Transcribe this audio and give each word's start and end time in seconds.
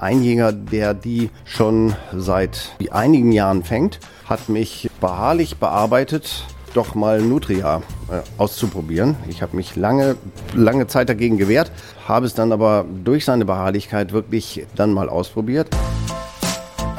Ein 0.00 0.22
Jäger, 0.22 0.52
der 0.52 0.94
die 0.94 1.30
schon 1.44 1.96
seit 2.14 2.76
einigen 2.90 3.32
Jahren 3.32 3.64
fängt, 3.64 3.98
hat 4.26 4.48
mich 4.48 4.88
beharrlich 5.00 5.56
bearbeitet, 5.56 6.44
doch 6.72 6.94
mal 6.94 7.20
Nutria 7.20 7.82
äh, 8.08 8.20
auszuprobieren. 8.40 9.16
Ich 9.28 9.42
habe 9.42 9.56
mich 9.56 9.74
lange, 9.74 10.16
lange 10.54 10.86
Zeit 10.86 11.08
dagegen 11.08 11.36
gewehrt, 11.36 11.72
habe 12.06 12.26
es 12.26 12.34
dann 12.34 12.52
aber 12.52 12.84
durch 13.02 13.24
seine 13.24 13.44
Beharrlichkeit 13.44 14.12
wirklich 14.12 14.66
dann 14.76 14.92
mal 14.92 15.08
ausprobiert. 15.08 15.68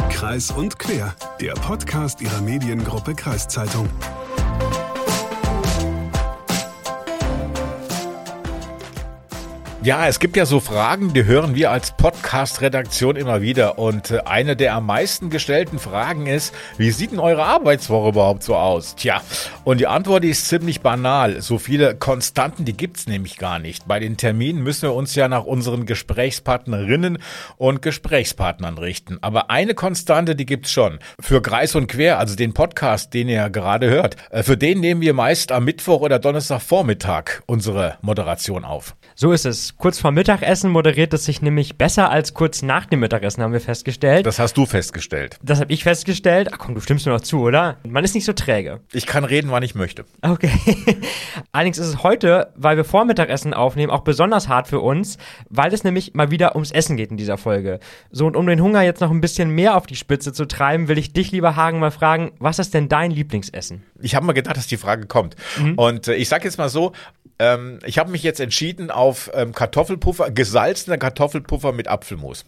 Kreis 0.10 0.52
und 0.52 0.78
Quer, 0.78 1.16
der 1.40 1.54
Podcast 1.54 2.20
Ihrer 2.20 2.42
Mediengruppe 2.42 3.16
Kreiszeitung. 3.16 3.88
Ja, 9.82 10.10
es 10.10 10.20
gibt 10.20 10.36
ja 10.36 10.46
so 10.46 10.60
Fragen, 10.60 11.14
die 11.14 11.24
hören 11.24 11.56
wir 11.56 11.72
als 11.72 11.96
Podcast-Redaktion 11.96 13.16
immer 13.16 13.42
wieder. 13.42 13.80
Und 13.80 14.12
äh, 14.12 14.20
eine 14.26 14.58
der 14.58 14.76
am 14.76 14.86
meisten 14.86 15.30
gestellten 15.30 15.80
Fragen 15.80 16.28
ist, 16.28 16.54
wie 16.78 16.92
sieht 16.92 17.14
denn 17.14 17.20
eure 17.20 17.46
Arbeitswoche 17.46 18.10
überhaupt 18.10 18.44
so 18.44 18.58
aus? 18.58 18.98
Tja, 18.98 19.22
und 19.64 19.80
die 19.80 19.88
Antwort 19.88 20.26
ist 20.26 20.50
ziemlich 20.50 20.82
banal. 20.82 21.42
So 21.42 21.58
viele 21.58 21.96
Konstanten, 21.96 22.66
die 22.66 22.76
gibt's 22.76 23.08
nämlich 23.08 23.38
gar 23.38 23.58
nicht. 23.58 23.88
Bei 23.88 24.02
den 24.02 24.18
Terminen 24.18 24.64
müssen 24.64 24.82
wir 24.82 24.94
uns 24.94 25.16
ja 25.16 25.30
nach 25.30 25.46
unseren 25.46 25.86
Gesprächspartnerinnen 25.86 27.18
und 27.56 27.82
Gesprächspartnern 27.82 28.78
richten. 28.78 29.20
Aber 29.22 29.50
eine 29.50 29.76
Konstante, 29.76 30.36
die 30.36 30.46
gibt's 30.46 30.72
schon. 30.72 31.00
Für 31.22 31.42
Kreis 31.42 31.74
und 31.76 31.88
Quer, 31.88 32.20
also 32.20 32.36
den 32.36 32.54
Podcast, 32.54 33.14
den 33.14 33.30
ihr 33.30 33.50
gerade 33.50 33.90
hört, 33.90 34.18
äh, 34.30 34.44
für 34.44 34.58
den 34.58 34.82
nehmen 34.82 35.00
wir 35.00 35.14
meist 35.14 35.54
am 35.54 35.64
Mittwoch 35.64 36.02
oder 36.02 36.20
Donnerstagvormittag 36.20 37.44
unsere 37.46 37.98
Moderation 38.02 38.66
auf. 38.66 38.98
So 39.16 39.32
ist 39.32 39.46
es. 39.46 39.69
Kurz 39.78 40.00
vor 40.00 40.12
Mittagessen 40.12 40.72
moderiert 40.72 41.14
es 41.14 41.26
sich 41.26 41.42
nämlich 41.42 41.78
besser 41.78 42.10
als 42.10 42.34
kurz 42.34 42.62
nach 42.62 42.86
dem 42.86 43.00
Mittagessen, 43.00 43.44
haben 43.44 43.54
wir 43.54 43.62
festgestellt. 43.62 44.26
Das 44.26 44.40
hast 44.40 44.58
du 44.58 44.66
festgestellt. 44.66 45.38
Das 45.42 45.60
habe 45.60 45.72
ich 45.72 45.84
festgestellt. 45.84 46.50
Ach 46.54 46.58
komm, 46.58 46.76
du 46.76 46.82
stimmst 46.82 47.06
mir 47.06 47.14
noch 47.14 47.22
zu, 47.22 47.42
oder? 47.42 47.78
Man 47.88 48.04
ist 48.04 48.16
nicht 48.16 48.26
so 48.26 48.34
träge. 48.34 48.82
Ich 48.92 49.06
kann 49.06 49.24
reden, 49.24 49.52
wann 49.52 49.64
ich 49.64 49.76
möchte. 49.76 50.06
Okay. 50.22 50.52
Allerdings 51.52 51.78
ist 51.78 51.88
es 51.88 52.04
heute, 52.04 52.52
weil 52.56 52.78
wir 52.78 52.86
vor 52.86 53.06
Mittagessen 53.06 53.54
aufnehmen, 53.54 53.92
auch 53.92 54.02
besonders 54.02 54.48
hart 54.48 54.68
für 54.68 54.80
uns, 54.80 55.18
weil 55.50 55.74
es 55.74 55.84
nämlich 55.84 56.14
mal 56.14 56.32
wieder 56.32 56.56
ums 56.56 56.72
Essen 56.72 56.98
geht 56.98 57.12
in 57.12 57.18
dieser 57.18 57.38
Folge. 57.38 57.80
So, 58.12 58.26
und 58.26 58.36
um 58.36 58.48
den 58.48 58.62
Hunger 58.62 58.82
jetzt 58.82 59.02
noch 59.02 59.12
ein 59.12 59.22
bisschen 59.22 59.50
mehr 59.50 59.76
auf 59.76 59.88
die 59.88 59.96
Spitze 59.96 60.34
zu 60.34 60.46
treiben, 60.46 60.88
will 60.88 60.98
ich 60.98 61.14
dich, 61.14 61.32
lieber 61.32 61.56
Hagen, 61.56 61.80
mal 61.80 61.92
fragen, 61.92 62.32
was 62.40 62.60
ist 62.60 62.74
denn 62.74 62.90
dein 62.90 63.12
Lieblingsessen? 63.12 63.84
Ich 64.02 64.16
habe 64.16 64.26
mal 64.26 64.34
gedacht, 64.34 64.58
dass 64.58 64.68
die 64.68 64.78
Frage 64.78 65.08
kommt. 65.08 65.36
Mhm. 65.58 65.76
Und 65.76 66.08
äh, 66.08 66.16
ich 66.16 66.30
sage 66.30 66.46
jetzt 66.46 66.58
mal 66.58 66.70
so, 66.70 66.94
ähm, 67.40 67.80
ich 67.86 67.98
habe 67.98 68.12
mich 68.12 68.22
jetzt 68.24 68.40
entschieden 68.40 68.92
auf 68.92 69.32
ähm, 69.34 69.54
Kartoffelpuffer, 69.60 70.32
gesalzener 70.32 70.98
Kartoffelpuffer 70.98 71.74
mit 71.74 71.90
Apfelmus. 71.90 72.46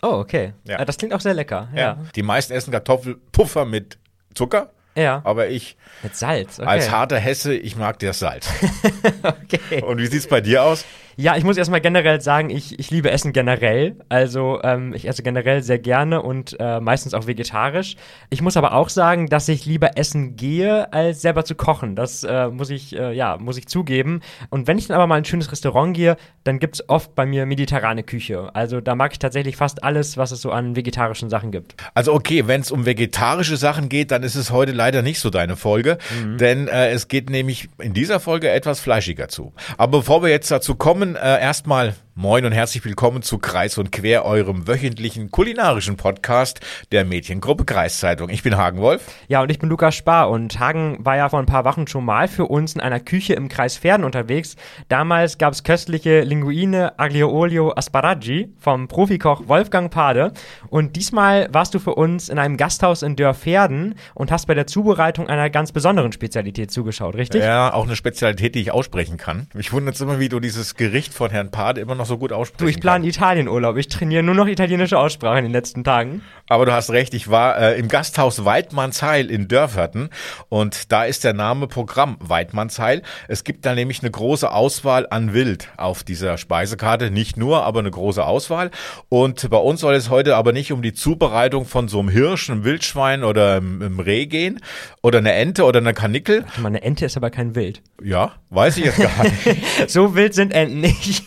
Oh, 0.00 0.12
okay. 0.12 0.52
Ja. 0.62 0.78
Ah, 0.78 0.84
das 0.84 0.96
klingt 0.96 1.12
auch 1.12 1.20
sehr 1.20 1.34
lecker. 1.34 1.68
Ja. 1.74 1.80
ja. 1.80 1.98
Die 2.14 2.22
meisten 2.22 2.52
essen 2.52 2.70
Kartoffelpuffer 2.70 3.64
mit 3.64 3.98
Zucker. 4.32 4.70
Ja. 4.94 5.22
Aber 5.24 5.48
ich. 5.48 5.76
Mit 6.04 6.14
Salz, 6.14 6.60
okay. 6.60 6.68
Als 6.68 6.92
harter 6.92 7.18
Hesse, 7.18 7.52
ich 7.52 7.74
mag 7.74 7.98
das 7.98 8.20
Salz. 8.20 8.48
okay. 9.22 9.82
Und 9.82 9.98
wie 9.98 10.06
sieht's 10.06 10.28
bei 10.28 10.40
dir 10.40 10.62
aus? 10.62 10.84
Ja, 11.16 11.36
ich 11.36 11.44
muss 11.44 11.56
erstmal 11.56 11.80
generell 11.80 12.20
sagen, 12.20 12.50
ich, 12.50 12.78
ich 12.78 12.90
liebe 12.90 13.10
Essen 13.10 13.32
generell. 13.32 13.96
Also 14.08 14.60
ähm, 14.62 14.94
ich 14.94 15.06
esse 15.06 15.22
generell 15.22 15.62
sehr 15.62 15.78
gerne 15.78 16.22
und 16.22 16.56
äh, 16.58 16.80
meistens 16.80 17.14
auch 17.14 17.26
vegetarisch. 17.26 17.96
Ich 18.30 18.40
muss 18.40 18.56
aber 18.56 18.74
auch 18.74 18.88
sagen, 18.88 19.26
dass 19.28 19.48
ich 19.48 19.66
lieber 19.66 19.96
essen 19.98 20.36
gehe, 20.36 20.92
als 20.92 21.22
selber 21.22 21.44
zu 21.44 21.54
kochen. 21.54 21.96
Das 21.96 22.24
äh, 22.24 22.48
muss 22.48 22.70
ich, 22.70 22.96
äh, 22.96 23.12
ja, 23.12 23.36
muss 23.38 23.56
ich 23.56 23.68
zugeben. 23.68 24.20
Und 24.50 24.66
wenn 24.66 24.78
ich 24.78 24.86
dann 24.86 24.96
aber 24.96 25.06
mal 25.06 25.16
in 25.16 25.22
ein 25.22 25.24
schönes 25.26 25.52
Restaurant 25.52 25.94
gehe, 25.94 26.16
dann 26.44 26.58
gibt 26.58 26.76
es 26.76 26.88
oft 26.88 27.14
bei 27.14 27.26
mir 27.26 27.46
mediterrane 27.46 28.02
Küche. 28.02 28.54
Also 28.54 28.80
da 28.80 28.94
mag 28.94 29.12
ich 29.12 29.18
tatsächlich 29.18 29.56
fast 29.56 29.84
alles, 29.84 30.16
was 30.16 30.32
es 30.32 30.40
so 30.40 30.50
an 30.50 30.76
vegetarischen 30.76 31.28
Sachen 31.28 31.50
gibt. 31.50 31.76
Also 31.94 32.14
okay, 32.14 32.46
wenn 32.46 32.60
es 32.60 32.70
um 32.70 32.86
vegetarische 32.86 33.56
Sachen 33.56 33.88
geht, 33.88 34.10
dann 34.10 34.22
ist 34.22 34.34
es 34.34 34.50
heute 34.50 34.72
leider 34.72 35.02
nicht 35.02 35.20
so 35.20 35.30
deine 35.30 35.56
Folge. 35.56 35.98
Mhm. 36.24 36.38
Denn 36.38 36.68
äh, 36.68 36.90
es 36.90 37.08
geht 37.08 37.30
nämlich 37.30 37.68
in 37.78 37.92
dieser 37.92 38.20
Folge 38.20 38.50
etwas 38.50 38.80
fleischiger 38.80 39.28
zu. 39.28 39.52
Aber 39.76 39.98
bevor 39.98 40.22
wir 40.22 40.30
jetzt 40.30 40.50
dazu 40.50 40.74
kommen, 40.74 41.01
kommen. 41.02 41.16
Äh, 41.16 41.40
erstmal 41.40 41.94
Moin 42.14 42.44
und 42.44 42.52
herzlich 42.52 42.84
willkommen 42.84 43.22
zu 43.22 43.38
Kreis 43.38 43.78
und 43.78 43.90
Quer, 43.90 44.26
eurem 44.26 44.68
wöchentlichen 44.68 45.30
kulinarischen 45.30 45.96
Podcast 45.96 46.60
der 46.92 47.06
Mediengruppe 47.06 47.64
Kreiszeitung. 47.64 48.28
Ich 48.28 48.42
bin 48.42 48.58
Hagen 48.58 48.82
Wolf. 48.82 49.06
Ja, 49.28 49.40
und 49.40 49.50
ich 49.50 49.58
bin 49.58 49.70
Lukas 49.70 49.94
Spar. 49.94 50.28
Und 50.28 50.60
Hagen 50.60 50.98
war 51.00 51.16
ja 51.16 51.30
vor 51.30 51.38
ein 51.38 51.46
paar 51.46 51.64
Wochen 51.64 51.86
schon 51.86 52.04
mal 52.04 52.28
für 52.28 52.44
uns 52.44 52.74
in 52.74 52.82
einer 52.82 53.00
Küche 53.00 53.32
im 53.32 53.48
Kreis 53.48 53.78
Pferden 53.78 54.04
unterwegs. 54.04 54.56
Damals 54.88 55.38
gab 55.38 55.54
es 55.54 55.62
köstliche 55.62 56.20
Linguine 56.20 56.98
Aglio 56.98 57.30
Olio 57.30 57.72
Asparagi 57.74 58.52
vom 58.58 58.88
Profikoch 58.88 59.48
Wolfgang 59.48 59.90
Pade. 59.90 60.34
Und 60.68 60.96
diesmal 60.96 61.48
warst 61.50 61.72
du 61.72 61.78
für 61.78 61.94
uns 61.94 62.28
in 62.28 62.38
einem 62.38 62.58
Gasthaus 62.58 63.00
in 63.00 63.16
Dörrpferden 63.16 63.94
und 64.12 64.30
hast 64.30 64.44
bei 64.44 64.54
der 64.54 64.66
Zubereitung 64.66 65.28
einer 65.28 65.48
ganz 65.48 65.72
besonderen 65.72 66.12
Spezialität 66.12 66.70
zugeschaut, 66.72 67.14
richtig? 67.14 67.40
Ja, 67.40 67.72
auch 67.72 67.86
eine 67.86 67.96
Spezialität, 67.96 68.54
die 68.54 68.60
ich 68.60 68.70
aussprechen 68.70 69.16
kann. 69.16 69.46
Mich 69.54 69.72
wundert 69.72 69.94
es 69.94 70.02
immer, 70.02 70.20
wie 70.20 70.28
du 70.28 70.40
dieses 70.40 70.74
Gericht 70.74 71.14
von 71.14 71.30
Herrn 71.30 71.50
Pade 71.50 71.80
immer 71.80 71.94
noch 71.94 72.01
noch 72.02 72.06
so 72.08 72.18
gut 72.18 72.32
aussprechen 72.32 72.66
Du, 72.66 72.68
ich 72.68 72.80
plane 72.80 73.06
Italienurlaub. 73.06 73.76
Ich 73.76 73.88
trainiere 73.88 74.22
nur 74.22 74.34
noch 74.34 74.46
italienische 74.46 74.98
Aussprache 74.98 75.38
in 75.38 75.44
den 75.44 75.52
letzten 75.52 75.84
Tagen. 75.84 76.22
Aber 76.48 76.66
du 76.66 76.72
hast 76.72 76.90
recht, 76.90 77.14
ich 77.14 77.30
war 77.30 77.58
äh, 77.58 77.78
im 77.78 77.88
Gasthaus 77.88 78.44
Weidmannsheil 78.44 79.30
in 79.30 79.48
Dörferten 79.48 80.10
und 80.48 80.90
da 80.92 81.04
ist 81.04 81.24
der 81.24 81.32
Name 81.32 81.68
Programm 81.68 82.16
Weidmannsheil. 82.20 83.02
Es 83.28 83.44
gibt 83.44 83.64
da 83.64 83.74
nämlich 83.74 84.02
eine 84.02 84.10
große 84.10 84.50
Auswahl 84.50 85.06
an 85.08 85.32
Wild 85.32 85.68
auf 85.76 86.02
dieser 86.02 86.36
Speisekarte. 86.38 87.10
Nicht 87.10 87.36
nur, 87.36 87.64
aber 87.64 87.80
eine 87.80 87.90
große 87.90 88.24
Auswahl. 88.24 88.70
Und 89.08 89.48
bei 89.48 89.56
uns 89.56 89.80
soll 89.80 89.94
es 89.94 90.10
heute 90.10 90.36
aber 90.36 90.52
nicht 90.52 90.72
um 90.72 90.82
die 90.82 90.92
Zubereitung 90.92 91.64
von 91.64 91.88
so 91.88 92.00
einem 92.00 92.08
Hirsch, 92.08 92.50
einem 92.50 92.64
Wildschwein 92.64 93.22
oder 93.22 93.56
einem 93.56 94.00
Reh 94.00 94.26
gehen 94.26 94.60
oder 95.02 95.18
eine 95.18 95.32
Ente 95.32 95.64
oder 95.64 95.78
eine 95.78 95.94
Kanickel. 95.94 96.44
Eine 96.62 96.82
Ente 96.82 97.06
ist 97.06 97.16
aber 97.16 97.30
kein 97.30 97.54
Wild. 97.54 97.80
Ja, 98.02 98.32
weiß 98.50 98.78
ich 98.78 98.86
jetzt 98.86 98.98
gar 98.98 99.22
nicht. 99.22 99.62
so 99.88 100.16
wild 100.16 100.34
sind 100.34 100.52
Enten 100.52 100.80
nicht. 100.80 101.24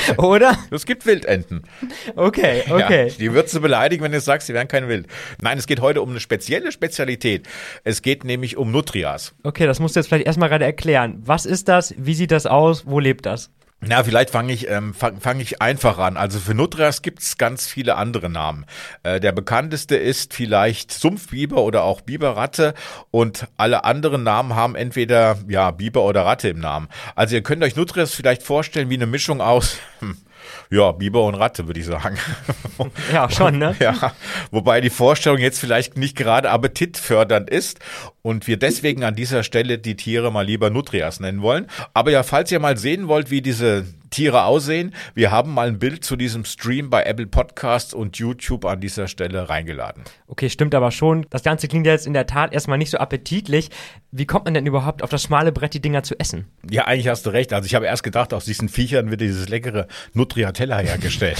Oder? 0.18 0.58
Es 0.70 0.86
gibt 0.86 1.06
Wildenten. 1.06 1.62
Okay, 2.16 2.62
okay. 2.70 3.08
Ja, 3.08 3.14
die 3.14 3.32
würdest 3.32 3.54
du 3.54 3.60
beleidigen, 3.60 4.02
wenn 4.02 4.12
du 4.12 4.20
sagst, 4.20 4.46
sie 4.46 4.54
wären 4.54 4.68
kein 4.68 4.88
Wild. 4.88 5.06
Nein, 5.40 5.58
es 5.58 5.66
geht 5.66 5.80
heute 5.80 6.02
um 6.02 6.10
eine 6.10 6.20
spezielle 6.20 6.72
Spezialität. 6.72 7.48
Es 7.84 8.02
geht 8.02 8.24
nämlich 8.24 8.56
um 8.56 8.70
Nutrias. 8.70 9.34
Okay, 9.42 9.66
das 9.66 9.80
musst 9.80 9.96
du 9.96 10.00
jetzt 10.00 10.08
vielleicht 10.08 10.26
erstmal 10.26 10.48
gerade 10.48 10.64
erklären. 10.64 11.22
Was 11.24 11.46
ist 11.46 11.68
das? 11.68 11.94
Wie 11.96 12.14
sieht 12.14 12.30
das 12.30 12.46
aus? 12.46 12.86
Wo 12.86 12.98
lebt 12.98 13.26
das? 13.26 13.50
Na, 13.82 14.04
vielleicht 14.04 14.28
fange 14.28 14.52
ich, 14.52 14.68
ähm, 14.68 14.92
fang, 14.92 15.20
fang 15.20 15.40
ich 15.40 15.62
einfach 15.62 15.96
an. 15.96 16.18
Also 16.18 16.38
für 16.38 16.52
Nutrias 16.52 17.00
gibt's 17.00 17.38
ganz 17.38 17.66
viele 17.66 17.96
andere 17.96 18.28
Namen. 18.28 18.66
Äh, 19.04 19.20
der 19.20 19.32
bekannteste 19.32 19.96
ist 19.96 20.34
vielleicht 20.34 20.92
Sumpfbiber 20.92 21.62
oder 21.62 21.84
auch 21.84 22.02
Biberratte 22.02 22.74
und 23.10 23.48
alle 23.56 23.84
anderen 23.84 24.22
Namen 24.22 24.54
haben 24.54 24.74
entweder 24.74 25.38
ja 25.48 25.70
Biber 25.70 26.02
oder 26.02 26.26
Ratte 26.26 26.50
im 26.50 26.60
Namen. 26.60 26.88
Also 27.14 27.36
ihr 27.36 27.42
könnt 27.42 27.62
euch 27.62 27.74
Nutrias 27.74 28.14
vielleicht 28.14 28.42
vorstellen 28.42 28.90
wie 28.90 28.94
eine 28.94 29.06
Mischung 29.06 29.40
aus 29.40 29.78
hm, 30.00 30.18
ja, 30.70 30.92
Biber 30.92 31.24
und 31.24 31.34
Ratte, 31.34 31.66
würde 31.66 31.80
ich 31.80 31.86
sagen. 31.86 32.18
Ja, 33.12 33.28
schon, 33.28 33.58
ne? 33.58 33.76
Ja, 33.78 34.14
wobei 34.50 34.80
die 34.80 34.90
Vorstellung 34.90 35.38
jetzt 35.38 35.58
vielleicht 35.58 35.98
nicht 35.98 36.16
gerade 36.16 36.50
appetitfördernd 36.50 37.50
ist 37.50 37.78
und 38.22 38.46
wir 38.46 38.56
deswegen 38.56 39.04
an 39.04 39.14
dieser 39.14 39.42
Stelle 39.42 39.78
die 39.78 39.96
Tiere 39.96 40.32
mal 40.32 40.46
lieber 40.46 40.70
Nutrias 40.70 41.20
nennen 41.20 41.42
wollen. 41.42 41.66
Aber 41.92 42.10
ja, 42.10 42.22
falls 42.22 42.50
ihr 42.50 42.58
mal 42.58 42.78
sehen 42.78 43.06
wollt, 43.06 43.30
wie 43.30 43.42
diese 43.42 43.84
Tiere 44.10 44.44
aussehen. 44.44 44.94
Wir 45.14 45.30
haben 45.30 45.54
mal 45.54 45.68
ein 45.68 45.78
Bild 45.78 46.04
zu 46.04 46.16
diesem 46.16 46.44
Stream 46.44 46.90
bei 46.90 47.04
Apple 47.04 47.26
Podcasts 47.26 47.94
und 47.94 48.18
YouTube 48.18 48.64
an 48.64 48.80
dieser 48.80 49.08
Stelle 49.08 49.48
reingeladen. 49.48 50.04
Okay, 50.26 50.50
stimmt 50.50 50.74
aber 50.74 50.90
schon. 50.90 51.26
Das 51.30 51.42
Ganze 51.42 51.68
klingt 51.68 51.86
jetzt 51.86 52.06
in 52.06 52.12
der 52.12 52.26
Tat 52.26 52.52
erstmal 52.52 52.78
nicht 52.78 52.90
so 52.90 52.98
appetitlich. 52.98 53.70
Wie 54.12 54.26
kommt 54.26 54.46
man 54.46 54.54
denn 54.54 54.66
überhaupt 54.66 55.02
auf 55.02 55.10
das 55.10 55.22
schmale 55.22 55.52
Brett 55.52 55.74
die 55.74 55.80
Dinger 55.80 56.02
zu 56.02 56.18
essen? 56.18 56.46
Ja, 56.68 56.86
eigentlich 56.86 57.06
hast 57.06 57.26
du 57.26 57.30
recht. 57.30 57.52
Also 57.52 57.66
ich 57.66 57.76
habe 57.76 57.86
erst 57.86 58.02
gedacht, 58.02 58.34
aus 58.34 58.44
diesen 58.44 58.68
Viechern 58.68 59.10
wird 59.10 59.20
dieses 59.20 59.48
leckere 59.48 59.86
Nutriatella 60.14 60.78
hergestellt. 60.78 61.38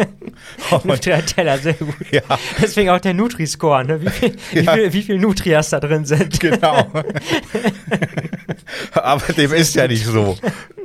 Nutriatella, 0.84 1.58
sehr 1.58 1.74
gut. 1.74 1.94
Ja. 2.10 2.22
Deswegen 2.60 2.90
auch 2.90 3.00
der 3.00 3.12
Nutri-Score, 3.12 3.84
ne? 3.84 4.00
Wie 4.00 4.08
viel, 4.08 4.36
ja. 4.52 4.62
wie, 4.62 4.80
viel, 4.80 4.92
wie 4.92 5.02
viel 5.02 5.18
Nutrias 5.18 5.70
da 5.70 5.80
drin 5.80 6.04
sind. 6.04 6.40
Genau. 6.40 6.86
aber 8.92 9.32
dem 9.32 9.52
ist 9.52 9.74
ja 9.74 9.86
nicht 9.86 10.06
so. 10.06 10.38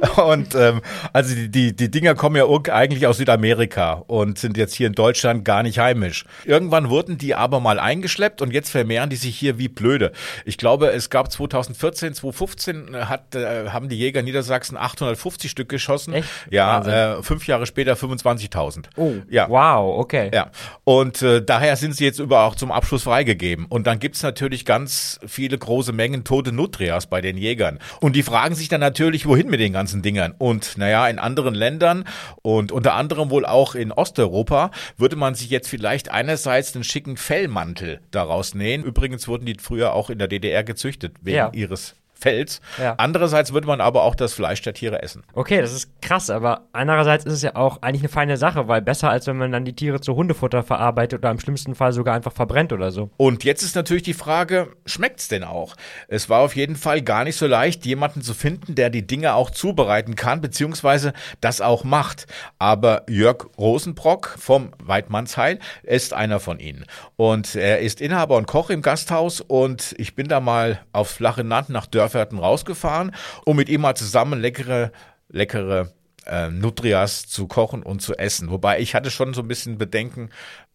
Und 0.23 0.55
ähm, 0.55 0.81
also 1.13 1.33
die, 1.35 1.49
die, 1.49 1.75
die 1.75 1.91
Dinger 1.91 2.15
kommen 2.15 2.35
ja 2.35 2.45
eigentlich 2.71 3.07
aus 3.07 3.17
Südamerika 3.17 4.03
und 4.07 4.37
sind 4.37 4.57
jetzt 4.57 4.73
hier 4.73 4.87
in 4.87 4.93
Deutschland 4.93 5.45
gar 5.45 5.63
nicht 5.63 5.79
heimisch. 5.79 6.25
Irgendwann 6.45 6.89
wurden 6.89 7.17
die 7.17 7.35
aber 7.35 7.59
mal 7.59 7.79
eingeschleppt 7.79 8.41
und 8.41 8.51
jetzt 8.51 8.69
vermehren 8.69 9.09
die 9.09 9.15
sich 9.15 9.37
hier 9.37 9.57
wie 9.57 9.67
blöde. 9.67 10.11
Ich 10.45 10.57
glaube, 10.57 10.91
es 10.91 11.09
gab 11.09 11.31
2014, 11.31 12.13
2015 12.13 13.09
hat, 13.09 13.35
äh, 13.35 13.69
haben 13.69 13.89
die 13.89 13.97
Jäger 13.97 14.21
Niedersachsen 14.21 14.77
850 14.77 15.49
Stück 15.49 15.69
geschossen. 15.69 16.13
Echt? 16.13 16.27
Ja, 16.49 17.17
äh, 17.17 17.23
fünf 17.23 17.47
Jahre 17.47 17.65
später 17.65 17.93
25.000. 17.93 18.85
Oh, 18.97 19.13
ja. 19.29 19.47
wow, 19.49 19.99
okay. 19.99 20.31
Ja, 20.33 20.51
und 20.83 21.21
äh, 21.21 21.43
daher 21.43 21.75
sind 21.75 21.95
sie 21.95 22.05
jetzt 22.05 22.19
über 22.19 22.41
auch 22.41 22.55
zum 22.55 22.71
Abschluss 22.71 23.03
freigegeben. 23.03 23.65
Und 23.65 23.87
dann 23.87 23.99
gibt's 23.99 24.23
natürlich 24.23 24.65
ganz 24.65 25.19
viele 25.25 25.57
große 25.57 25.93
Mengen 25.93 26.23
tote 26.23 26.51
Nutrias 26.51 27.07
bei 27.07 27.21
den 27.21 27.37
Jägern. 27.37 27.79
Und 27.99 28.15
die 28.15 28.23
fragen 28.23 28.55
sich 28.55 28.69
dann 28.69 28.81
natürlich, 28.81 29.25
wohin 29.25 29.49
mit 29.49 29.59
den 29.59 29.73
ganzen 29.73 29.92
ganzen 29.93 30.01
Dingern. 30.01 30.33
Und 30.37 30.77
naja, 30.77 31.07
in 31.07 31.19
anderen 31.19 31.53
Ländern 31.53 32.05
und 32.41 32.71
unter 32.71 32.95
anderem 32.95 33.29
wohl 33.29 33.45
auch 33.45 33.75
in 33.75 33.91
Osteuropa 33.91 34.71
würde 34.97 35.15
man 35.15 35.35
sich 35.35 35.49
jetzt 35.49 35.67
vielleicht 35.67 36.09
einerseits 36.11 36.75
einen 36.75 36.83
schicken 36.83 37.15
Fellmantel 37.17 38.01
daraus 38.11 38.55
nähen. 38.55 38.83
Übrigens 38.83 39.27
wurden 39.27 39.45
die 39.45 39.55
früher 39.59 39.93
auch 39.93 40.09
in 40.09 40.17
der 40.17 40.27
DDR 40.27 40.63
gezüchtet 40.63 41.15
wegen 41.21 41.37
Ja. 41.37 41.51
ihres 41.53 41.95
Fells. 42.13 42.61
Ja. 42.79 42.95
Andererseits 42.97 43.53
würde 43.53 43.67
man 43.67 43.81
aber 43.81 44.03
auch 44.03 44.15
das 44.15 44.33
Fleisch 44.33 44.61
der 44.61 44.73
Tiere 44.73 45.01
essen. 45.01 45.23
Okay, 45.33 45.59
das 45.59 45.73
ist 45.73 45.89
krass, 46.01 46.29
aber 46.29 46.61
andererseits 46.71 47.25
ist 47.25 47.33
es 47.33 47.41
ja 47.41 47.55
auch 47.55 47.81
eigentlich 47.81 48.01
eine 48.01 48.09
feine 48.09 48.37
Sache, 48.37 48.67
weil 48.67 48.81
besser 48.81 49.09
als 49.09 49.27
wenn 49.27 49.37
man 49.37 49.51
dann 49.51 49.65
die 49.65 49.73
Tiere 49.73 49.99
zu 49.99 50.15
Hundefutter 50.15 50.63
verarbeitet 50.63 51.19
oder 51.19 51.31
im 51.31 51.39
schlimmsten 51.39 51.75
Fall 51.75 51.91
sogar 51.91 52.15
einfach 52.15 52.31
verbrennt 52.31 52.71
oder 52.71 52.91
so. 52.91 53.09
Und 53.17 53.43
jetzt 53.43 53.63
ist 53.63 53.75
natürlich 53.75 54.03
die 54.03 54.13
Frage, 54.13 54.69
schmeckt's 54.85 55.27
denn 55.27 55.43
auch? 55.43 55.75
Es 56.07 56.29
war 56.29 56.39
auf 56.39 56.55
jeden 56.55 56.75
Fall 56.75 57.01
gar 57.01 57.23
nicht 57.23 57.35
so 57.35 57.47
leicht, 57.47 57.85
jemanden 57.85 58.21
zu 58.21 58.33
finden, 58.33 58.75
der 58.75 58.89
die 58.89 59.05
Dinge 59.05 59.33
auch 59.33 59.49
zubereiten 59.49 60.15
kann, 60.15 60.41
beziehungsweise 60.41 61.13
das 61.41 61.61
auch 61.61 61.83
macht. 61.83 62.27
Aber 62.59 63.03
Jörg 63.09 63.47
Rosenbrock 63.57 64.35
vom 64.37 64.71
Weidmannsheil 64.81 65.59
ist 65.83 66.13
einer 66.13 66.39
von 66.39 66.59
ihnen. 66.59 66.85
Und 67.15 67.55
er 67.55 67.79
ist 67.79 68.01
Inhaber 68.01 68.37
und 68.37 68.47
Koch 68.47 68.69
im 68.69 68.81
Gasthaus 68.81 69.41
und 69.41 69.93
ich 69.97 70.15
bin 70.15 70.27
da 70.27 70.39
mal 70.39 70.81
aufs 70.91 71.13
flache 71.13 71.41
Land 71.41 71.69
nach 71.69 71.87
Dörferten 72.03 72.37
rausgefahren, 72.37 73.15
um 73.45 73.55
mit 73.55 73.69
ihm 73.69 73.81
mal 73.81 73.95
zusammen 73.95 74.41
leckere, 74.41 74.91
leckere 75.29 75.93
äh, 76.25 76.49
Nutrias 76.49 77.27
zu 77.27 77.47
kochen 77.47 77.81
und 77.81 78.01
zu 78.01 78.15
essen. 78.17 78.49
Wobei 78.49 78.79
ich 78.79 78.93
hatte 78.93 79.09
schon 79.09 79.33
so 79.33 79.41
ein 79.41 79.47
bisschen 79.47 79.77
Bedenken, 79.77 80.29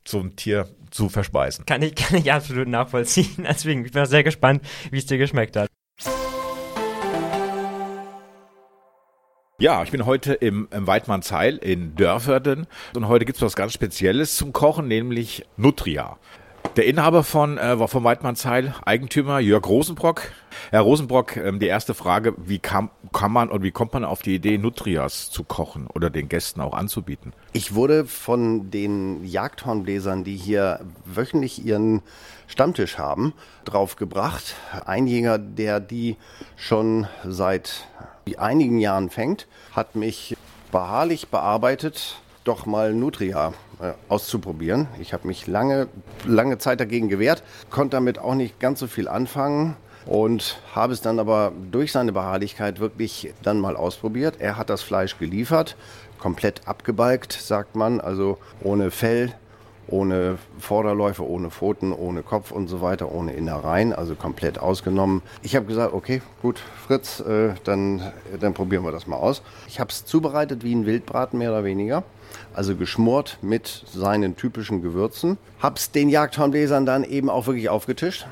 so 0.07 0.21
ein 0.21 0.37
Tier 0.37 0.69
zu 0.91 1.11
verspeisen. 1.11 1.67
Kann 1.67 1.83
ich, 1.83 1.95
kann 1.97 2.19
ich 2.19 2.33
absolut 2.33 2.69
nachvollziehen. 2.69 3.37
Deswegen, 3.49 3.85
ich 3.85 3.93
bin 3.93 4.03
auch 4.03 4.07
sehr 4.07 4.25
gespannt, 4.25 4.63
wie 4.91 4.99
es 4.99 5.07
dir 5.07 5.19
geschmeckt 5.19 5.57
hat. 5.57 5.69
Ja, 9.61 9.83
ich 9.83 9.91
bin 9.91 10.07
heute 10.07 10.35
im, 10.35 10.69
im 10.71 10.87
Weidmannsheil 10.87 11.57
in 11.57 11.97
Dörferden 11.97 12.69
und 12.95 13.09
heute 13.09 13.25
gibt's 13.25 13.43
was 13.43 13.57
ganz 13.57 13.73
Spezielles 13.73 14.37
zum 14.37 14.53
Kochen, 14.53 14.87
nämlich 14.87 15.45
Nutria. 15.57 16.17
Der 16.79 16.87
Inhaber 16.87 17.25
von 17.25 17.59
äh, 17.59 17.89
vom 17.89 18.05
Weidmannsheil, 18.05 18.73
Eigentümer 18.85 19.41
Jörg 19.41 19.67
Rosenbrock. 19.67 20.31
Herr 20.71 20.83
Rosenbrock, 20.83 21.37
ähm, 21.37 21.59
die 21.59 21.67
erste 21.67 21.93
Frage, 21.93 22.35
wie 22.37 22.61
kam, 22.61 22.91
kann 23.13 23.33
man 23.33 23.49
und 23.49 23.65
wie 23.65 23.73
kommt 23.73 23.95
man 23.95 24.05
auf 24.05 24.23
die 24.23 24.37
Idee, 24.37 24.59
Nutrias 24.59 25.29
zu 25.29 25.43
kochen 25.43 25.89
oder 25.89 26.09
den 26.09 26.29
Gästen 26.29 26.61
auch 26.61 26.75
anzubieten? 26.75 27.33
Ich 27.53 27.75
wurde 27.75 28.05
von 28.05 28.71
den 28.71 29.25
Jagdhornbläsern, 29.25 30.23
die 30.23 30.37
hier 30.37 30.79
wöchentlich 31.05 31.65
ihren 31.65 32.03
Stammtisch 32.47 32.97
haben, 32.97 33.33
drauf 33.65 33.97
gebracht. 33.97 34.55
Ein 34.87 35.09
Jäger, 35.09 35.39
der 35.39 35.81
die 35.81 36.17
schon 36.55 37.09
seit 37.25 37.89
einigen 38.37 38.79
Jahren 38.79 39.11
fängt, 39.11 39.49
hat 39.75 39.97
mich 39.97 40.37
beharrlich 40.71 41.27
bearbeitet, 41.27 42.21
doch 42.45 42.67
mal 42.67 42.95
Nutria 42.95 43.53
äh, 43.81 43.93
auszuprobieren. 44.09 44.89
Ich 45.01 45.13
habe 45.13 45.27
mich 45.27 45.47
lange, 45.47 45.89
lange 46.25 46.59
Zeit 46.59 46.81
dagegen 46.81 47.09
gewehrt, 47.09 47.43
konnte 47.71 47.97
damit 47.97 48.19
auch 48.19 48.35
nicht 48.35 48.61
ganz 48.61 48.81
so 48.81 48.87
viel 48.87 49.09
anfangen 49.09 49.77
und 50.07 50.61
habe 50.75 50.93
es 50.93 51.01
dann 51.01 51.19
aber 51.19 51.53
durch 51.71 51.93
seine 51.93 52.13
Beharrlichkeit 52.13 52.81
wirklich 52.81 53.33
dann 53.43 53.61
mal 53.61 53.77
ausprobiert. 53.77 54.37
Er 54.39 54.57
hat 54.57 54.71
das 54.71 54.83
Fleisch 54.83 55.19
geliefert, 55.19 55.77
komplett 56.19 56.67
abgebalgt, 56.67 57.33
sagt 57.33 57.77
man, 57.77 58.01
also 58.01 58.39
ohne 58.63 58.91
Fell, 58.91 59.35
ohne 59.89 60.39
Vorderläufe, 60.59 61.27
ohne 61.27 61.51
Pfoten, 61.51 61.93
ohne 61.93 62.23
Kopf 62.23 62.51
und 62.51 62.69
so 62.69 62.81
weiter, 62.83 63.13
ohne 63.13 63.33
Innereien, 63.33 63.93
also 63.93 64.15
komplett 64.15 64.59
ausgenommen. 64.59 65.23
Ich 65.43 65.57
habe 65.57 65.67
gesagt, 65.67 65.93
okay, 65.95 66.23
gut, 66.43 66.61
Fritz, 66.87 67.21
äh, 67.21 67.55
dann, 67.65 68.03
dann 68.41 68.55
probieren 68.55 68.85
wir 68.85 68.93
das 68.93 69.07
mal 69.07 69.17
aus. 69.17 69.43
Ich 69.67 69.81
habe 69.81 69.91
es 69.91 70.05
zubereitet 70.05 70.63
wie 70.63 70.75
ein 70.75 70.87
Wildbraten 70.87 71.39
mehr 71.39 71.51
oder 71.51 71.65
weniger, 71.65 72.05
also 72.55 72.77
geschmort 72.77 73.39
mit 73.43 73.85
seinen 73.93 74.37
typischen 74.37 74.83
Gewürzen. 74.83 75.39
Hab's 75.61 75.91
den 75.91 76.09
Jagdhornbläsern 76.09 76.87
dann 76.87 77.05
eben 77.05 77.31
auch 77.31 77.47
wirklich 77.47 77.69
aufgetischt. 77.69 78.27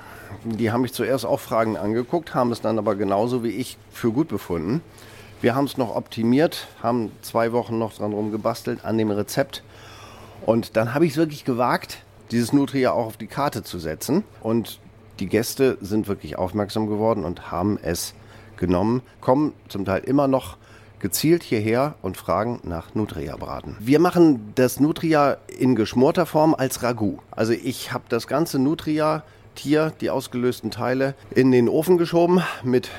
Die 0.44 0.70
haben 0.70 0.82
mich 0.82 0.92
zuerst 0.92 1.24
auch 1.24 1.40
Fragen 1.40 1.76
angeguckt, 1.76 2.34
haben 2.34 2.52
es 2.52 2.60
dann 2.60 2.78
aber 2.78 2.94
genauso 2.94 3.42
wie 3.42 3.50
ich 3.50 3.78
für 3.90 4.12
gut 4.12 4.28
befunden. 4.28 4.80
Wir 5.40 5.54
haben 5.54 5.64
es 5.64 5.76
noch 5.76 5.94
optimiert, 5.94 6.66
haben 6.82 7.12
zwei 7.22 7.52
Wochen 7.52 7.78
noch 7.78 7.94
dran 7.94 8.12
rumgebastelt 8.12 8.84
an 8.84 8.96
dem 8.96 9.10
Rezept. 9.10 9.62
Und 10.44 10.76
dann 10.76 10.94
habe 10.94 11.04
ich 11.04 11.12
es 11.12 11.16
wirklich 11.16 11.44
gewagt, 11.44 11.98
dieses 12.30 12.52
Nutria 12.52 12.92
auch 12.92 13.06
auf 13.06 13.16
die 13.16 13.26
Karte 13.26 13.62
zu 13.62 13.78
setzen. 13.78 14.24
Und 14.40 14.80
die 15.20 15.26
Gäste 15.26 15.78
sind 15.80 16.08
wirklich 16.08 16.36
aufmerksam 16.36 16.88
geworden 16.88 17.24
und 17.24 17.50
haben 17.50 17.78
es 17.82 18.14
genommen, 18.56 19.02
kommen 19.20 19.52
zum 19.68 19.84
Teil 19.84 20.02
immer 20.04 20.28
noch 20.28 20.56
gezielt 20.98 21.42
hierher 21.42 21.94
und 22.02 22.16
fragen 22.16 22.60
nach 22.64 22.94
Nutria-Braten. 22.94 23.76
Wir 23.80 23.98
machen 24.00 24.52
das 24.54 24.80
Nutria 24.80 25.36
in 25.58 25.74
geschmorter 25.74 26.26
Form 26.26 26.54
als 26.54 26.82
Ragout. 26.82 27.18
Also 27.30 27.52
ich 27.52 27.92
habe 27.92 28.04
das 28.08 28.26
ganze 28.26 28.58
Nutria-Tier, 28.58 29.92
die 30.00 30.10
ausgelösten 30.10 30.70
Teile, 30.70 31.14
in 31.34 31.50
den 31.50 31.68
Ofen 31.68 31.98
geschoben 31.98 32.40
mit 32.62 32.90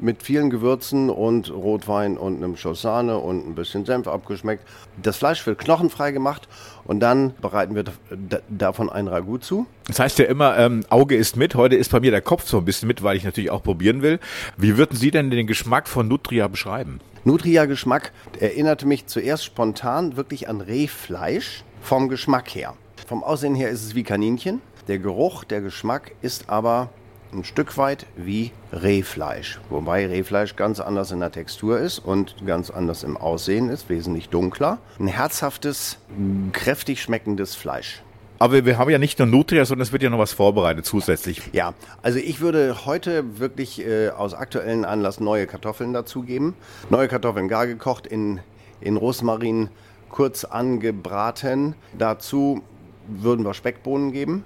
mit 0.00 0.22
vielen 0.22 0.48
Gewürzen 0.48 1.10
und 1.10 1.50
Rotwein 1.50 2.16
und 2.18 2.36
einem 2.36 2.56
Schuss 2.56 2.82
Sahne 2.82 3.18
und 3.18 3.48
ein 3.48 3.56
bisschen 3.56 3.84
Senf 3.84 4.06
abgeschmeckt. 4.06 4.62
Das 5.02 5.16
Fleisch 5.16 5.44
wird 5.44 5.58
knochenfrei 5.58 6.12
gemacht 6.12 6.46
und 6.84 7.00
dann 7.00 7.34
bereiten 7.40 7.74
wir 7.74 7.82
da- 7.82 8.38
davon 8.48 8.90
ein 8.90 9.08
Ragout 9.08 9.38
zu. 9.38 9.66
Das 9.88 9.98
heißt 9.98 10.20
ja 10.20 10.26
immer, 10.26 10.56
ähm, 10.56 10.84
Auge 10.88 11.16
ist 11.16 11.36
mit. 11.36 11.56
Heute 11.56 11.74
ist 11.74 11.90
bei 11.90 11.98
mir 11.98 12.12
der 12.12 12.20
Kopf 12.20 12.46
so 12.46 12.58
ein 12.58 12.64
bisschen 12.64 12.86
mit, 12.86 13.02
weil 13.02 13.16
ich 13.16 13.24
natürlich 13.24 13.50
auch 13.50 13.64
probieren 13.64 14.00
will. 14.00 14.20
Wie 14.56 14.76
würden 14.76 14.96
Sie 14.96 15.10
denn 15.10 15.30
den 15.32 15.48
Geschmack 15.48 15.88
von 15.88 16.06
Nutria 16.06 16.46
beschreiben? 16.46 17.00
Nutria-Geschmack 17.28 18.12
erinnerte 18.40 18.86
mich 18.86 19.04
zuerst 19.04 19.44
spontan 19.44 20.16
wirklich 20.16 20.48
an 20.48 20.62
Rehfleisch 20.62 21.62
vom 21.82 22.08
Geschmack 22.08 22.54
her. 22.54 22.72
Vom 23.06 23.22
Aussehen 23.22 23.54
her 23.54 23.68
ist 23.68 23.84
es 23.84 23.94
wie 23.94 24.02
Kaninchen. 24.02 24.62
Der 24.86 24.98
Geruch, 24.98 25.44
der 25.44 25.60
Geschmack 25.60 26.12
ist 26.22 26.48
aber 26.48 26.88
ein 27.34 27.44
Stück 27.44 27.76
weit 27.76 28.06
wie 28.16 28.52
Rehfleisch. 28.72 29.60
Wobei 29.68 30.06
Rehfleisch 30.06 30.56
ganz 30.56 30.80
anders 30.80 31.10
in 31.10 31.20
der 31.20 31.30
Textur 31.30 31.78
ist 31.78 31.98
und 31.98 32.34
ganz 32.46 32.70
anders 32.70 33.02
im 33.02 33.18
Aussehen 33.18 33.68
ist, 33.68 33.90
wesentlich 33.90 34.30
dunkler. 34.30 34.78
Ein 34.98 35.08
herzhaftes, 35.08 35.98
kräftig 36.54 37.02
schmeckendes 37.02 37.54
Fleisch. 37.54 38.02
Aber 38.38 38.64
wir 38.64 38.78
haben 38.78 38.90
ja 38.90 38.98
nicht 38.98 39.18
nur 39.18 39.26
Nutria, 39.26 39.64
sondern 39.64 39.82
es 39.82 39.92
wird 39.92 40.02
ja 40.02 40.10
noch 40.10 40.18
was 40.18 40.32
vorbereitet 40.32 40.86
zusätzlich. 40.86 41.42
Ja, 41.52 41.74
also 42.02 42.18
ich 42.18 42.40
würde 42.40 42.86
heute 42.86 43.40
wirklich 43.40 43.84
äh, 43.84 44.10
aus 44.10 44.34
aktuellen 44.34 44.84
Anlass 44.84 45.18
neue 45.18 45.46
Kartoffeln 45.46 45.92
dazugeben. 45.92 46.54
Neue 46.88 47.08
Kartoffeln 47.08 47.48
gar 47.48 47.66
gekocht, 47.66 48.06
in, 48.06 48.40
in 48.80 48.96
Rosmarin 48.96 49.70
kurz 50.08 50.44
angebraten. 50.44 51.74
Dazu 51.98 52.62
würden 53.08 53.44
wir 53.44 53.54
Speckbohnen 53.54 54.12
geben. 54.12 54.44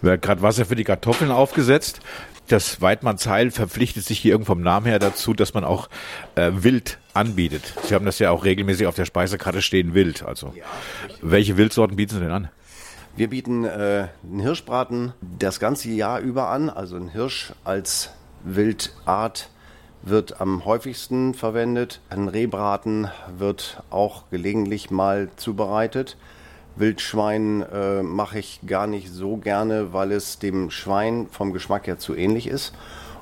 Wird 0.00 0.22
gerade 0.22 0.42
Wasser 0.42 0.64
für 0.64 0.76
die 0.76 0.84
Kartoffeln 0.84 1.30
aufgesetzt. 1.30 2.00
Das 2.48 2.80
Weidmannsheil 2.80 3.50
verpflichtet 3.50 4.04
sich 4.04 4.18
hier 4.18 4.32
irgendwo 4.32 4.52
vom 4.52 4.62
Namen 4.62 4.86
her 4.86 4.98
dazu, 4.98 5.32
dass 5.32 5.54
man 5.54 5.64
auch 5.64 5.88
äh, 6.34 6.50
Wild 6.54 6.98
anbietet. 7.14 7.74
Sie 7.84 7.94
haben 7.94 8.04
das 8.04 8.18
ja 8.18 8.30
auch 8.30 8.44
regelmäßig 8.44 8.86
auf 8.86 8.94
der 8.94 9.06
Speisekarte 9.06 9.62
stehen, 9.62 9.94
Wild. 9.94 10.22
Also, 10.22 10.52
welche 11.22 11.56
Wildsorten 11.56 11.96
bieten 11.96 12.14
Sie 12.14 12.20
denn 12.20 12.30
an? 12.30 12.48
Wir 13.16 13.30
bieten 13.30 13.64
äh, 13.64 14.08
einen 14.24 14.40
Hirschbraten 14.40 15.14
das 15.38 15.60
ganze 15.60 15.88
Jahr 15.90 16.18
über 16.20 16.48
an. 16.48 16.68
Also 16.68 16.96
ein 16.96 17.08
Hirsch 17.08 17.52
als 17.62 18.10
Wildart 18.42 19.50
wird 20.02 20.40
am 20.40 20.64
häufigsten 20.64 21.32
verwendet. 21.32 22.00
Ein 22.10 22.28
Rehbraten 22.28 23.08
wird 23.38 23.82
auch 23.90 24.24
gelegentlich 24.30 24.90
mal 24.90 25.28
zubereitet. 25.36 26.16
Wildschwein 26.76 27.62
äh, 27.62 28.02
mache 28.02 28.38
ich 28.38 28.60
gar 28.66 28.86
nicht 28.86 29.10
so 29.10 29.36
gerne, 29.36 29.92
weil 29.92 30.12
es 30.12 30.38
dem 30.38 30.70
Schwein 30.70 31.28
vom 31.30 31.52
Geschmack 31.52 31.86
her 31.86 31.98
zu 31.98 32.14
ähnlich 32.14 32.46
ist 32.46 32.74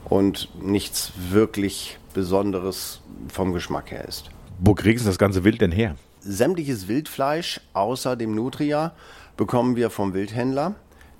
und 0.04 0.48
nichts 0.62 1.12
wirklich 1.30 1.98
Besonderes 2.14 3.00
vom 3.28 3.52
Geschmack 3.52 3.90
her 3.90 4.06
ist. 4.06 4.30
Wo 4.58 4.74
kriegen 4.74 4.98
Sie 4.98 5.04
das 5.04 5.18
ganze 5.18 5.44
Wild 5.44 5.60
denn 5.60 5.72
her? 5.72 5.96
Sämtliches 6.20 6.88
Wildfleisch 6.88 7.60
außer 7.72 8.16
dem 8.16 8.34
Nutria 8.34 8.92
bekommen 9.36 9.76
wir 9.76 9.90
vom 9.90 10.14
Wildhändler, 10.14 10.74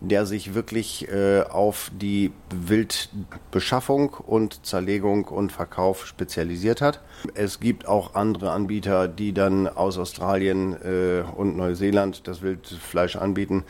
der 0.05 0.27
sich 0.27 0.55
wirklich 0.55 1.09
äh, 1.09 1.43
auf 1.43 1.93
die 1.95 2.33
Wildbeschaffung 2.51 4.11
und 4.11 4.67
Zerlegung 4.67 5.27
und 5.27 5.53
Verkauf 5.53 6.07
spezialisiert 6.07 6.81
hat. 6.81 7.01
Es 7.35 7.61
gibt 7.61 7.87
auch 7.87 8.17
andere 8.17 8.51
Anbieter, 8.51 9.07
die 9.07 9.33
dann 9.33 9.69
aus 9.69 9.99
Australien 9.99 10.77
äh, 10.83 11.23
und 11.37 11.57
Neuseeland 11.57 12.27
das 12.27 12.43
Wildfleisch 12.43 13.15
anbieten. 13.15 13.63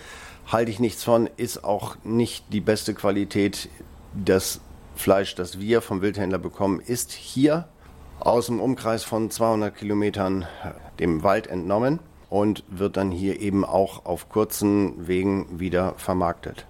Halte 0.50 0.70
ich 0.70 0.80
nichts 0.80 1.04
von, 1.04 1.28
ist 1.36 1.64
auch 1.64 1.96
nicht 2.02 2.46
die 2.50 2.62
beste 2.62 2.94
Qualität. 2.94 3.68
Das 4.14 4.60
Fleisch, 4.96 5.34
das 5.34 5.60
wir 5.60 5.82
vom 5.82 6.00
Wildhändler 6.00 6.38
bekommen, 6.38 6.80
ist 6.80 7.12
hier 7.12 7.68
aus 8.20 8.46
dem 8.46 8.60
Umkreis 8.60 9.04
von 9.04 9.30
200 9.30 9.76
Kilometern 9.76 10.46
dem 10.98 11.22
Wald 11.22 11.46
entnommen 11.46 11.98
und 12.32 12.64
wird 12.68 12.96
dann 12.96 13.10
hier 13.10 13.40
eben 13.40 13.62
auch 13.62 14.06
auf 14.06 14.30
kurzen 14.30 15.06
Wegen 15.06 15.60
wieder 15.60 15.92
vermarktet. 15.98 16.64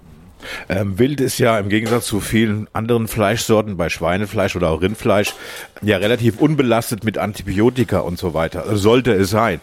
Ähm, 0.68 0.98
Wild 0.98 1.20
ist 1.20 1.38
ja 1.38 1.56
im 1.56 1.68
Gegensatz 1.68 2.06
zu 2.06 2.18
vielen 2.18 2.66
anderen 2.72 3.06
Fleischsorten, 3.06 3.76
bei 3.76 3.88
Schweinefleisch 3.88 4.56
oder 4.56 4.70
auch 4.70 4.82
Rindfleisch, 4.82 5.34
ja 5.80 5.98
relativ 5.98 6.40
unbelastet 6.40 7.04
mit 7.04 7.16
Antibiotika 7.16 8.00
und 8.00 8.18
so 8.18 8.34
weiter. 8.34 8.64
Also 8.64 8.76
sollte 8.76 9.12
es 9.12 9.30
sein. 9.30 9.60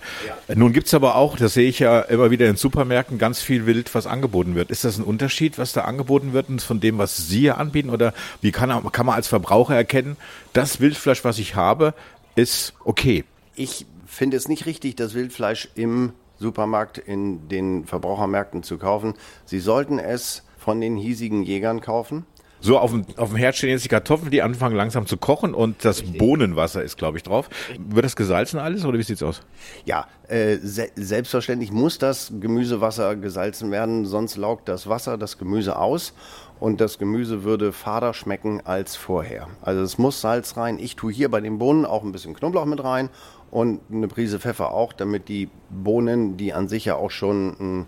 Ja. 0.48 0.56
Nun 0.56 0.72
gibt's 0.72 0.94
aber 0.94 1.18
auch, 1.18 1.36
das 1.36 1.53
sehe 1.53 1.68
ich 1.68 1.79
ja 1.79 2.00
immer 2.00 2.32
wieder 2.32 2.48
in 2.48 2.56
Supermärkten, 2.56 3.18
ganz 3.18 3.41
viel 3.41 3.65
Wild, 3.65 3.94
was 3.94 4.08
angeboten 4.08 4.56
wird. 4.56 4.72
Ist 4.72 4.86
das 4.86 4.98
ein 4.98 5.03
Unterschied, 5.03 5.58
was 5.58 5.74
da 5.74 5.82
angeboten 5.82 6.32
wird 6.32 6.48
von 6.62 6.79
dem, 6.79 6.98
was 6.98 7.27
Sie 7.27 7.39
hier 7.39 7.58
anbieten? 7.58 7.89
Oder 7.89 8.13
wie 8.39 8.53
kann, 8.53 8.70
kann 8.94 9.06
man 9.06 9.15
als 9.15 9.27
Verbraucher 9.27 9.75
erkennen, 9.75 10.15
das 10.53 10.79
Wildfleisch, 10.79 11.25
was 11.25 11.39
ich 11.39 11.56
habe, 11.56 11.94
ist 12.36 12.74
okay? 12.86 13.25
Ich 13.56 13.86
finde 14.09 14.37
es 14.37 14.47
nicht 14.47 14.65
richtig, 14.65 14.95
das 14.95 15.13
Wildfleisch 15.13 15.69
im 15.75 16.13
Supermarkt 16.37 16.97
in 16.97 17.47
den 17.47 17.85
Verbrauchermärkten 17.85 18.63
zu 18.63 18.77
kaufen. 18.77 19.13
Sie 19.45 19.59
sollten 19.59 19.99
es 19.99 20.43
von 20.57 20.81
den 20.81 20.97
hiesigen 20.97 21.43
Jägern 21.43 21.79
kaufen. 21.79 22.25
So, 22.61 22.77
auf 22.77 22.91
dem, 22.91 23.05
auf 23.15 23.29
dem 23.29 23.37
Herd 23.37 23.55
stehen 23.55 23.69
jetzt 23.69 23.85
die 23.85 23.89
Kartoffeln, 23.89 24.31
die 24.31 24.41
anfangen 24.41 24.75
langsam 24.75 25.05
zu 25.05 25.15
kochen 25.15 25.53
und 25.53 25.85
das 25.85 26.01
Richtig. 26.01 26.17
Bohnenwasser 26.17 26.83
ist, 26.83 26.97
glaube 26.97 27.17
ich, 27.17 27.23
drauf. 27.23 27.49
Wird 27.77 28.03
das 28.03 28.17
gesalzen 28.17 28.59
alles 28.59 28.83
oder 28.83 28.99
wie 28.99 29.03
sieht's 29.03 29.23
aus? 29.23 29.41
Ja, 29.85 30.07
äh, 30.27 30.57
se 30.57 30.89
selbstverständlich 30.95 31.71
muss 31.71 31.99
das 31.99 32.33
Gemüsewasser 32.37 33.15
gesalzen 33.15 33.71
werden, 33.71 34.05
sonst 34.05 34.35
laugt 34.35 34.67
das 34.67 34.87
Wasser 34.87 35.17
das 35.17 35.37
Gemüse 35.37 35.77
aus 35.77 36.13
und 36.59 36.81
das 36.81 36.97
Gemüse 36.97 37.45
würde 37.45 37.71
fader 37.71 38.13
schmecken 38.13 38.59
als 38.65 38.97
vorher. 38.97 39.47
Also 39.61 39.81
es 39.81 39.97
muss 39.97 40.19
Salz 40.19 40.57
rein. 40.57 40.79
Ich 40.79 40.97
tue 40.97 41.13
hier 41.13 41.31
bei 41.31 41.39
den 41.39 41.59
Bohnen 41.59 41.85
auch 41.85 42.03
ein 42.03 42.11
bisschen 42.11 42.33
Knoblauch 42.33 42.65
mit 42.65 42.83
rein 42.83 43.09
und 43.51 43.82
eine 43.91 44.08
Prise 44.08 44.39
Pfeffer 44.39 44.72
auch, 44.72 44.94
damit 44.94 45.27
die 45.27 45.50
Bohnen, 45.70 46.38
die 46.38 46.53
an 46.53 46.68
sich 46.68 46.86
ja 46.86 46.96
auch 46.96 47.12
schon 47.12 47.56
ein 47.60 47.86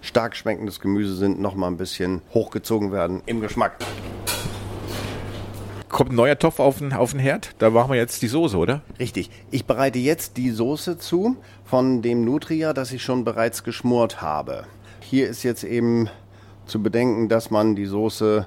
stark 0.00 0.36
schmeckendes 0.36 0.80
Gemüse 0.80 1.14
sind, 1.14 1.40
noch 1.40 1.54
mal 1.54 1.68
ein 1.68 1.76
bisschen 1.76 2.22
hochgezogen 2.34 2.92
werden 2.92 3.22
im 3.26 3.40
Geschmack. 3.40 3.76
Kommt 5.88 6.12
ein 6.12 6.16
neuer 6.16 6.38
Topf 6.38 6.58
auf 6.58 6.78
den, 6.78 6.94
auf 6.94 7.10
den 7.10 7.20
Herd? 7.20 7.54
Da 7.58 7.68
machen 7.68 7.90
wir 7.90 7.98
jetzt 7.98 8.22
die 8.22 8.28
Soße, 8.28 8.56
oder? 8.56 8.80
Richtig. 8.98 9.30
Ich 9.50 9.66
bereite 9.66 9.98
jetzt 9.98 10.38
die 10.38 10.50
Soße 10.50 10.96
zu 10.96 11.36
von 11.64 12.00
dem 12.00 12.24
Nutria, 12.24 12.72
das 12.72 12.92
ich 12.92 13.02
schon 13.02 13.24
bereits 13.24 13.62
geschmort 13.62 14.22
habe. 14.22 14.64
Hier 15.00 15.28
ist 15.28 15.42
jetzt 15.42 15.64
eben 15.64 16.08
zu 16.64 16.82
bedenken, 16.82 17.28
dass 17.28 17.50
man 17.50 17.76
die 17.76 17.84
Soße 17.84 18.46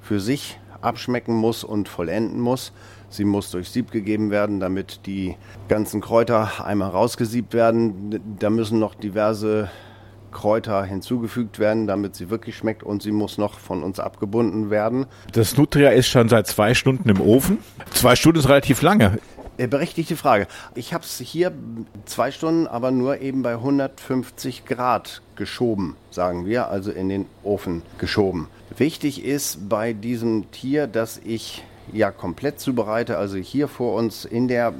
für 0.00 0.20
sich 0.20 0.58
abschmecken 0.80 1.34
muss 1.34 1.64
und 1.64 1.88
vollenden 1.88 2.40
muss. 2.40 2.72
Sie 3.08 3.24
muss 3.24 3.50
durch 3.50 3.70
Sieb 3.70 3.90
gegeben 3.90 4.30
werden, 4.30 4.60
damit 4.60 5.00
die 5.06 5.36
ganzen 5.68 6.00
Kräuter 6.00 6.64
einmal 6.64 6.90
rausgesiebt 6.90 7.54
werden. 7.54 8.20
Da 8.38 8.50
müssen 8.50 8.78
noch 8.78 8.94
diverse 8.94 9.70
Kräuter 10.32 10.84
hinzugefügt 10.84 11.58
werden, 11.58 11.86
damit 11.86 12.14
sie 12.14 12.28
wirklich 12.28 12.56
schmeckt 12.56 12.82
und 12.82 13.02
sie 13.02 13.12
muss 13.12 13.38
noch 13.38 13.58
von 13.58 13.82
uns 13.82 13.98
abgebunden 13.98 14.68
werden. 14.68 15.06
Das 15.32 15.56
Nutria 15.56 15.90
ist 15.90 16.08
schon 16.08 16.28
seit 16.28 16.46
zwei 16.46 16.74
Stunden 16.74 17.08
im 17.08 17.20
Ofen. 17.20 17.58
Zwei 17.92 18.16
Stunden 18.16 18.40
ist 18.40 18.48
relativ 18.48 18.82
lange. 18.82 19.18
Äh, 19.58 19.66
berechtigte 19.66 20.16
Frage. 20.16 20.46
Ich 20.74 20.92
habe 20.92 21.04
es 21.04 21.18
hier 21.18 21.52
zwei 22.04 22.30
Stunden, 22.30 22.66
aber 22.66 22.90
nur 22.90 23.22
eben 23.22 23.42
bei 23.42 23.52
150 23.52 24.66
Grad 24.66 25.22
geschoben, 25.34 25.96
sagen 26.10 26.44
wir, 26.44 26.68
also 26.68 26.90
in 26.90 27.08
den 27.08 27.26
Ofen 27.42 27.80
geschoben. 27.96 28.48
Wichtig 28.76 29.24
ist 29.24 29.70
bei 29.70 29.94
diesem 29.94 30.50
Tier, 30.50 30.86
dass 30.86 31.18
ich 31.24 31.64
ja 31.92 32.10
komplett 32.10 32.60
zubereite. 32.60 33.18
Also 33.18 33.36
hier 33.36 33.68
vor 33.68 33.94
uns 33.94 34.24
in 34.24 34.48
der, 34.48 34.72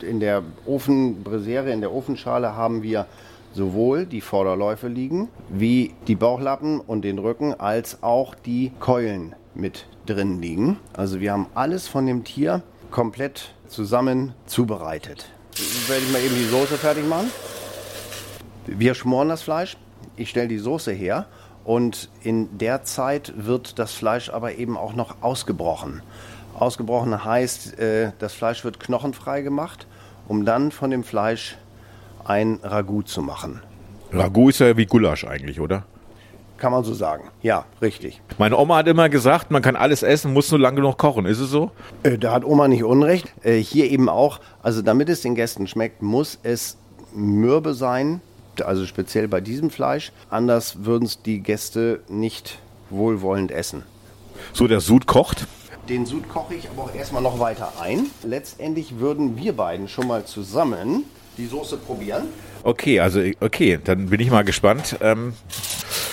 in 0.00 0.20
der 0.20 0.42
Ofenbrisere, 0.66 1.70
in 1.72 1.80
der 1.80 1.92
Ofenschale 1.92 2.54
haben 2.54 2.82
wir 2.82 3.06
sowohl 3.54 4.06
die 4.06 4.20
Vorderläufe 4.20 4.88
liegen, 4.88 5.28
wie 5.48 5.94
die 6.06 6.14
Bauchlappen 6.14 6.80
und 6.80 7.02
den 7.02 7.18
Rücken, 7.18 7.54
als 7.54 8.02
auch 8.02 8.34
die 8.34 8.72
Keulen 8.80 9.34
mit 9.54 9.86
drin 10.06 10.40
liegen. 10.40 10.78
Also 10.94 11.20
wir 11.20 11.32
haben 11.32 11.46
alles 11.54 11.88
von 11.88 12.06
dem 12.06 12.24
Tier 12.24 12.62
komplett 12.90 13.54
zusammen 13.68 14.34
zubereitet. 14.46 15.30
Werde 15.86 16.02
ich 16.02 16.12
mal 16.12 16.22
eben 16.22 16.34
die 16.34 16.44
Soße 16.44 16.78
fertig 16.78 17.06
machen. 17.06 17.30
Wir 18.66 18.94
schmoren 18.94 19.28
das 19.28 19.42
Fleisch. 19.42 19.76
Ich 20.16 20.30
stelle 20.30 20.48
die 20.48 20.58
Soße 20.58 20.92
her 20.92 21.26
und 21.64 22.08
in 22.22 22.58
der 22.58 22.84
Zeit 22.84 23.32
wird 23.36 23.78
das 23.78 23.92
Fleisch 23.92 24.30
aber 24.30 24.54
eben 24.54 24.76
auch 24.76 24.94
noch 24.94 25.16
ausgebrochen. 25.22 26.02
Ausgebrochen 26.58 27.24
heißt, 27.24 27.78
äh, 27.78 28.12
das 28.18 28.34
Fleisch 28.34 28.64
wird 28.64 28.80
knochenfrei 28.80 29.42
gemacht, 29.42 29.86
um 30.28 30.44
dann 30.44 30.70
von 30.70 30.90
dem 30.90 31.04
Fleisch 31.04 31.56
ein 32.24 32.60
Ragout 32.62 33.04
zu 33.04 33.22
machen. 33.22 33.62
Ragout 34.12 34.50
ist 34.50 34.58
ja 34.60 34.76
wie 34.76 34.86
Gulasch 34.86 35.24
eigentlich, 35.24 35.60
oder? 35.60 35.84
Kann 36.58 36.70
man 36.70 36.84
so 36.84 36.94
sagen. 36.94 37.24
Ja, 37.42 37.64
richtig. 37.80 38.20
Meine 38.38 38.56
Oma 38.56 38.76
hat 38.76 38.86
immer 38.86 39.08
gesagt, 39.08 39.50
man 39.50 39.62
kann 39.62 39.74
alles 39.74 40.04
essen, 40.04 40.32
muss 40.32 40.50
nur 40.50 40.60
lange 40.60 40.76
genug 40.76 40.96
kochen. 40.96 41.26
Ist 41.26 41.40
es 41.40 41.50
so? 41.50 41.72
Äh, 42.04 42.18
da 42.18 42.32
hat 42.32 42.44
Oma 42.44 42.68
nicht 42.68 42.84
Unrecht. 42.84 43.32
Äh, 43.42 43.56
hier 43.56 43.90
eben 43.90 44.08
auch, 44.08 44.38
also 44.62 44.80
damit 44.80 45.08
es 45.08 45.22
den 45.22 45.34
Gästen 45.34 45.66
schmeckt, 45.66 46.02
muss 46.02 46.38
es 46.44 46.76
mürbe 47.14 47.74
sein, 47.74 48.20
also 48.64 48.86
speziell 48.86 49.26
bei 49.26 49.40
diesem 49.40 49.70
Fleisch. 49.70 50.12
Anders 50.30 50.84
würden 50.84 51.06
es 51.06 51.20
die 51.22 51.40
Gäste 51.40 52.00
nicht 52.08 52.58
wohlwollend 52.90 53.50
essen. 53.50 53.82
So, 54.52 54.68
der 54.68 54.80
Sud 54.80 55.06
kocht? 55.06 55.46
Den 55.88 56.06
Sud 56.06 56.28
koche 56.28 56.54
ich 56.54 56.68
aber 56.68 56.84
auch 56.84 56.94
erstmal 56.94 57.22
noch 57.22 57.40
weiter 57.40 57.72
ein. 57.80 58.06
Letztendlich 58.22 58.98
würden 58.98 59.36
wir 59.36 59.52
beiden 59.54 59.88
schon 59.88 60.06
mal 60.06 60.24
zusammen 60.24 61.04
die 61.36 61.46
Soße 61.46 61.76
probieren. 61.78 62.28
Okay, 62.62 63.00
also 63.00 63.20
okay, 63.40 63.78
dann 63.82 64.10
bin 64.10 64.20
ich 64.20 64.30
mal 64.30 64.44
gespannt. 64.44 64.96
Ähm, 65.00 65.34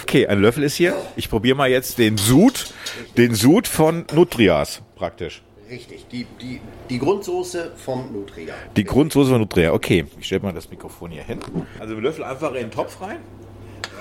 okay, 0.01 0.25
ein 0.25 0.39
Löffel 0.39 0.63
ist 0.63 0.75
hier. 0.75 0.95
Ich 1.15 1.29
probiere 1.29 1.55
mal 1.55 1.69
jetzt 1.69 1.99
den 1.99 2.17
Sud, 2.17 2.73
den 3.17 3.35
Sud 3.35 3.67
von 3.67 4.05
Nutrias 4.11 4.81
praktisch. 4.95 5.43
Richtig, 5.69 6.07
die, 6.11 6.25
die, 6.41 6.61
die 6.89 6.97
Grundsoße 6.97 7.73
vom 7.75 8.11
Nutria. 8.11 8.55
Die 8.75 8.83
Grundsoße 8.83 9.29
von 9.29 9.39
Nutria, 9.39 9.71
okay. 9.71 10.05
Ich 10.19 10.25
stelle 10.25 10.41
mal 10.41 10.51
das 10.51 10.67
Mikrofon 10.71 11.11
hier 11.11 11.23
hin. 11.23 11.39
Also 11.77 11.93
wir 11.93 12.01
Löffel 12.01 12.23
einfach 12.23 12.49
in 12.53 12.61
den 12.61 12.71
Topf 12.71 12.99
rein. 13.01 13.17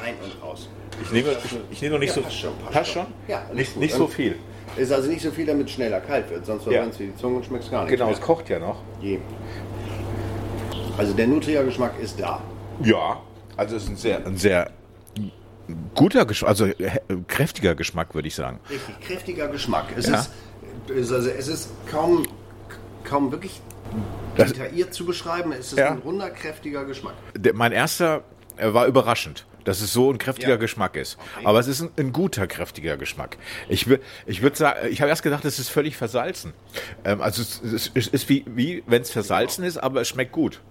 Rein 0.02 0.14
und 0.24 0.42
raus. 0.42 0.70
Ich 1.02 1.12
nehme, 1.12 1.36
ich, 1.44 1.56
ich 1.70 1.82
nehme 1.82 1.94
noch 1.94 2.00
nicht 2.00 2.08
ja, 2.08 2.14
so. 2.14 2.22
Passt 2.22 2.38
schon. 2.38 2.58
Passt, 2.58 2.72
passt 2.72 2.92
schon? 2.92 3.06
Ja, 3.28 3.42
nicht, 3.52 3.76
nicht 3.76 3.94
so 3.94 4.06
viel. 4.06 4.36
Ist 4.76 4.92
also 4.92 5.08
nicht 5.08 5.22
so 5.22 5.30
viel, 5.30 5.46
damit 5.46 5.70
schneller 5.70 6.00
kalt 6.00 6.30
wird, 6.30 6.46
sonst 6.46 6.64
verbrennt 6.64 6.92
es 6.94 7.00
wie 7.00 7.06
die 7.06 7.16
Zunge 7.16 7.36
und 7.36 7.44
schmeckt 7.44 7.64
es 7.64 7.70
gar 7.70 7.82
nicht. 7.82 7.90
Genau, 7.90 8.06
mehr. 8.06 8.14
es 8.14 8.20
kocht 8.20 8.48
ja 8.48 8.58
noch. 8.58 8.82
Je. 9.00 9.18
Also 10.96 11.14
der 11.14 11.26
Nutria-Geschmack 11.26 11.98
ist 12.00 12.20
da. 12.20 12.40
Ja, 12.82 13.20
also 13.56 13.76
es 13.76 13.84
ist 13.84 13.88
ein 13.90 13.96
sehr, 13.96 14.26
ein 14.26 14.36
sehr 14.36 14.70
guter 15.94 16.26
Geschmack, 16.26 16.48
also 16.48 16.68
kräftiger 17.26 17.74
Geschmack, 17.74 18.14
würde 18.14 18.28
ich 18.28 18.34
sagen. 18.34 18.60
Richtig, 18.70 19.00
kräftiger 19.00 19.48
Geschmack. 19.48 19.86
Es, 19.96 20.08
ja. 20.08 20.26
ist, 20.94 21.12
also 21.12 21.28
es 21.28 21.48
ist 21.48 21.70
kaum, 21.90 22.26
kaum 23.04 23.32
wirklich 23.32 23.60
detailliert 24.36 24.94
zu 24.94 25.04
beschreiben. 25.04 25.52
Es 25.52 25.72
ist 25.72 25.78
ja. 25.78 25.90
ein 25.90 25.98
runder, 25.98 26.30
kräftiger 26.30 26.84
Geschmack. 26.84 27.14
Der, 27.36 27.54
mein 27.54 27.72
erster 27.72 28.22
war 28.60 28.86
überraschend 28.86 29.46
dass 29.68 29.82
es 29.82 29.92
so 29.92 30.10
ein 30.10 30.16
kräftiger 30.16 30.50
ja. 30.50 30.56
Geschmack 30.56 30.96
ist. 30.96 31.18
Okay. 31.36 31.46
Aber 31.46 31.58
es 31.60 31.66
ist 31.66 31.82
ein, 31.82 31.90
ein, 31.98 32.12
guter, 32.12 32.46
kräftiger 32.46 32.96
Geschmack. 32.96 33.36
Ich, 33.68 33.86
ich 34.24 34.40
würde 34.40 34.56
sagen, 34.56 34.88
ich 34.90 35.02
habe 35.02 35.10
erst 35.10 35.22
gedacht, 35.22 35.44
es 35.44 35.58
ist 35.58 35.68
völlig 35.68 35.94
versalzen. 35.94 36.54
Ähm, 37.04 37.20
also 37.20 37.42
es, 37.42 37.60
es, 37.62 37.90
es, 37.92 38.08
ist 38.08 38.28
wie, 38.30 38.46
wie 38.46 38.82
wenn 38.86 39.02
es 39.02 39.10
versalzen 39.10 39.64
ist, 39.64 39.76
aber 39.76 40.00
es 40.00 40.08
schmeckt 40.08 40.32
gut. 40.32 40.62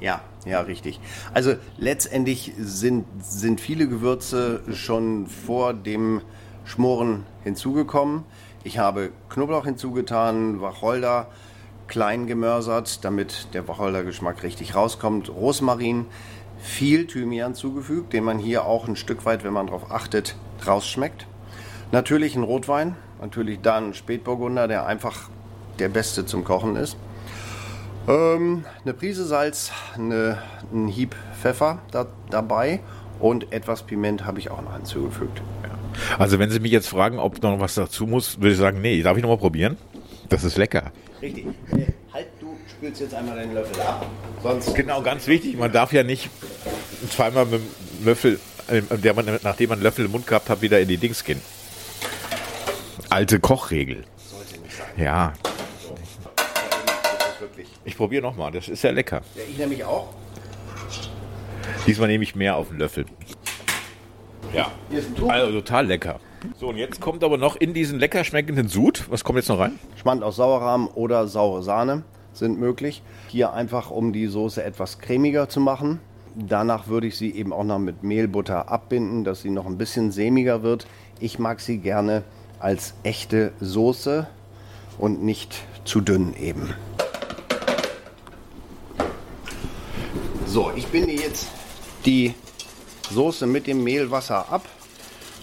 Ja, 0.00 0.22
ja, 0.44 0.60
richtig. 0.62 0.98
Also 1.32 1.54
letztendlich 1.78 2.52
sind, 2.58 3.06
sind 3.20 3.60
viele 3.60 3.86
Gewürze 3.86 4.62
schon 4.72 5.28
vor 5.28 5.72
dem 5.72 6.20
Schmoren 6.64 7.24
hinzugekommen. 7.44 8.24
Ich 8.64 8.78
habe 8.78 9.10
Knoblauch 9.28 9.66
hinzugetan, 9.66 10.60
Wacholder 10.60 11.28
klein 11.86 12.26
gemörsert, 12.26 13.04
damit 13.04 13.48
der 13.54 13.68
Wacholdergeschmack 13.68 14.42
richtig 14.42 14.74
rauskommt. 14.74 15.28
Rosmarin, 15.28 16.06
viel 16.62 17.06
Thymian 17.06 17.54
zugefügt, 17.54 18.12
den 18.12 18.24
man 18.24 18.38
hier 18.38 18.64
auch 18.64 18.88
ein 18.88 18.96
Stück 18.96 19.26
weit, 19.26 19.44
wenn 19.44 19.52
man 19.52 19.66
darauf 19.66 19.90
achtet, 19.90 20.36
rausschmeckt. 20.66 21.26
Natürlich 21.90 22.36
ein 22.36 22.44
Rotwein, 22.44 22.96
natürlich 23.20 23.60
dann 23.60 23.92
Spätburgunder, 23.92 24.68
der 24.68 24.86
einfach 24.86 25.28
der 25.78 25.88
beste 25.88 26.24
zum 26.24 26.44
Kochen 26.44 26.76
ist. 26.76 26.96
Ähm, 28.08 28.64
eine 28.84 28.94
Prise 28.94 29.24
Salz, 29.24 29.72
eine, 29.94 30.38
ein 30.72 30.88
Hieb 30.88 31.14
Pfeffer 31.40 31.80
da, 31.90 32.06
dabei 32.30 32.80
und 33.20 33.52
etwas 33.52 33.82
Piment 33.82 34.24
habe 34.24 34.38
ich 34.38 34.50
auch 34.50 34.62
noch 34.62 34.74
hinzugefügt. 34.74 35.42
Also 36.18 36.38
wenn 36.38 36.50
Sie 36.50 36.60
mich 36.60 36.72
jetzt 36.72 36.88
fragen, 36.88 37.18
ob 37.18 37.42
noch 37.42 37.60
was 37.60 37.74
dazu 37.74 38.06
muss, 38.06 38.38
würde 38.38 38.52
ich 38.52 38.58
sagen, 38.58 38.80
nee, 38.80 39.02
darf 39.02 39.16
ich 39.16 39.22
noch 39.22 39.30
mal 39.30 39.38
probieren? 39.38 39.76
Das 40.28 40.44
ist 40.44 40.56
lecker. 40.56 40.90
Richtig. 41.20 41.46
Du 42.82 42.88
spülst 42.88 43.00
jetzt 43.02 43.14
einmal 43.14 43.36
deinen 43.36 43.54
Löffel 43.54 43.80
ab. 43.80 44.04
Sonst 44.42 44.74
genau, 44.74 45.02
ganz 45.02 45.28
wichtig, 45.28 45.56
man 45.56 45.70
darf 45.70 45.92
ja 45.92 46.02
nicht 46.02 46.28
zweimal 47.10 47.46
mit 47.46 47.60
dem 47.60 48.04
Löffel, 48.04 48.40
äh, 48.66 48.82
der 48.98 49.14
man, 49.14 49.38
nachdem 49.44 49.68
man 49.68 49.78
einen 49.78 49.84
Löffel 49.84 50.06
im 50.06 50.10
Mund 50.10 50.26
gehabt 50.26 50.50
hat, 50.50 50.62
wieder 50.62 50.80
in 50.80 50.88
die 50.88 50.96
Dings 50.96 51.22
gehen. 51.22 51.40
Alte 53.08 53.38
Kochregel. 53.38 54.02
Sollte 54.16 54.60
nicht 54.60 54.74
sein. 54.74 54.86
Ja. 54.96 55.32
Ich 57.84 57.96
probiere 57.96 58.22
nochmal, 58.22 58.50
das 58.50 58.66
ist 58.66 58.80
sehr 58.80 58.92
lecker. 58.92 59.22
Ja, 59.36 59.42
ich 59.48 59.58
nämlich 59.58 59.84
auch. 59.84 60.08
Diesmal 61.86 62.08
nehme 62.08 62.24
ich 62.24 62.34
mehr 62.34 62.56
auf 62.56 62.66
den 62.66 62.78
Löffel. 62.78 63.06
Ja, 64.52 64.72
also 65.28 65.52
total 65.52 65.86
lecker. 65.86 66.18
So, 66.58 66.70
und 66.70 66.78
jetzt 66.78 67.00
kommt 67.00 67.22
aber 67.22 67.38
noch 67.38 67.54
in 67.54 67.74
diesen 67.74 68.00
lecker 68.00 68.24
schmeckenden 68.24 68.66
Sud. 68.66 69.04
Was 69.08 69.22
kommt 69.22 69.36
jetzt 69.36 69.48
noch 69.48 69.60
rein? 69.60 69.78
Schmand 70.00 70.24
aus 70.24 70.34
Sauerrahm 70.34 70.88
oder 70.88 71.28
saure 71.28 71.62
Sahne 71.62 72.02
sind 72.32 72.58
möglich. 72.58 73.02
Hier 73.28 73.52
einfach, 73.52 73.90
um 73.90 74.12
die 74.12 74.26
Soße 74.26 74.62
etwas 74.62 74.98
cremiger 74.98 75.48
zu 75.48 75.60
machen. 75.60 76.00
Danach 76.34 76.88
würde 76.88 77.06
ich 77.06 77.16
sie 77.16 77.30
eben 77.34 77.52
auch 77.52 77.64
noch 77.64 77.78
mit 77.78 78.02
Mehlbutter 78.02 78.70
abbinden, 78.70 79.24
dass 79.24 79.42
sie 79.42 79.50
noch 79.50 79.66
ein 79.66 79.78
bisschen 79.78 80.12
sämiger 80.12 80.62
wird. 80.62 80.86
Ich 81.20 81.38
mag 81.38 81.60
sie 81.60 81.78
gerne 81.78 82.22
als 82.58 82.94
echte 83.02 83.52
Soße 83.60 84.26
und 84.98 85.22
nicht 85.22 85.62
zu 85.84 86.00
dünn 86.00 86.34
eben. 86.34 86.72
So, 90.46 90.70
ich 90.76 90.86
binde 90.86 91.12
jetzt 91.12 91.48
die 92.04 92.34
Soße 93.10 93.46
mit 93.46 93.66
dem 93.66 93.84
Mehlwasser 93.84 94.50
ab. 94.50 94.66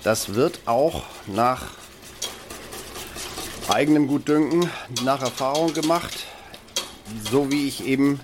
Das 0.04 0.34
wird 0.34 0.62
auch 0.66 1.04
nach 1.28 1.68
eigenem 3.70 4.08
Gutdünken, 4.08 4.70
nach 5.04 5.22
Erfahrung 5.22 5.74
gemacht, 5.74 6.26
so 7.30 7.52
wie 7.52 7.68
ich 7.68 7.86
eben 7.86 8.20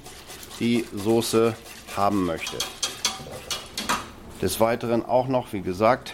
die 0.59 0.85
Soße 0.93 1.55
haben 1.95 2.25
möchte. 2.25 2.57
Des 4.41 4.59
Weiteren 4.59 5.05
auch 5.05 5.27
noch, 5.27 5.53
wie 5.53 5.61
gesagt, 5.61 6.13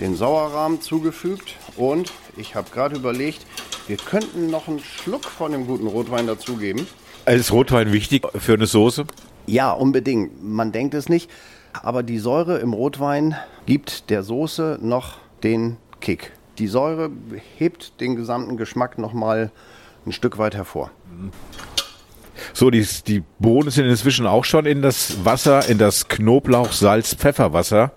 den 0.00 0.16
Sauerrahmen 0.16 0.80
zugefügt 0.80 1.56
und 1.76 2.12
ich 2.36 2.54
habe 2.54 2.70
gerade 2.70 2.96
überlegt, 2.96 3.44
wir 3.86 3.96
könnten 3.96 4.50
noch 4.50 4.68
einen 4.68 4.80
Schluck 4.80 5.24
von 5.24 5.52
dem 5.52 5.66
guten 5.66 5.86
Rotwein 5.86 6.26
dazugeben. 6.26 6.86
Ist 7.26 7.52
Rotwein 7.52 7.92
wichtig 7.92 8.26
für 8.38 8.54
eine 8.54 8.66
Soße? 8.66 9.04
Ja, 9.46 9.72
unbedingt. 9.72 10.42
Man 10.42 10.72
denkt 10.72 10.94
es 10.94 11.08
nicht, 11.08 11.30
aber 11.72 12.02
die 12.02 12.18
Säure 12.18 12.58
im 12.58 12.72
Rotwein 12.72 13.36
gibt 13.66 14.10
der 14.10 14.22
Soße 14.22 14.78
noch 14.80 15.18
den 15.42 15.76
Kick. 16.00 16.32
Die 16.58 16.66
Säure 16.66 17.10
hebt 17.56 18.00
den 18.00 18.16
gesamten 18.16 18.56
Geschmack 18.56 18.98
noch 18.98 19.12
mal 19.12 19.50
ein 20.06 20.12
Stück 20.12 20.38
weit 20.38 20.54
hervor. 20.54 20.90
So, 22.52 22.70
die, 22.70 22.86
die 23.06 23.22
Bohnen 23.38 23.70
sind 23.70 23.86
inzwischen 23.86 24.26
auch 24.26 24.44
schon 24.44 24.66
in 24.66 24.82
das 24.82 25.24
Wasser, 25.24 25.68
in 25.68 25.78
das 25.78 26.08
Knoblauch, 26.08 26.72
Salz, 26.72 27.14
Pfefferwasser 27.14 27.92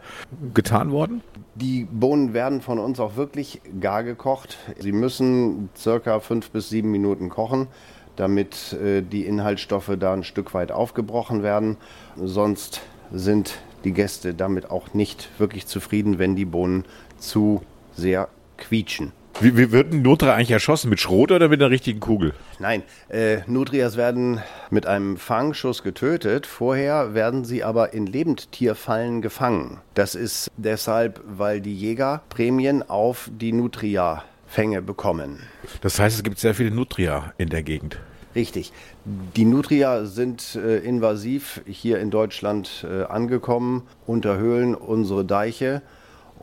getan 0.53 0.91
worden? 0.91 1.21
Die 1.55 1.85
Bohnen 1.85 2.33
werden 2.33 2.61
von 2.61 2.79
uns 2.79 2.99
auch 2.99 3.15
wirklich 3.15 3.61
gar 3.79 4.03
gekocht. 4.03 4.57
Sie 4.79 4.91
müssen 4.91 5.69
circa 5.77 6.19
fünf 6.19 6.49
bis 6.51 6.69
sieben 6.69 6.91
Minuten 6.91 7.29
kochen, 7.29 7.67
damit 8.15 8.73
äh, 8.73 9.01
die 9.01 9.25
Inhaltsstoffe 9.25 9.91
da 9.99 10.13
ein 10.13 10.23
Stück 10.23 10.53
weit 10.53 10.71
aufgebrochen 10.71 11.43
werden. 11.43 11.77
Sonst 12.17 12.81
sind 13.11 13.59
die 13.83 13.93
Gäste 13.93 14.33
damit 14.33 14.71
auch 14.71 14.93
nicht 14.93 15.29
wirklich 15.39 15.67
zufrieden, 15.67 16.19
wenn 16.19 16.35
die 16.35 16.45
Bohnen 16.45 16.85
zu 17.17 17.61
sehr 17.95 18.29
quietschen. 18.57 19.11
Wie, 19.41 19.57
wie 19.57 19.71
wird 19.71 19.91
ein 19.91 20.03
Nutria 20.03 20.35
eigentlich 20.35 20.51
erschossen? 20.51 20.89
Mit 20.89 20.99
Schrot 20.99 21.31
oder 21.31 21.49
mit 21.49 21.61
einer 21.61 21.71
richtigen 21.71 21.99
Kugel? 21.99 22.33
Nein, 22.59 22.83
äh, 23.09 23.39
Nutrias 23.47 23.97
werden 23.97 24.41
mit 24.69 24.85
einem 24.85 25.17
Fangschuss 25.17 25.81
getötet. 25.81 26.45
Vorher 26.45 27.13
werden 27.13 27.43
sie 27.43 27.63
aber 27.63 27.93
in 27.93 28.05
Lebendtierfallen 28.05 29.21
gefangen. 29.21 29.79
Das 29.95 30.15
ist 30.15 30.51
deshalb, 30.57 31.21
weil 31.25 31.61
die 31.61 31.75
Jäger 31.75 32.21
Prämien 32.29 32.87
auf 32.87 33.29
die 33.33 33.53
Nutria-Fänge 33.53 34.81
bekommen. 34.81 35.39
Das 35.81 35.99
heißt, 35.99 36.17
es 36.17 36.23
gibt 36.23 36.37
sehr 36.39 36.53
viele 36.53 36.71
Nutria 36.71 37.33
in 37.37 37.49
der 37.49 37.63
Gegend. 37.63 37.99
Richtig. 38.35 38.71
Die 39.05 39.45
Nutria 39.45 40.05
sind 40.05 40.55
äh, 40.55 40.77
invasiv 40.77 41.61
hier 41.65 41.99
in 41.99 42.11
Deutschland 42.11 42.85
äh, 42.89 43.03
angekommen, 43.03 43.83
unterhöhlen 44.05 44.75
unsere 44.75 45.25
Deiche 45.25 45.81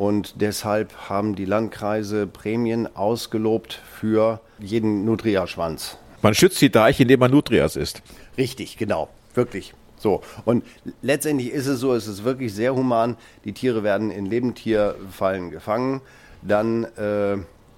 und 0.00 0.40
deshalb 0.40 1.11
haben 1.11 1.35
die 1.35 1.45
Landkreise 1.45 2.26
Prämien 2.26 2.88
ausgelobt 2.97 3.83
für 3.92 4.40
jeden 4.59 5.04
Nutria-Schwanz. 5.04 5.99
Man 6.23 6.35
schützt 6.35 6.59
die 6.62 6.71
Deiche, 6.71 7.02
indem 7.02 7.21
man 7.21 7.30
Nutrias 7.30 7.76
isst. 7.76 8.00
Richtig, 8.38 8.78
genau. 8.78 9.11
Wirklich. 9.35 9.75
So. 9.99 10.23
Und 10.47 10.64
letztendlich 11.02 11.50
ist 11.50 11.67
es 11.67 11.80
so, 11.80 11.93
es 11.93 12.06
ist 12.06 12.25
wirklich 12.25 12.54
sehr 12.54 12.75
human. 12.75 13.19
Die 13.45 13.52
Tiere 13.52 13.82
werden 13.82 14.10
in 14.10 14.25
Lebendtierfallen 14.25 15.50
gefangen. 15.50 16.00
Dann 16.41 16.84
äh, 16.97 17.36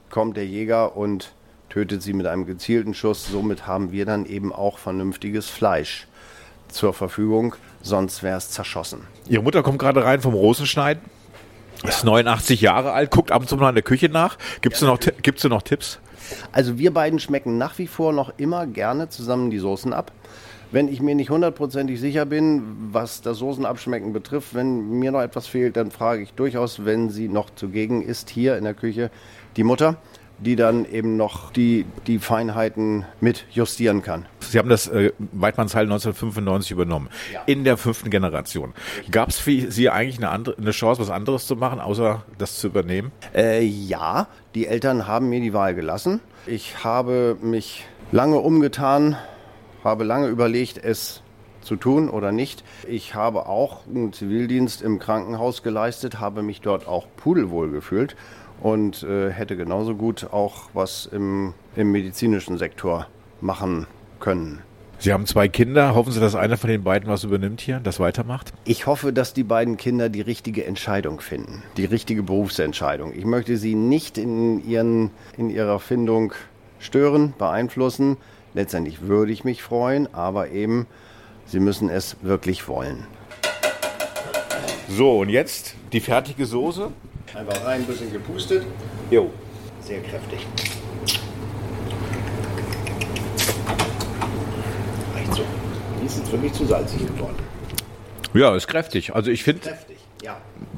kommt 0.09 0.37
der 0.37 0.47
Jäger 0.47 0.97
und 0.97 1.33
tötet 1.71 2.03
sie 2.03 2.13
mit 2.13 2.27
einem 2.27 2.47
gezielten 2.47 2.95
Schuss. 2.95 3.27
Somit 3.27 3.67
haben 3.67 3.91
wir 3.91 4.07
dann 4.07 4.27
eben 4.27 4.53
auch 4.53 4.79
vernünftiges 4.79 5.49
Fleisch 5.51 6.07
zur 6.69 6.95
Verfügung. 6.95 7.57
Sonst 7.83 8.23
wäre 8.23 8.39
es 8.39 8.51
zerschossen. 8.51 9.09
Ihre 9.29 9.43
Mutter 9.43 9.65
kommt 9.65 9.81
gerade 9.81 10.05
rein 10.05 10.21
vom 10.21 10.35
Rosenschneiden. 10.35 11.03
Ist 11.85 12.05
89 12.05 12.61
Jahre 12.61 12.93
alt, 12.93 13.11
guckt 13.11 13.33
ab 13.33 13.43
und 13.43 13.49
zu 13.49 13.57
mal 13.57 13.71
in 13.71 13.75
der 13.75 13.83
Küche 13.83 14.09
nach. 14.09 14.39
Gibt 14.61 14.77
es 14.77 14.83
ja, 14.83 14.87
noch, 14.87 14.99
gibt's 15.23 15.43
noch 15.45 15.63
Tipps? 15.63 15.99
Also 16.53 16.79
wir 16.79 16.93
beiden 16.93 17.19
schmecken 17.19 17.59
nach 17.59 17.79
wie 17.79 17.89
vor 17.89 18.13
noch 18.13 18.33
immer 18.37 18.67
gerne 18.67 19.09
zusammen 19.09 19.51
die 19.51 19.59
Soßen 19.59 19.93
ab. 19.93 20.13
Wenn 20.71 20.89
ich 20.89 21.03
mir 21.03 21.15
nicht 21.15 21.29
hundertprozentig 21.29 22.01
sicher 22.01 22.25
bin, 22.25 22.63
was 22.93 23.21
das 23.21 23.39
Soßenabschmecken 23.39 24.13
betrifft, 24.13 24.55
wenn 24.55 24.99
mir 24.99 25.11
noch 25.11 25.21
etwas 25.21 25.47
fehlt, 25.47 25.77
dann 25.77 25.91
frage 25.91 26.23
ich 26.23 26.33
durchaus, 26.33 26.85
wenn 26.85 27.11
sie 27.11 27.29
noch 27.29 27.51
zugegen 27.51 28.01
ist 28.01 28.31
hier 28.31 28.57
in 28.57 28.65
der 28.65 28.75
Küche, 28.75 29.11
die 29.57 29.65
Mutter 29.65 29.97
die 30.43 30.57
dann 30.57 30.85
eben 30.85 31.17
noch 31.17 31.53
die, 31.53 31.87
die 32.07 32.19
Feinheiten 32.19 33.05
mit 33.21 33.47
justieren 33.51 34.03
kann. 34.03 34.27
Sie 34.41 34.59
haben 34.59 34.69
das 34.69 34.89
äh, 34.89 35.13
Weidmannsheil 35.19 35.85
1995 35.85 36.73
übernommen, 36.73 37.09
ja. 37.33 37.43
in 37.47 37.65
der 37.65 37.77
fünften 37.77 38.11
Generation. 38.11 38.75
Gab 39.11 39.29
es 39.29 39.39
für 39.39 39.71
Sie 39.71 39.89
eigentlich 39.91 40.19
eine, 40.19 40.31
andere, 40.31 40.57
eine 40.59 40.73
Chance, 40.73 41.01
was 41.01 41.11
anderes 41.11 41.47
zu 41.47 41.57
machen, 41.57 41.81
außer 41.81 42.25
das 42.39 42.59
zu 42.59 42.69
übernehmen? 42.69 43.13
Äh, 43.35 43.65
ja, 43.65 44.29
die 44.55 44.67
Eltern 44.67 45.07
haben 45.07 45.29
mir 45.29 45.41
die 45.41 45.53
Wahl 45.53 45.75
gelassen. 45.75 46.21
Ich 46.47 46.85
habe 46.85 47.37
mich 47.41 47.87
lange 48.11 48.39
umgetan, 48.39 49.17
habe 49.85 50.05
lange 50.05 50.27
überlegt, 50.27 50.79
es 50.83 51.23
zu 51.63 51.77
tun 51.77 52.09
oder 52.09 52.33
nicht. 52.33 52.65
Ich 52.89 53.15
habe 53.15 53.47
auch 53.47 53.87
einen 53.87 54.13
Zivildienst 54.13 54.83
im 54.83 54.99
Krankenhaus 54.99 55.63
geleistet, 55.63 56.19
habe 56.19 56.43
mich 56.43 56.61
dort 56.61 56.89
auch 56.89 57.07
pudelwohl 57.17 57.71
gefühlt 57.71 58.17
und 58.63 59.03
äh, 59.03 59.31
hätte 59.31 59.57
genauso 59.57 59.97
gut 59.97 60.29
auch 60.31 60.69
was 60.73 61.07
im, 61.07 61.53
im 61.75 61.91
medizinischen 61.91 62.59
Sektor 62.59 63.09
machen 63.41 63.87
können. 64.21 64.61
Sie 64.99 65.13
haben 65.13 65.27
zwei 65.27 65.49
Kinder. 65.49 65.97
Hoffen 65.97 66.13
Sie, 66.13 66.21
dass 66.21 66.37
einer 66.37 66.57
von 66.57 66.71
den 66.71 66.85
beiden 66.85 67.09
was 67.09 67.25
übernimmt 67.25 67.61
hier, 67.61 67.81
das 67.81 67.99
weitermacht? 67.99 68.53
Ich 68.65 68.87
hoffe, 68.87 69.13
dass 69.13 69.35
die 69.35 69.43
beiden 69.43 69.77
Kinder 69.77 70.09
die 70.09 70.21
richtige 70.21 70.65
Entscheidung 70.65 71.21
finden, 71.21 71.65
die 71.77 71.87
richtige 71.87 72.23
Berufsentscheidung. 72.23 73.13
Ich 73.13 73.25
möchte 73.25 73.57
sie 73.57 73.75
nicht 73.75 74.17
in, 74.17 74.65
ihren, 74.65 75.11
in 75.37 75.51
ihrer 75.51 75.81
Findung 75.81 76.33
stören, 76.79 77.35
beeinflussen. 77.37 78.17
Letztendlich 78.55 79.03
würde 79.03 79.33
ich 79.33 79.43
mich 79.43 79.61
freuen, 79.61 80.07
aber 80.15 80.51
eben, 80.51 80.87
sie 81.47 81.59
müssen 81.59 81.89
es 81.89 82.17
wirklich 82.23 82.69
wollen. 82.69 83.09
So, 84.89 85.19
und 85.19 85.31
jetzt 85.31 85.75
die 85.93 86.01
fertige 86.01 86.47
Soße. 86.47 86.93
Einfach 87.35 87.65
rein, 87.65 87.81
ein 87.81 87.87
bisschen 87.87 88.13
gepustet. 88.13 88.67
Jo. 89.11 89.31
Sehr 89.81 90.03
kräftig. 90.03 90.47
Reicht 95.15 95.35
so. 95.35 95.43
Die 96.01 96.07
ist 96.07 96.19
jetzt 96.19 96.31
wirklich 96.31 96.53
zu 96.53 96.67
salzig 96.67 97.07
geworden. 97.07 97.37
Ja, 98.35 98.55
ist 98.55 98.69
kräftig. 98.69 99.15
Also 99.15 99.31
ich 99.31 99.45
finde. 99.45 99.61
Kräftig, 99.61 99.97
ja. 100.23 100.37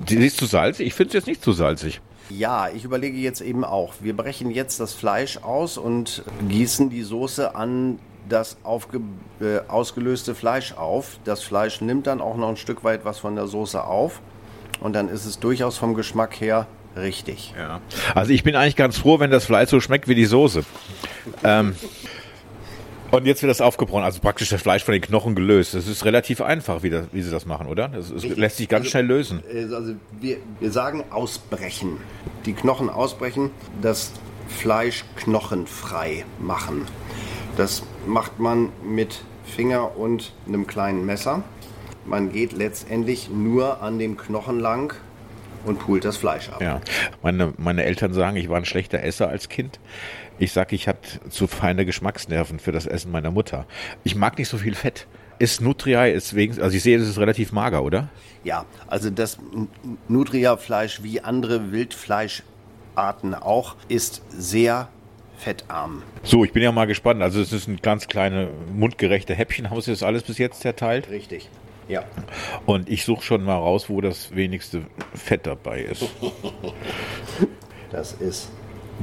Die 0.08 0.16
ist 0.24 0.36
zu 0.36 0.46
salzig? 0.46 0.86
Ich 0.86 0.94
finde 0.94 1.08
es 1.08 1.14
jetzt 1.14 1.26
nicht 1.26 1.42
zu 1.42 1.52
salzig. 1.52 2.00
Ja, 2.30 2.68
ich 2.68 2.84
überlege 2.84 3.18
jetzt 3.18 3.40
eben 3.40 3.64
auch. 3.64 3.94
Wir 4.00 4.16
brechen 4.16 4.50
jetzt 4.50 4.78
das 4.78 4.94
Fleisch 4.94 5.38
aus 5.38 5.76
und 5.76 6.22
gießen 6.48 6.88
die 6.88 7.02
Soße 7.02 7.54
an 7.54 7.98
das 8.28 8.56
äh, 9.40 9.58
ausgelöste 9.68 10.34
Fleisch 10.36 10.72
auf. 10.72 11.18
Das 11.24 11.42
Fleisch 11.42 11.80
nimmt 11.80 12.06
dann 12.06 12.20
auch 12.20 12.36
noch 12.36 12.48
ein 12.48 12.56
Stück 12.56 12.84
weit 12.84 13.04
was 13.04 13.18
von 13.18 13.34
der 13.34 13.48
Soße 13.48 13.82
auf 13.82 14.20
und 14.84 14.92
dann 14.92 15.08
ist 15.08 15.24
es 15.24 15.40
durchaus 15.40 15.78
vom 15.78 15.94
Geschmack 15.94 16.38
her 16.42 16.66
richtig. 16.94 17.54
Ja. 17.58 17.80
Also 18.14 18.32
ich 18.32 18.44
bin 18.44 18.54
eigentlich 18.54 18.76
ganz 18.76 18.98
froh, 18.98 19.18
wenn 19.18 19.30
das 19.30 19.46
Fleisch 19.46 19.70
so 19.70 19.80
schmeckt 19.80 20.08
wie 20.08 20.14
die 20.14 20.26
Soße. 20.26 20.62
ähm, 21.42 21.74
und 23.10 23.24
jetzt 23.24 23.42
wird 23.42 23.48
das 23.48 23.62
aufgebrochen, 23.62 24.04
also 24.04 24.20
praktisch 24.20 24.50
das 24.50 24.60
Fleisch 24.60 24.84
von 24.84 24.92
den 24.92 25.00
Knochen 25.00 25.34
gelöst. 25.34 25.72
Das 25.72 25.86
ist 25.86 26.04
relativ 26.04 26.42
einfach, 26.42 26.82
wie, 26.82 26.90
das, 26.90 27.06
wie 27.12 27.22
sie 27.22 27.30
das 27.30 27.46
machen, 27.46 27.66
oder? 27.66 27.88
Das, 27.88 28.12
das 28.12 28.24
lässt 28.24 28.58
sich 28.58 28.68
ganz 28.68 28.82
also, 28.82 28.90
schnell 28.90 29.06
lösen. 29.06 29.42
Äh, 29.50 29.74
also 29.74 29.94
wir, 30.20 30.36
wir 30.60 30.70
sagen 30.70 31.02
ausbrechen. 31.10 31.96
Die 32.44 32.52
Knochen 32.52 32.90
ausbrechen, 32.90 33.52
das 33.80 34.12
Fleisch 34.48 35.06
knochenfrei 35.16 36.26
machen. 36.38 36.86
Das 37.56 37.84
macht 38.06 38.38
man 38.38 38.68
mit 38.84 39.22
Finger 39.46 39.96
und 39.96 40.34
einem 40.46 40.66
kleinen 40.66 41.06
Messer. 41.06 41.42
Man 42.06 42.32
geht 42.32 42.52
letztendlich 42.52 43.30
nur 43.30 43.82
an 43.82 43.98
dem 43.98 44.16
Knochen 44.16 44.60
lang 44.60 44.94
und 45.64 45.78
pult 45.78 46.04
das 46.04 46.16
Fleisch 46.16 46.48
ab. 46.50 46.60
Ja, 46.60 46.80
meine, 47.22 47.54
meine 47.56 47.84
Eltern 47.84 48.12
sagen, 48.12 48.36
ich 48.36 48.48
war 48.48 48.58
ein 48.58 48.64
schlechter 48.64 49.02
Esser 49.02 49.28
als 49.28 49.48
Kind. 49.48 49.80
Ich 50.38 50.52
sage, 50.52 50.74
ich 50.74 50.88
hatte 50.88 51.20
zu 51.30 51.46
feine 51.46 51.86
Geschmacksnerven 51.86 52.58
für 52.58 52.72
das 52.72 52.86
Essen 52.86 53.10
meiner 53.10 53.30
Mutter. 53.30 53.66
Ich 54.02 54.14
mag 54.14 54.36
nicht 54.38 54.48
so 54.48 54.58
viel 54.58 54.74
Fett. 54.74 55.06
Ist 55.38 55.60
Nutria, 55.60 56.06
ist 56.06 56.34
wegen, 56.34 56.60
also 56.60 56.76
ich 56.76 56.82
sehe, 56.82 56.98
das 56.98 57.08
ist 57.08 57.18
relativ 57.18 57.52
mager, 57.52 57.82
oder? 57.82 58.08
Ja, 58.44 58.66
also 58.86 59.10
das 59.10 59.38
Nutria-Fleisch 60.08 61.02
wie 61.02 61.20
andere 61.20 61.72
Wildfleisch 61.72 62.42
Arten 62.94 63.34
auch, 63.34 63.74
ist 63.88 64.22
sehr 64.28 64.88
fettarm. 65.36 66.02
So, 66.22 66.44
ich 66.44 66.52
bin 66.52 66.62
ja 66.62 66.70
mal 66.70 66.86
gespannt. 66.86 67.22
Also 67.22 67.40
es 67.40 67.52
ist 67.52 67.66
ein 67.66 67.78
ganz 67.82 68.06
kleine 68.06 68.48
mundgerechte 68.72 69.34
Häppchen. 69.34 69.70
Haben 69.70 69.80
Sie 69.80 69.90
das 69.90 70.02
alles 70.02 70.22
bis 70.22 70.38
jetzt 70.38 70.60
zerteilt? 70.60 71.10
Richtig. 71.10 71.48
Ja. 71.88 72.02
Und 72.66 72.88
ich 72.88 73.04
suche 73.04 73.22
schon 73.22 73.44
mal 73.44 73.56
raus, 73.56 73.88
wo 73.90 74.00
das 74.00 74.34
wenigste 74.34 74.82
Fett 75.14 75.46
dabei 75.46 75.80
ist. 75.82 76.04
Das 77.90 78.12
ist 78.12 78.48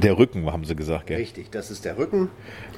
Der 0.02 0.18
Rücken, 0.18 0.50
haben 0.52 0.64
Sie 0.64 0.74
gesagt, 0.76 1.06
gell? 1.06 1.16
richtig. 1.16 1.50
Das 1.50 1.70
ist 1.70 1.84
der 1.84 1.96
Rücken. 1.96 2.28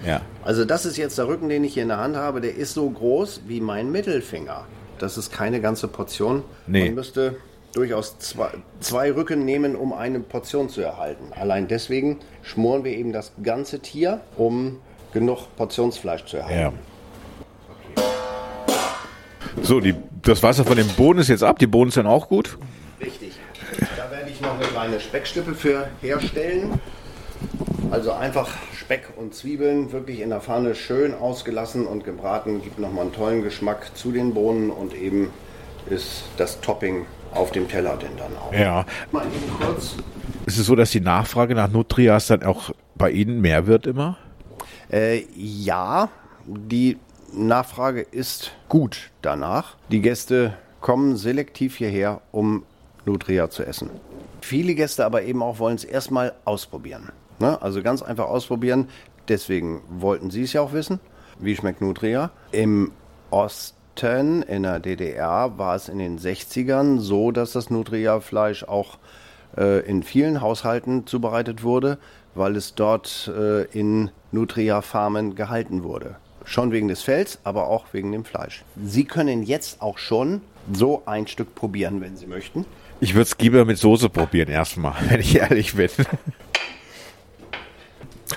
Ja. 0.06 0.20
Also 0.44 0.64
das 0.64 0.84
ist 0.86 0.96
jetzt 0.96 1.18
der 1.18 1.26
Rücken, 1.26 1.48
den 1.48 1.64
ich 1.64 1.74
hier 1.74 1.82
in 1.82 1.88
der 1.88 1.98
Hand 1.98 2.16
habe. 2.16 2.40
Der 2.40 2.54
ist 2.54 2.74
so 2.74 2.88
groß 2.88 3.42
wie 3.48 3.60
mein 3.60 3.90
Mittelfinger. 3.90 4.64
Das 4.98 5.18
ist 5.18 5.32
keine 5.32 5.60
ganze 5.60 5.88
Portion. 5.88 6.44
Nee. 6.66 6.86
Man 6.86 6.94
müsste 6.94 7.36
durchaus 7.72 8.18
zwei, 8.20 8.50
zwei 8.78 9.12
Rücken 9.12 9.44
nehmen, 9.44 9.74
um 9.74 9.92
eine 9.92 10.20
Portion 10.20 10.68
zu 10.68 10.82
erhalten. 10.82 11.32
Allein 11.34 11.66
deswegen 11.66 12.20
schmoren 12.42 12.84
wir 12.84 12.92
eben 12.92 13.12
das 13.12 13.32
ganze 13.42 13.80
Tier, 13.80 14.20
um 14.36 14.78
genug 15.12 15.48
Portionsfleisch 15.56 16.24
zu 16.26 16.36
erhalten. 16.36 16.76
Ja. 16.76 16.93
So, 19.64 19.80
die, 19.80 19.94
das 20.20 20.42
Wasser 20.42 20.64
von 20.64 20.76
dem 20.76 20.88
Boden 20.88 21.20
ist 21.20 21.28
jetzt 21.28 21.42
ab. 21.42 21.58
Die 21.58 21.66
Bohnen 21.66 21.90
sind 21.90 22.06
auch 22.06 22.28
gut. 22.28 22.58
Richtig. 23.00 23.32
Da 23.96 24.10
werde 24.10 24.30
ich 24.30 24.38
noch 24.42 24.54
eine 24.56 24.66
kleine 24.66 25.00
Speckstippe 25.00 25.54
für 25.54 25.88
herstellen. 26.02 26.78
Also 27.90 28.12
einfach 28.12 28.50
Speck 28.76 29.08
und 29.16 29.34
Zwiebeln 29.34 29.90
wirklich 29.90 30.20
in 30.20 30.28
der 30.28 30.42
Pfanne 30.42 30.74
schön 30.74 31.14
ausgelassen 31.14 31.86
und 31.86 32.04
gebraten. 32.04 32.60
Gibt 32.62 32.78
nochmal 32.78 33.04
einen 33.04 33.14
tollen 33.14 33.42
Geschmack 33.42 33.96
zu 33.96 34.12
den 34.12 34.34
Bohnen 34.34 34.68
und 34.68 34.94
eben 34.94 35.30
ist 35.88 36.24
das 36.36 36.60
Topping 36.60 37.06
auf 37.32 37.50
dem 37.50 37.66
Teller 37.66 37.96
denn 37.96 38.16
dann 38.18 38.36
auch. 38.36 38.52
Ja. 38.52 38.84
Mal 39.12 39.24
eben 39.24 39.64
kurz. 39.64 39.96
Ist 40.44 40.58
es 40.58 40.66
so, 40.66 40.76
dass 40.76 40.90
die 40.90 41.00
Nachfrage 41.00 41.54
nach 41.54 41.70
Nutrias 41.70 42.26
dann 42.26 42.42
auch 42.42 42.70
bei 42.96 43.10
Ihnen 43.10 43.40
mehr 43.40 43.66
wird 43.66 43.86
immer? 43.86 44.18
Äh, 44.92 45.24
ja, 45.34 46.10
die 46.46 46.98
Nachfrage 47.36 48.00
ist 48.00 48.52
gut 48.68 49.10
danach. 49.22 49.76
Die 49.90 50.00
Gäste 50.00 50.54
kommen 50.80 51.16
selektiv 51.16 51.76
hierher, 51.76 52.20
um 52.32 52.64
Nutria 53.06 53.50
zu 53.50 53.64
essen. 53.64 53.90
Viele 54.40 54.74
Gäste 54.74 55.04
aber 55.04 55.22
eben 55.22 55.42
auch 55.42 55.58
wollen 55.58 55.76
es 55.76 55.84
erstmal 55.84 56.34
ausprobieren. 56.44 57.10
Ne? 57.38 57.60
Also 57.60 57.82
ganz 57.82 58.02
einfach 58.02 58.26
ausprobieren. 58.26 58.88
Deswegen 59.28 59.82
wollten 59.88 60.30
sie 60.30 60.42
es 60.42 60.52
ja 60.52 60.60
auch 60.60 60.72
wissen. 60.72 61.00
Wie 61.38 61.56
schmeckt 61.56 61.80
Nutria? 61.80 62.30
Im 62.52 62.92
Osten, 63.30 64.42
in 64.42 64.62
der 64.62 64.80
DDR, 64.80 65.58
war 65.58 65.74
es 65.74 65.88
in 65.88 65.98
den 65.98 66.18
60ern 66.18 67.00
so, 67.00 67.30
dass 67.30 67.52
das 67.52 67.70
Nutria-Fleisch 67.70 68.64
auch 68.64 68.98
äh, 69.56 69.80
in 69.88 70.02
vielen 70.02 70.40
Haushalten 70.40 71.06
zubereitet 71.06 71.62
wurde, 71.62 71.98
weil 72.34 72.56
es 72.56 72.74
dort 72.74 73.30
äh, 73.34 73.64
in 73.64 74.10
Nutria-Farmen 74.32 75.34
gehalten 75.34 75.82
wurde. 75.82 76.16
Schon 76.44 76.72
wegen 76.72 76.88
des 76.88 77.02
Fells, 77.02 77.38
aber 77.44 77.68
auch 77.68 77.86
wegen 77.92 78.12
dem 78.12 78.24
Fleisch. 78.24 78.64
Sie 78.82 79.04
können 79.04 79.42
jetzt 79.42 79.80
auch 79.80 79.98
schon 79.98 80.42
so 80.72 81.02
ein 81.06 81.26
Stück 81.26 81.54
probieren, 81.54 82.00
wenn 82.00 82.16
Sie 82.16 82.26
möchten. 82.26 82.66
Ich 83.00 83.14
würde 83.14 83.28
es 83.30 83.38
lieber 83.38 83.64
mit 83.64 83.78
Soße 83.78 84.08
probieren 84.08 84.48
erstmal, 84.48 84.94
wenn 85.08 85.20
ich 85.20 85.36
ehrlich 85.36 85.74
bin. 85.74 85.90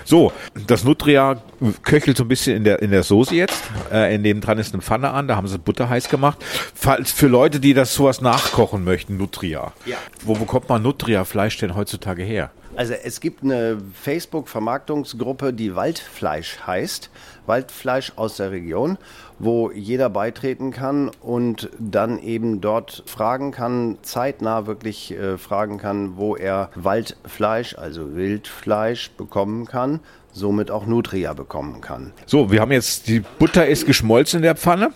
So, 0.03 0.31
das 0.67 0.83
Nutria 0.83 1.41
köchelt 1.83 2.17
so 2.17 2.23
ein 2.23 2.27
bisschen 2.27 2.57
in 2.57 2.63
der, 2.63 2.81
in 2.81 2.91
der 2.91 3.03
Soße 3.03 3.35
jetzt. 3.35 3.63
Äh, 3.91 4.15
in 4.15 4.23
dem 4.23 4.41
dran 4.41 4.57
ist 4.57 4.73
eine 4.73 4.81
Pfanne 4.81 5.11
an, 5.11 5.27
da 5.27 5.35
haben 5.35 5.47
sie 5.47 5.57
Butter 5.57 5.89
heiß 5.89 6.09
gemacht. 6.09 6.43
Falls 6.73 7.11
für 7.11 7.27
Leute, 7.27 7.59
die 7.59 7.73
das 7.73 7.93
sowas 7.93 8.21
nachkochen 8.21 8.83
möchten, 8.83 9.17
Nutria. 9.17 9.73
Ja. 9.85 9.97
Wo 10.23 10.33
bekommt 10.33 10.69
man 10.69 10.81
Nutria-Fleisch 10.81 11.57
denn 11.57 11.75
heutzutage 11.75 12.23
her? 12.23 12.51
Also 12.75 12.93
es 12.93 13.21
gibt 13.21 13.43
eine 13.43 13.79
Facebook-Vermarktungsgruppe, 14.03 15.51
die 15.51 15.75
Waldfleisch 15.75 16.59
heißt. 16.65 17.09
Waldfleisch 17.47 18.13
aus 18.15 18.37
der 18.37 18.51
Region, 18.51 18.97
wo 19.39 19.71
jeder 19.71 20.09
beitreten 20.09 20.71
kann 20.71 21.09
und 21.21 21.69
dann 21.79 22.19
eben 22.19 22.61
dort 22.61 23.03
fragen 23.05 23.51
kann, 23.51 23.97
zeitnah 24.01 24.67
wirklich 24.67 25.11
äh, 25.11 25.37
fragen 25.37 25.77
kann, 25.77 26.17
wo 26.17 26.35
er 26.35 26.69
Waldfleisch, 26.75 27.77
also 27.77 28.15
Wildfleisch 28.15 29.11
bekommen 29.11 29.65
kann, 29.65 29.99
somit 30.31 30.69
auch 30.69 30.85
Nutria 30.85 31.33
bekommen 31.33 31.81
kann. 31.81 32.13
So, 32.25 32.51
wir 32.51 32.61
haben 32.61 32.71
jetzt, 32.71 33.07
die 33.07 33.21
Butter 33.39 33.65
ist 33.65 33.85
geschmolzen 33.85 34.37
in 34.37 34.43
der 34.43 34.55
Pfanne. 34.55 34.91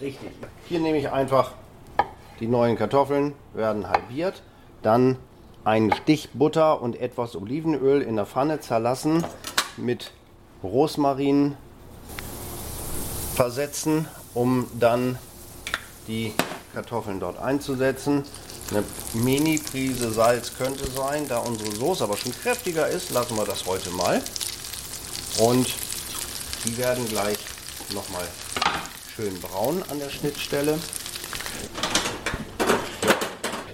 Richtig. 0.00 0.30
Hier 0.68 0.80
nehme 0.80 0.98
ich 0.98 1.10
einfach 1.10 1.52
die 2.40 2.46
neuen 2.46 2.76
Kartoffeln, 2.76 3.32
werden 3.54 3.88
halbiert, 3.88 4.42
dann 4.82 5.16
einen 5.64 5.92
Stich 5.92 6.28
Butter 6.34 6.80
und 6.80 7.00
etwas 7.00 7.34
Olivenöl 7.34 8.02
in 8.02 8.16
der 8.16 8.26
Pfanne 8.26 8.60
zerlassen, 8.60 9.24
mit 9.76 10.12
Rosmarin 10.62 11.56
versetzen, 13.36 14.08
um 14.34 14.66
dann 14.78 15.18
die 16.08 16.32
Kartoffeln 16.74 17.20
dort 17.20 17.38
einzusetzen. 17.38 18.24
Eine 18.70 18.82
Mini-Prise 19.12 20.10
Salz 20.10 20.52
könnte 20.56 20.90
sein, 20.90 21.28
da 21.28 21.38
unsere 21.38 21.70
Soße 21.70 22.02
aber 22.02 22.16
schon 22.16 22.32
kräftiger 22.32 22.88
ist, 22.88 23.10
lassen 23.10 23.36
wir 23.36 23.44
das 23.44 23.66
heute 23.66 23.90
mal. 23.90 24.20
Und 25.38 25.68
die 26.64 26.76
werden 26.78 27.06
gleich 27.08 27.38
nochmal 27.94 28.26
schön 29.14 29.38
braun 29.40 29.82
an 29.90 29.98
der 30.00 30.10
Schnittstelle. 30.10 30.78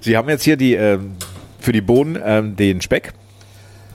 Sie 0.01 0.17
haben 0.17 0.29
jetzt 0.29 0.43
hier 0.43 0.57
die, 0.57 0.75
ähm, 0.75 1.17
für 1.61 1.73
die 1.73 1.81
Bohnen 1.81 2.21
ähm, 2.23 2.57
den 2.57 2.81
Speck. 2.83 3.13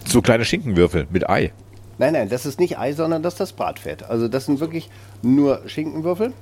So 0.05 0.21
kleine 0.21 0.45
Schinkenwürfel 0.45 1.07
mit 1.11 1.29
Ei. 1.29 1.51
Nein, 1.99 2.13
nein, 2.13 2.29
das 2.29 2.45
ist 2.45 2.59
nicht 2.59 2.77
Ei, 2.77 2.93
sondern 2.93 3.23
das 3.23 3.33
ist 3.33 3.39
das 3.39 3.53
Bratfett. 3.53 4.03
Also 4.03 4.27
das 4.27 4.45
sind 4.45 4.59
wirklich 4.59 4.89
nur 5.23 5.61
Schinkenwürfel, 5.65 6.33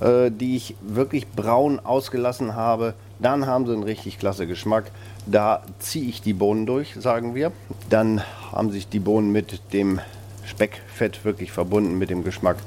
äh, 0.00 0.30
die 0.30 0.56
ich 0.56 0.76
wirklich 0.82 1.26
braun 1.28 1.80
ausgelassen 1.80 2.54
habe. 2.54 2.94
Dann 3.18 3.46
haben 3.46 3.66
sie 3.66 3.72
einen 3.72 3.82
richtig 3.82 4.18
klasse 4.18 4.46
Geschmack. 4.46 4.90
Da 5.26 5.62
ziehe 5.78 6.08
ich 6.08 6.22
die 6.22 6.32
Bohnen 6.32 6.66
durch, 6.66 6.94
sagen 6.98 7.34
wir. 7.34 7.50
Dann 7.90 8.22
haben 8.52 8.70
sich 8.70 8.88
die 8.88 9.00
Bohnen 9.00 9.32
mit 9.32 9.72
dem 9.72 10.00
Speckfett 10.46 11.24
wirklich 11.24 11.50
verbunden 11.50 11.98
mit 11.98 12.10
dem 12.10 12.22
Geschmack. 12.22 12.58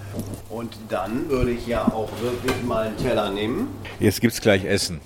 Und 0.49 0.75
dann 0.89 1.29
würde 1.29 1.51
ich 1.51 1.67
ja 1.67 1.85
auch 1.85 2.09
wirklich 2.21 2.63
mal 2.63 2.87
einen 2.87 2.97
Teller 2.97 3.29
nehmen. 3.29 3.67
Jetzt 3.99 4.19
gibt's 4.19 4.41
gleich 4.41 4.65
Essen. 4.65 4.99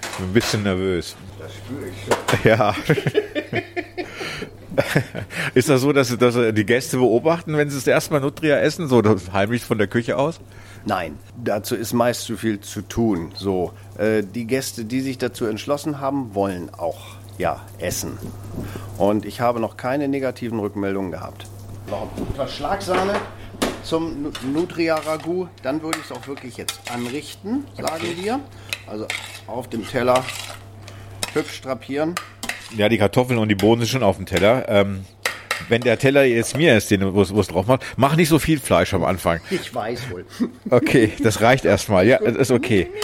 Ich 0.00 0.16
bin 0.16 0.26
ein 0.26 0.32
bisschen 0.32 0.62
nervös. 0.62 1.16
Das 1.38 1.52
spüre 1.54 1.88
ich 1.88 1.94
schon. 2.02 2.50
Ja. 2.50 2.74
Ist 5.54 5.68
das 5.68 5.80
so, 5.80 5.92
dass, 5.92 6.16
dass 6.16 6.36
die 6.52 6.64
Gäste 6.66 6.98
beobachten, 6.98 7.56
wenn 7.56 7.68
sie 7.70 7.76
das 7.76 7.86
erste 7.86 8.12
Mal 8.12 8.20
Nutria 8.20 8.58
essen, 8.58 8.88
so 8.88 9.02
heimlich 9.32 9.64
von 9.64 9.78
der 9.78 9.86
Küche 9.86 10.16
aus? 10.16 10.40
Nein, 10.84 11.18
dazu 11.42 11.74
ist 11.74 11.92
meist 11.92 12.22
zu 12.22 12.36
viel 12.36 12.60
zu 12.60 12.82
tun. 12.82 13.32
So, 13.34 13.72
äh, 13.98 14.22
die 14.22 14.46
Gäste, 14.46 14.84
die 14.84 15.00
sich 15.00 15.18
dazu 15.18 15.44
entschlossen 15.46 16.00
haben, 16.00 16.34
wollen 16.34 16.70
auch 16.72 16.98
ja 17.36 17.60
essen. 17.78 18.16
Und 18.96 19.24
ich 19.26 19.40
habe 19.40 19.60
noch 19.60 19.76
keine 19.76 20.08
negativen 20.08 20.58
Rückmeldungen 20.60 21.10
gehabt. 21.10 21.46
Noch 21.90 22.08
etwas 22.32 22.54
Schlagsahne 22.54 23.14
zum 23.82 24.22
Nu- 24.22 24.32
Nutria 24.52 24.94
Ragout. 24.96 25.48
Dann 25.62 25.82
würde 25.82 25.98
ich 25.98 26.04
es 26.10 26.12
auch 26.16 26.26
wirklich 26.26 26.56
jetzt 26.56 26.80
anrichten, 26.92 27.64
sagen 27.76 28.04
wir. 28.22 28.40
Also 28.86 29.06
auf 29.46 29.68
dem 29.68 29.86
Teller 29.86 30.24
hübsch 31.34 31.60
drapieren. 31.62 32.14
Ja, 32.76 32.88
die 32.88 32.98
Kartoffeln 32.98 33.38
und 33.38 33.48
die 33.48 33.54
Bohnen 33.54 33.80
sind 33.80 33.88
schon 33.88 34.02
auf 34.02 34.16
dem 34.16 34.26
Teller. 34.26 34.68
Ähm, 34.68 35.04
wenn 35.68 35.80
der 35.82 35.98
Teller 35.98 36.24
jetzt 36.24 36.56
mir 36.56 36.76
ist, 36.76 36.90
den 36.90 37.14
wo 37.14 37.20
es 37.22 37.48
drauf 37.48 37.66
macht, 37.66 37.84
mach 37.96 38.16
nicht 38.16 38.28
so 38.28 38.38
viel 38.38 38.60
Fleisch 38.60 38.94
am 38.94 39.04
Anfang. 39.04 39.40
Ich 39.50 39.74
weiß 39.74 40.10
wohl. 40.10 40.24
Okay, 40.70 41.12
das 41.22 41.40
reicht 41.40 41.64
erstmal. 41.64 42.06
Ja, 42.06 42.18
das 42.18 42.36
ist 42.36 42.50
okay. 42.50 42.88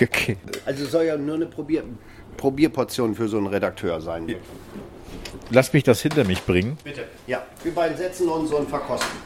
Okay. 0.00 0.36
Also 0.66 0.86
soll 0.86 1.04
ja 1.04 1.16
nur 1.16 1.36
eine 1.36 1.46
Probier 1.46 1.84
Probierportion 2.36 3.14
für 3.14 3.28
so 3.28 3.38
einen 3.38 3.46
Redakteur 3.46 4.00
sein. 4.00 4.34
Lass 5.50 5.72
mich 5.72 5.84
das 5.84 6.02
hinter 6.02 6.24
mich 6.24 6.42
bringen. 6.42 6.76
Bitte. 6.82 7.04
Ja, 7.28 7.46
wir 7.62 7.72
beiden 7.72 7.96
setzen 7.96 8.28
uns 8.28 8.50
und 8.52 8.68
verkosten. 8.68 9.16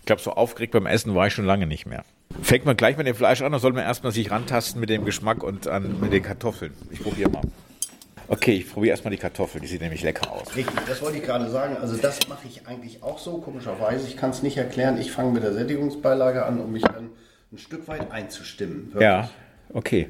Ich 0.00 0.04
glaube, 0.06 0.20
so 0.20 0.32
aufgeregt 0.32 0.72
beim 0.72 0.86
Essen 0.86 1.14
war 1.14 1.28
ich 1.28 1.32
schon 1.32 1.44
lange 1.44 1.66
nicht 1.66 1.86
mehr. 1.86 2.04
Fängt 2.42 2.64
man 2.64 2.76
gleich 2.76 2.96
mit 2.96 3.06
dem 3.06 3.14
Fleisch 3.16 3.40
an, 3.42 3.48
oder 3.48 3.58
soll 3.58 3.72
man 3.72 3.82
erstmal 3.82 4.12
sich 4.12 4.30
rantasten 4.30 4.80
mit 4.80 4.90
dem 4.90 5.04
Geschmack 5.04 5.42
und 5.42 5.66
an, 5.68 6.00
mit 6.00 6.12
den 6.12 6.22
Kartoffeln? 6.22 6.72
Ich 6.90 7.02
probiere 7.02 7.30
mal. 7.30 7.42
Okay, 8.28 8.54
ich 8.54 8.70
probiere 8.72 8.90
erstmal 8.90 9.12
die 9.12 9.18
Kartoffeln. 9.18 9.62
Die 9.62 9.68
sieht 9.68 9.80
nämlich 9.80 10.02
lecker 10.02 10.30
aus. 10.32 10.54
Richtig, 10.56 10.74
das 10.86 11.00
wollte 11.02 11.18
ich 11.18 11.24
gerade 11.24 11.48
sagen. 11.48 11.76
Also 11.80 11.96
das 11.96 12.18
mache 12.28 12.46
ich 12.48 12.66
eigentlich 12.66 13.02
auch 13.02 13.18
so, 13.18 13.38
komischerweise. 13.38 14.06
Ich 14.08 14.16
kann 14.16 14.30
es 14.30 14.42
nicht 14.42 14.56
erklären. 14.56 14.98
Ich 15.00 15.12
fange 15.12 15.32
mit 15.32 15.42
der 15.44 15.52
Sättigungsbeilage 15.52 16.44
an, 16.44 16.60
um 16.60 16.72
mich 16.72 16.82
dann 16.82 17.10
ein 17.52 17.58
Stück 17.58 17.86
weit 17.88 18.10
einzustimmen. 18.10 18.86
Wirklich. 18.86 19.02
Ja, 19.02 19.30
okay. 19.72 20.08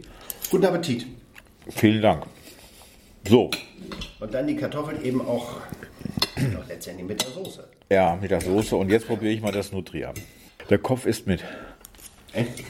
Guten 0.50 0.64
Appetit. 0.64 1.06
Vielen 1.68 2.00
Dank. 2.00 2.24
So, 3.28 3.50
Und 4.20 4.32
dann 4.32 4.46
die 4.46 4.54
Kartoffeln 4.56 5.02
eben 5.04 5.20
auch 5.20 5.56
letztendlich 6.68 7.08
mit 7.08 7.22
der 7.22 7.30
Soße. 7.30 7.68
ja, 7.90 8.16
mit 8.20 8.30
der 8.30 8.40
Soße. 8.40 8.76
Und 8.76 8.88
jetzt 8.88 9.08
probiere 9.08 9.32
ich 9.32 9.40
mal 9.42 9.50
das 9.52 9.72
Nutria. 9.72 10.14
Der 10.70 10.78
Kopf 10.78 11.06
ist 11.06 11.26
mit. 11.26 11.42
Echt? 12.32 12.64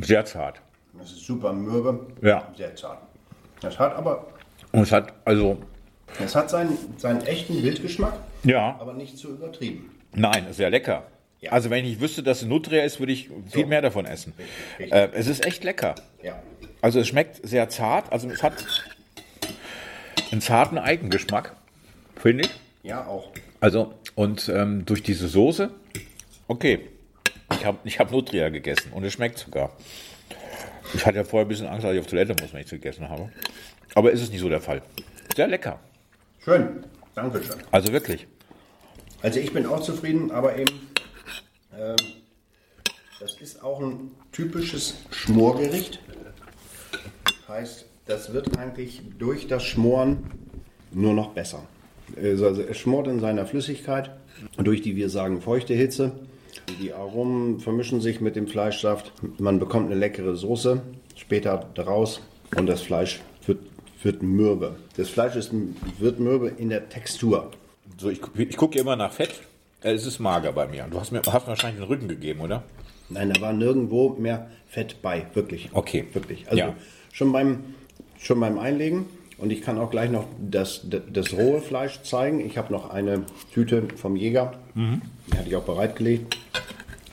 Sehr 0.00 0.24
zart. 0.24 0.60
Das 0.98 1.10
ist 1.10 1.24
super 1.24 1.52
mürbe. 1.52 2.06
Ja. 2.22 2.48
Sehr 2.56 2.74
zart. 2.76 2.98
Das 3.60 3.78
hat 3.78 3.94
aber, 3.94 4.26
Und 4.72 4.82
es 4.82 4.92
hat, 4.92 5.12
also, 5.24 5.58
es 6.18 6.34
hat 6.34 6.48
seinen, 6.50 6.76
seinen 6.98 7.20
echten 7.26 7.62
Wildgeschmack, 7.62 8.14
ja, 8.42 8.76
aber 8.80 8.94
nicht 8.94 9.18
zu 9.18 9.28
übertrieben. 9.28 9.90
nein, 10.12 10.46
ist 10.48 10.56
sehr 10.56 10.70
lecker. 10.70 11.04
Ja. 11.40 11.52
Also 11.52 11.70
wenn 11.70 11.84
ich 11.86 12.00
wüsste, 12.00 12.22
dass 12.22 12.42
es 12.42 12.48
Nutria 12.48 12.84
ist, 12.84 12.98
würde 13.00 13.12
ich 13.12 13.30
viel 13.50 13.64
mehr 13.66 13.80
davon 13.80 14.04
essen. 14.04 14.34
Richtig. 14.78 14.92
Äh, 14.92 15.10
es 15.14 15.26
ist 15.26 15.46
echt 15.46 15.64
lecker. 15.64 15.94
Ja. 16.22 16.34
Also 16.82 17.00
es 17.00 17.08
schmeckt 17.08 17.46
sehr 17.46 17.68
zart, 17.70 18.12
also 18.12 18.28
es 18.28 18.42
hat 18.42 18.64
einen 20.32 20.40
zarten 20.42 20.78
Eigengeschmack, 20.78 21.54
finde 22.16 22.44
ich. 22.44 22.50
Ja, 22.82 23.06
auch. 23.06 23.30
Also, 23.60 23.94
und 24.14 24.48
ähm, 24.50 24.84
durch 24.86 25.02
diese 25.02 25.28
Soße, 25.28 25.70
okay, 26.50 26.80
ich 27.52 27.64
habe 27.64 27.78
ich 27.84 27.98
hab 27.98 28.10
Nutria 28.10 28.48
gegessen 28.48 28.92
und 28.92 29.04
es 29.04 29.12
schmeckt 29.12 29.38
sogar. 29.38 29.70
Ich 30.92 31.06
hatte 31.06 31.18
ja 31.18 31.24
vorher 31.24 31.46
ein 31.46 31.48
bisschen 31.48 31.68
Angst, 31.68 31.84
dass 31.84 31.94
ich 31.94 32.00
auf 32.00 32.06
Toilette 32.06 32.34
muss, 32.40 32.52
wenn 32.52 32.60
ich 32.60 32.66
es 32.66 32.72
gegessen 32.72 33.08
habe. 33.08 33.30
Aber 33.94 34.10
ist 34.10 34.20
es 34.20 34.30
nicht 34.30 34.40
so 34.40 34.48
der 34.48 34.60
Fall. 34.60 34.82
Sehr 35.36 35.46
lecker. 35.46 35.78
Schön. 36.44 36.84
Dankeschön. 37.14 37.56
Also 37.70 37.92
wirklich. 37.92 38.26
Also 39.22 39.38
ich 39.38 39.52
bin 39.52 39.66
auch 39.66 39.80
zufrieden, 39.80 40.32
aber 40.32 40.56
eben, 40.58 40.90
ähm, 41.78 41.96
das 43.20 43.34
ist 43.40 43.62
auch 43.62 43.80
ein 43.80 44.10
typisches 44.32 44.94
Schmorgericht. 45.10 46.00
Heißt, 47.46 47.86
das 48.06 48.32
wird 48.32 48.58
eigentlich 48.58 49.02
durch 49.18 49.46
das 49.46 49.62
Schmoren 49.62 50.24
nur 50.90 51.14
noch 51.14 51.32
besser. 51.32 51.62
Also 52.16 52.46
also 52.46 52.62
es 52.62 52.76
schmort 52.76 53.06
in 53.06 53.20
seiner 53.20 53.46
Flüssigkeit, 53.46 54.10
durch 54.56 54.82
die 54.82 54.96
wir 54.96 55.10
sagen 55.10 55.40
feuchte 55.40 55.74
Hitze. 55.74 56.12
Die 56.80 56.92
Aromen 56.92 57.60
vermischen 57.60 58.00
sich 58.00 58.20
mit 58.20 58.36
dem 58.36 58.46
Fleischsaft. 58.46 59.12
Man 59.38 59.58
bekommt 59.58 59.86
eine 59.86 59.94
leckere 59.98 60.34
Soße 60.36 60.80
später 61.16 61.68
daraus 61.74 62.20
und 62.56 62.66
das 62.66 62.82
Fleisch 62.82 63.20
wird, 63.46 63.58
wird 64.02 64.22
mürbe. 64.22 64.76
Das 64.96 65.08
Fleisch 65.08 65.36
ist, 65.36 65.52
wird 65.98 66.18
mürbe 66.20 66.48
in 66.48 66.70
der 66.70 66.88
Textur. 66.88 67.50
So, 67.98 68.08
ich, 68.10 68.20
ich 68.36 68.56
gucke 68.56 68.78
immer 68.78 68.96
nach 68.96 69.12
Fett. 69.12 69.30
Äh, 69.82 69.92
Es 69.92 70.06
ist 70.06 70.18
mager 70.18 70.52
bei 70.52 70.66
mir. 70.66 70.86
Du 70.90 70.98
hast 71.00 71.10
mir, 71.12 71.20
hast 71.26 71.42
mir 71.44 71.48
wahrscheinlich 71.48 71.80
den 71.82 71.88
Rücken 71.88 72.08
gegeben, 72.08 72.40
oder? 72.40 72.62
Nein, 73.08 73.32
da 73.32 73.40
war 73.40 73.52
nirgendwo 73.52 74.10
mehr 74.10 74.48
Fett 74.68 75.02
bei, 75.02 75.26
wirklich. 75.34 75.68
Okay. 75.72 76.06
Wirklich. 76.12 76.46
Also 76.48 76.58
Ja. 76.58 76.74
schon, 77.12 77.32
beim, 77.32 77.74
schon 78.18 78.38
beim 78.40 78.58
Einlegen. 78.58 79.06
Und 79.40 79.50
ich 79.50 79.62
kann 79.62 79.78
auch 79.78 79.90
gleich 79.90 80.10
noch 80.10 80.26
das, 80.38 80.82
das, 80.84 81.00
das 81.12 81.32
rohe 81.32 81.60
Fleisch 81.60 82.02
zeigen. 82.02 82.40
Ich 82.44 82.58
habe 82.58 82.72
noch 82.72 82.90
eine 82.90 83.22
Tüte 83.54 83.84
vom 83.96 84.14
Jäger, 84.16 84.52
die 84.74 85.36
hatte 85.36 85.48
ich 85.48 85.56
auch 85.56 85.64
bereitgelegt, 85.64 86.36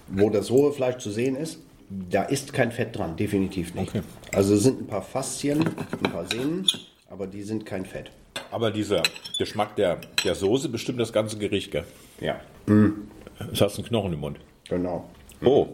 wo 0.08 0.30
das 0.30 0.52
rohe 0.52 0.74
Fleisch 0.74 0.98
zu 0.98 1.10
sehen 1.10 1.36
ist. 1.36 1.60
Da 1.90 2.24
ist 2.24 2.52
kein 2.52 2.72
Fett 2.74 2.98
dran, 2.98 3.16
definitiv 3.16 3.74
nicht. 3.76 3.90
Okay. 3.90 4.02
Also 4.34 4.56
es 4.56 4.64
sind 4.64 4.82
ein 4.82 4.88
paar 4.88 5.02
Faszien, 5.02 5.62
ein 6.04 6.12
paar 6.12 6.26
Sehnen, 6.26 6.68
aber 7.10 7.28
die 7.28 7.44
sind 7.44 7.66
kein 7.66 7.86
Fett. 7.86 8.12
Aber 8.52 8.72
dieser 8.72 9.04
Geschmack 9.38 9.78
der, 9.78 10.00
der 10.26 10.36
Soße 10.36 10.68
bestimmt 10.68 11.00
das 11.00 11.14
ganze 11.14 11.38
Gericht, 11.38 11.72
gell? 11.72 11.86
Ja, 12.20 12.40
Jetzt 13.40 13.62
hast 13.62 13.78
du 13.78 13.82
einen 13.84 13.88
Knochen 13.90 14.14
im 14.14 14.20
Mund. 14.20 14.38
genau. 14.68 15.10
Oh, 15.46 15.68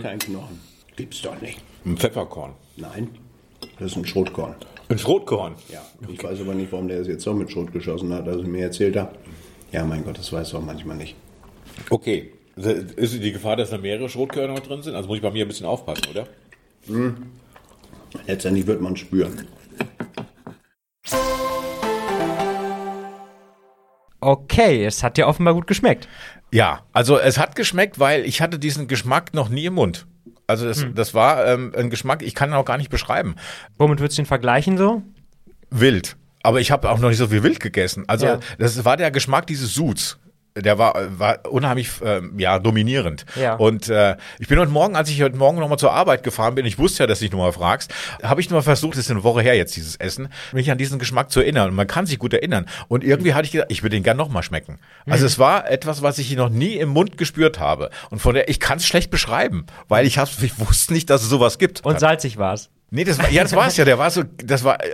Kein 0.00 0.18
Knochen. 0.18 0.60
Gibt's 0.96 1.20
doch 1.20 1.38
nicht. 1.42 1.60
ein 1.84 1.96
Pfefferkorn. 1.98 2.52
Nein, 2.76 3.08
das 3.78 3.92
ist 3.92 3.96
ein 3.98 4.06
Schrotkorn. 4.06 4.54
Ein 4.90 4.98
Schrotkorn. 4.98 5.54
Ja, 5.68 5.80
ich 6.08 6.20
weiß 6.20 6.40
aber 6.40 6.52
nicht, 6.52 6.72
warum 6.72 6.88
der 6.88 6.98
es 6.98 7.06
jetzt 7.06 7.22
so 7.22 7.32
mit 7.32 7.48
Schrot 7.48 7.72
geschossen 7.72 8.12
hat, 8.12 8.26
als 8.26 8.38
er 8.38 8.48
mir 8.48 8.64
erzählt 8.64 8.96
hat. 8.96 9.14
Ja, 9.70 9.84
mein 9.84 10.04
Gott, 10.04 10.18
das 10.18 10.32
weiß 10.32 10.52
er 10.52 10.58
auch 10.58 10.64
manchmal 10.64 10.96
nicht. 10.96 11.14
Okay. 11.90 12.32
Ist 12.56 13.22
die 13.22 13.30
Gefahr, 13.30 13.54
dass 13.54 13.70
da 13.70 13.78
mehrere 13.78 14.08
Schrotkörner 14.08 14.54
noch 14.54 14.66
drin 14.66 14.82
sind? 14.82 14.96
Also 14.96 15.06
muss 15.06 15.18
ich 15.18 15.22
bei 15.22 15.30
mir 15.30 15.44
ein 15.44 15.48
bisschen 15.48 15.66
aufpassen, 15.66 16.06
oder? 16.10 16.26
Letztendlich 18.26 18.66
wird 18.66 18.80
man 18.80 18.96
spüren. 18.96 19.46
Okay, 24.18 24.84
es 24.84 25.04
hat 25.04 25.16
dir 25.16 25.28
offenbar 25.28 25.54
gut 25.54 25.68
geschmeckt. 25.68 26.08
Ja, 26.50 26.84
also 26.92 27.16
es 27.16 27.38
hat 27.38 27.54
geschmeckt, 27.54 28.00
weil 28.00 28.24
ich 28.24 28.40
hatte 28.40 28.58
diesen 28.58 28.88
Geschmack 28.88 29.34
noch 29.34 29.50
nie 29.50 29.66
im 29.66 29.74
Mund. 29.74 30.08
Also 30.50 30.66
das, 30.66 30.84
das 30.94 31.14
war 31.14 31.46
ähm, 31.46 31.72
ein 31.76 31.88
Geschmack, 31.90 32.22
ich 32.22 32.34
kann 32.34 32.50
ihn 32.50 32.54
auch 32.54 32.64
gar 32.64 32.76
nicht 32.76 32.90
beschreiben. 32.90 33.34
Womit 33.78 34.00
würdest 34.00 34.18
du 34.18 34.22
ihn 34.22 34.26
vergleichen 34.26 34.76
so? 34.76 35.02
Wild. 35.70 36.16
Aber 36.42 36.60
ich 36.60 36.70
habe 36.70 36.90
auch 36.90 36.98
noch 36.98 37.08
nicht 37.08 37.18
so 37.18 37.28
viel 37.28 37.42
Wild 37.42 37.60
gegessen. 37.60 38.04
Also 38.06 38.26
Ja. 38.26 38.40
das 38.58 38.84
war 38.84 38.96
der 38.96 39.10
Geschmack 39.10 39.46
dieses 39.46 39.74
Suds. 39.74 40.18
Der 40.62 40.78
war, 40.78 40.94
war 41.18 41.38
unheimlich 41.50 41.90
ähm, 42.04 42.38
ja, 42.38 42.58
dominierend. 42.58 43.24
Ja. 43.40 43.54
Und 43.54 43.88
äh, 43.88 44.16
ich 44.38 44.48
bin 44.48 44.58
heute 44.58 44.70
Morgen, 44.70 44.96
als 44.96 45.10
ich 45.10 45.22
heute 45.22 45.36
Morgen 45.36 45.58
nochmal 45.58 45.78
zur 45.78 45.92
Arbeit 45.92 46.22
gefahren 46.22 46.54
bin, 46.54 46.66
ich 46.66 46.78
wusste 46.78 47.02
ja, 47.02 47.06
dass 47.06 47.18
du 47.18 47.24
dich 47.24 47.32
nochmal 47.32 47.52
fragst, 47.52 47.92
habe 48.22 48.40
ich 48.40 48.48
nochmal 48.48 48.62
versucht, 48.62 48.94
das 48.94 49.04
ist 49.04 49.10
eine 49.10 49.24
Woche 49.24 49.42
her 49.42 49.56
jetzt, 49.56 49.76
dieses 49.76 49.96
Essen, 49.96 50.28
mich 50.52 50.70
an 50.70 50.78
diesen 50.78 50.98
Geschmack 50.98 51.30
zu 51.30 51.40
erinnern. 51.40 51.70
Und 51.70 51.76
man 51.76 51.86
kann 51.86 52.06
sich 52.06 52.18
gut 52.18 52.32
erinnern. 52.32 52.66
Und 52.88 53.04
irgendwie 53.04 53.34
hatte 53.34 53.46
ich 53.46 53.52
gedacht, 53.52 53.70
ich 53.70 53.82
würde 53.82 53.96
den 53.96 54.02
gern 54.02 54.16
nochmal 54.16 54.42
schmecken. 54.42 54.78
Also 55.06 55.26
es 55.26 55.38
war 55.38 55.70
etwas, 55.70 56.02
was 56.02 56.18
ich 56.18 56.34
noch 56.36 56.50
nie 56.50 56.74
im 56.74 56.90
Mund 56.90 57.18
gespürt 57.18 57.58
habe. 57.58 57.90
Und 58.10 58.20
von 58.20 58.34
der, 58.34 58.48
ich 58.48 58.60
kann 58.60 58.78
es 58.78 58.86
schlecht 58.86 59.10
beschreiben, 59.10 59.66
weil 59.88 60.06
ich, 60.06 60.18
hab, 60.18 60.28
ich 60.42 60.58
wusste 60.58 60.92
nicht, 60.92 61.10
dass 61.10 61.22
es 61.22 61.28
sowas 61.28 61.58
gibt. 61.58 61.84
Und 61.84 62.00
salzig 62.00 62.38
war's. 62.38 62.70
Nee, 62.90 63.04
das 63.04 63.18
war, 63.18 63.30
ja, 63.30 63.42
das 63.42 63.54
war 63.54 63.68
es 63.68 63.76
ja. 63.76 63.84
Der 63.84 63.98
war 63.98 64.10
so, 64.10 64.24
das 64.44 64.64
war, 64.64 64.82
äh, 64.82 64.90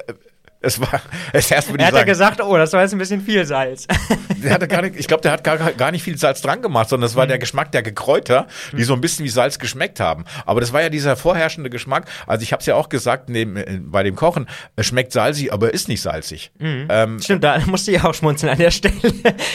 es 0.60 0.80
war, 0.80 1.00
es 1.32 1.50
erst 1.50 1.68
würde 1.70 1.82
Er 1.82 1.88
hat 1.88 1.94
ja 1.94 2.04
gesagt, 2.04 2.40
oh, 2.42 2.56
das 2.56 2.72
war 2.72 2.82
jetzt 2.82 2.92
ein 2.92 2.98
bisschen 2.98 3.20
viel 3.20 3.44
Salz. 3.44 3.86
der 4.42 4.52
hatte 4.54 4.68
gar 4.68 4.82
nicht, 4.82 4.96
ich 4.96 5.06
glaube, 5.08 5.22
der 5.22 5.32
hat 5.32 5.44
gar, 5.44 5.56
gar 5.72 5.90
nicht 5.92 6.02
viel 6.02 6.16
Salz 6.18 6.40
dran 6.42 6.62
gemacht, 6.62 6.88
sondern 6.88 7.06
es 7.08 7.14
war 7.16 7.26
der 7.26 7.38
Geschmack 7.38 7.72
der 7.72 7.82
Gekräuter, 7.82 8.46
die 8.72 8.84
so 8.84 8.94
ein 8.94 9.00
bisschen 9.00 9.24
wie 9.24 9.28
Salz 9.28 9.58
geschmeckt 9.58 10.00
haben. 10.00 10.24
Aber 10.44 10.60
das 10.60 10.72
war 10.72 10.82
ja 10.82 10.88
dieser 10.88 11.16
vorherrschende 11.16 11.70
Geschmack. 11.70 12.06
Also 12.26 12.42
ich 12.42 12.52
habe 12.52 12.60
es 12.60 12.66
ja 12.66 12.74
auch 12.74 12.88
gesagt 12.88 13.28
neben, 13.28 13.56
äh, 13.56 13.78
bei 13.82 14.02
dem 14.02 14.16
Kochen, 14.16 14.46
es 14.76 14.86
schmeckt 14.86 15.12
salzig, 15.12 15.52
aber 15.52 15.72
ist 15.74 15.88
nicht 15.88 16.02
salzig. 16.02 16.50
Ähm, 16.60 17.20
Stimmt, 17.22 17.44
da 17.44 17.58
musste 17.66 17.92
ich 17.92 18.02
auch 18.02 18.14
schmunzeln 18.14 18.50
an 18.52 18.58
der 18.58 18.70
Stelle. 18.70 18.94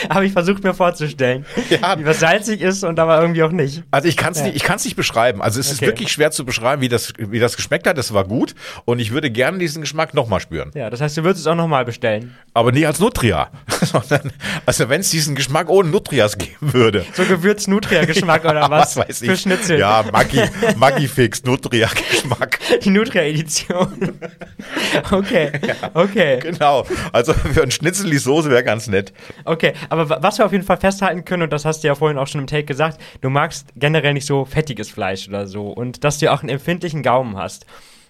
Habe 0.10 0.26
ich 0.26 0.34
versucht 0.34 0.64
mir 0.64 0.74
vorzustellen, 0.74 1.46
Ja. 1.70 1.98
wie 2.00 2.06
was 2.06 2.20
salzig 2.20 2.62
ist 2.62 2.84
und 2.84 3.00
aber 3.00 3.20
irgendwie 3.22 3.44
auch 3.44 3.52
nicht. 3.52 3.84
Also 3.92 4.08
ich 4.08 4.18
kann 4.18 4.34
es 4.34 4.42
nicht, 4.44 4.56
ich 4.56 4.64
kann's 4.64 4.86
nicht 4.86 4.96
beschreiben. 4.96 5.42
Also 5.42 5.60
es 5.60 5.72
ist 5.72 5.82
Okay. 5.82 5.88
wirklich 5.88 6.12
schwer 6.12 6.30
zu 6.32 6.46
beschreiben, 6.46 6.82
wie 6.82 6.90
das, 6.90 7.14
wie 7.18 7.40
das 7.40 7.56
geschmeckt 7.56 7.88
hat. 7.88 7.98
Das 7.98 8.14
war 8.14 8.24
gut 8.26 8.54
und 8.86 9.00
ich 9.00 9.12
würde 9.12 9.32
gerne 9.32 9.58
diesen 9.58 9.82
Geschmack 9.82 10.14
nochmal 10.14 10.40
spüren. 10.40 10.70
Ja, 10.76 10.91
das 10.92 11.02
heißt, 11.02 11.18
du 11.18 11.24
würdest 11.24 11.42
es 11.42 11.48
auch 11.48 11.56
nochmal 11.56 11.86
bestellen. 11.86 12.36
Aber 12.54 12.72
nicht 12.72 12.86
als 12.86 13.00
Nutria. 13.00 13.50
Sondern, 13.82 14.32
also 14.66 14.88
wenn 14.90 15.02
es 15.02 15.10
diesen 15.10 15.34
Geschmack 15.36 15.70
ohne 15.70 15.90
Nutrias 15.90 16.38
geben 16.38 16.74
würde. 16.74 17.06
So 17.14 17.24
Gewürz-Nutria-Geschmack 17.24 18.46
oder 18.46 18.62
was? 18.70 18.96
weiß 18.98 19.22
ich. 19.24 19.30
Für 19.30 19.38
Schnitzel. 19.38 19.80
Ja, 19.80 20.04
Maggi, 20.12 20.42
Maggi-Fix, 20.76 21.44
Nutria-Geschmack. 21.46 22.60
Die 22.84 22.90
Nutria-Edition. 22.90 24.20
okay, 25.12 25.52
okay, 25.94 26.40
Genau. 26.42 26.86
Also 27.14 27.34
für 27.34 27.64
ein 27.64 27.72
Schnitzel 27.72 28.10
die 28.10 28.18
Soße 28.18 28.50
wäre 28.50 28.64
ganz 28.64 28.88
nett. 28.88 29.14
okay. 29.46 29.74
Aber 29.90 30.10
wa- 30.10 30.20
was 30.22 30.38
wir 30.38 30.46
auf 30.46 30.52
jeden 30.52 30.64
Fall 30.64 30.78
festhalten 30.78 31.26
können, 31.26 31.44
und 31.44 31.54
das 31.54 31.66
hast 31.66 31.84
du 31.84 31.88
ja 31.88 31.96
vorhin 31.96 32.18
auch 32.18 32.28
schon 32.28 32.42
im 32.42 32.48
Take 32.48 32.66
gesagt, 32.66 33.00
du 33.22 33.30
magst 33.30 33.68
generell 33.76 34.14
nicht 34.14 34.26
so 34.28 34.46
fettiges 34.46 34.90
Fleisch 34.90 35.28
oder 35.28 35.48
so 35.48 35.68
und 35.70 36.04
dass 36.04 36.18
du 36.20 36.26
ja 36.26 36.34
auch 36.34 36.42
einen 36.42 36.50
empfindlichen 36.50 37.04
Gaumen 37.04 37.38
hast. 37.38 37.66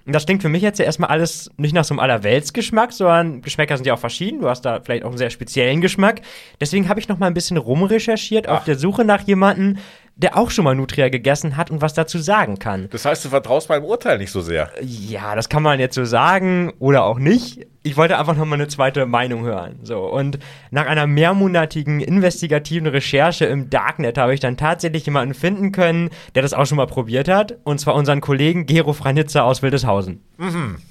Und 0.06 0.14
das 0.14 0.26
klingt 0.26 0.42
für 0.42 0.50
mich 0.50 0.62
jetzt 0.62 0.80
ja 0.80 0.86
erstmal 0.86 1.10
alles 1.10 1.52
nicht 1.58 1.74
nach 1.74 1.84
so 1.84 1.94
einem 1.94 2.00
Allerweltsgeschmack, 2.00 2.92
sondern 2.92 3.42
Geschmäcker 3.42 3.78
sind 3.78 3.86
ja 3.86 3.94
auch 3.94 4.00
verschieden. 4.00 4.42
Du 4.42 4.50
hast 4.50 4.64
da 4.64 4.80
vielleicht 4.82 5.04
auch 5.04 5.10
einen 5.10 5.18
sehr 5.18 5.30
speziellen 5.30 5.82
Geschmack. 5.82 6.22
Deswegen 6.60 6.90
habe 6.90 7.00
ich 7.00 7.08
noch 7.08 7.20
mal 7.20 7.28
ein 7.28 7.34
bisschen 7.34 7.58
rumrecherchiert 7.58 8.48
auf 8.48 8.64
der 8.64 8.78
Suche 8.78 9.06
nach 9.06 9.22
jemandem, 9.22 9.78
der 10.16 10.38
auch 10.38 10.52
schon 10.52 10.66
mal 10.66 10.76
Nutria 10.76 11.10
gegessen 11.10 11.58
hat 11.58 11.72
und 11.72 11.82
was 11.82 11.94
dazu 11.94 12.20
sagen 12.20 12.60
kann. 12.60 12.90
Das 12.92 13.06
heißt, 13.06 13.26
du 13.26 13.30
vertraust 13.30 13.70
meinem 13.70 13.86
Urteil 13.86 14.18
nicht 14.18 14.32
so 14.32 14.42
sehr. 14.42 14.70
Ja, 14.82 15.36
das 15.36 15.50
kann 15.50 15.64
man 15.64 15.80
jetzt 15.80 15.96
so 15.96 16.06
sagen 16.06 16.74
oder 16.80 17.06
auch 17.06 17.18
nicht. 17.18 17.68
Ich 17.84 17.98
wollte 17.98 18.20
einfach 18.20 18.36
noch 18.36 18.46
mal 18.46 18.56
eine 18.56 18.67
zweite 18.67 19.08
Meinung 19.08 19.44
hören. 19.44 19.80
So 19.82 20.02
und 20.02 20.38
nach 20.70 20.86
einer 20.86 21.08
mehrmonatigen 21.08 22.00
investigativen 22.00 22.86
Recherche 22.86 23.46
im 23.46 23.72
Darknet 23.72 24.20
habe 24.20 24.36
ich 24.36 24.39
dann 24.39 24.56
tatsächlich 24.56 25.04
jemanden 25.08 25.34
finden 25.34 25.72
können, 25.72 26.12
der 26.36 26.44
das 26.44 26.54
auch 26.54 26.67
schon 26.67 26.78
mal 26.78 26.86
probiert 26.86 27.28
hat, 27.28 27.58
und 27.63 27.80
zwar 27.80 27.96
unseren 27.96 28.22
Kollegen 28.22 28.67
Gero 28.67 28.94
Franitzer 28.94 29.46
aus 29.46 29.63
Wildeshausen. 29.63 30.22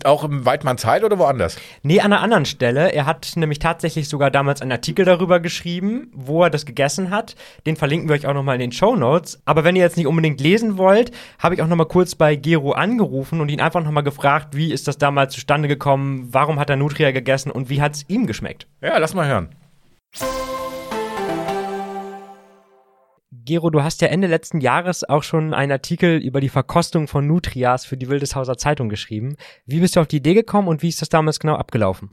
Auch 0.04 0.24
im 0.24 0.44
Weidmannsheil 0.44 1.04
oder 1.04 1.18
woanders? 1.18 1.58
Nee, 1.82 2.00
an 2.00 2.12
einer 2.12 2.22
anderen 2.22 2.44
Stelle. 2.44 2.92
Er 2.92 3.06
hat 3.06 3.32
nämlich 3.36 3.60
tatsächlich 3.60 4.08
sogar 4.08 4.32
damals 4.32 4.60
einen 4.60 4.72
Artikel 4.72 5.04
darüber 5.04 5.38
geschrieben, 5.38 6.10
wo 6.12 6.42
er 6.42 6.50
das 6.50 6.66
gegessen 6.66 7.10
hat. 7.10 7.36
Den 7.66 7.76
verlinken 7.76 8.08
wir 8.08 8.16
euch 8.16 8.26
auch 8.26 8.34
nochmal 8.34 8.56
in 8.56 8.60
den 8.60 8.72
Show 8.72 8.96
Notes. 8.96 9.40
Aber 9.44 9.62
wenn 9.62 9.76
ihr 9.76 9.82
jetzt 9.82 9.96
nicht 9.96 10.06
unbedingt 10.08 10.40
lesen 10.40 10.76
wollt, 10.76 11.12
habe 11.38 11.54
ich 11.54 11.62
auch 11.62 11.68
nochmal 11.68 11.86
kurz 11.86 12.16
bei 12.16 12.34
Gero 12.34 12.72
angerufen 12.72 13.40
und 13.40 13.48
ihn 13.48 13.60
einfach 13.60 13.82
nochmal 13.82 14.02
gefragt, 14.02 14.56
wie 14.56 14.72
ist 14.72 14.88
das 14.88 14.98
damals 14.98 15.34
zustande 15.34 15.68
gekommen, 15.68 16.28
warum 16.30 16.58
hat 16.58 16.70
er 16.70 16.79
Nutria 16.80 17.12
gegessen 17.12 17.52
und 17.52 17.70
wie 17.70 17.80
hat 17.80 17.94
es 17.94 18.08
ihm 18.08 18.26
geschmeckt? 18.26 18.66
Ja, 18.80 18.98
lass 18.98 19.14
mal 19.14 19.28
hören. 19.28 19.50
Gero, 23.44 23.70
du 23.70 23.82
hast 23.82 24.00
ja 24.00 24.08
Ende 24.08 24.26
letzten 24.26 24.60
Jahres 24.60 25.08
auch 25.08 25.22
schon 25.22 25.54
einen 25.54 25.72
Artikel 25.72 26.18
über 26.18 26.40
die 26.40 26.48
Verkostung 26.48 27.06
von 27.06 27.26
Nutrias 27.26 27.84
für 27.84 27.96
die 27.96 28.08
Wildeshauser 28.08 28.56
Zeitung 28.56 28.88
geschrieben. 28.88 29.36
Wie 29.66 29.80
bist 29.80 29.96
du 29.96 30.00
auf 30.00 30.08
die 30.08 30.18
Idee 30.18 30.34
gekommen 30.34 30.68
und 30.68 30.82
wie 30.82 30.88
ist 30.88 31.02
das 31.02 31.08
damals 31.08 31.38
genau 31.38 31.54
abgelaufen? 31.54 32.10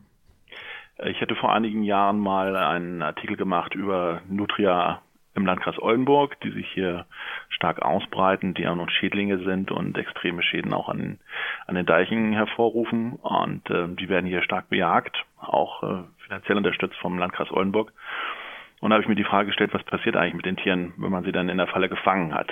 Ich 1.05 1.21
hatte 1.21 1.35
vor 1.35 1.53
einigen 1.53 1.83
Jahren 1.83 2.19
mal 2.19 2.55
einen 2.55 3.03
Artikel 3.03 3.37
gemacht 3.37 3.75
über 3.75 4.21
Nutria 4.27 5.01
im 5.37 5.45
Landkreis 5.45 5.79
Oldenburg, 5.79 6.39
die 6.41 6.51
sich 6.51 6.67
hier 6.73 7.05
stark 7.49 7.81
ausbreiten, 7.81 8.53
die 8.53 8.67
auch 8.67 8.75
noch 8.75 8.89
Schädlinge 8.89 9.37
sind 9.39 9.71
und 9.71 9.97
extreme 9.97 10.41
Schäden 10.43 10.73
auch 10.73 10.89
an, 10.89 11.19
an 11.67 11.75
den 11.75 11.85
Deichen 11.85 12.33
hervorrufen. 12.33 13.13
Und 13.13 13.69
äh, 13.69 13.87
die 13.87 14.09
werden 14.09 14.25
hier 14.25 14.41
stark 14.41 14.69
bejagt, 14.69 15.15
auch 15.39 15.83
äh, 15.83 16.03
finanziell 16.25 16.57
unterstützt 16.57 16.97
vom 16.97 17.17
Landkreis 17.17 17.51
Oldenburg. 17.51 17.93
Und 18.79 18.89
da 18.89 18.95
habe 18.95 19.03
ich 19.03 19.09
mir 19.09 19.15
die 19.15 19.23
Frage 19.23 19.47
gestellt, 19.47 19.73
was 19.73 19.83
passiert 19.83 20.17
eigentlich 20.17 20.35
mit 20.35 20.45
den 20.45 20.57
Tieren, 20.57 20.93
wenn 20.97 21.11
man 21.11 21.23
sie 21.23 21.31
dann 21.31 21.49
in 21.49 21.57
der 21.57 21.67
Falle 21.67 21.89
gefangen 21.89 22.33
hat? 22.33 22.51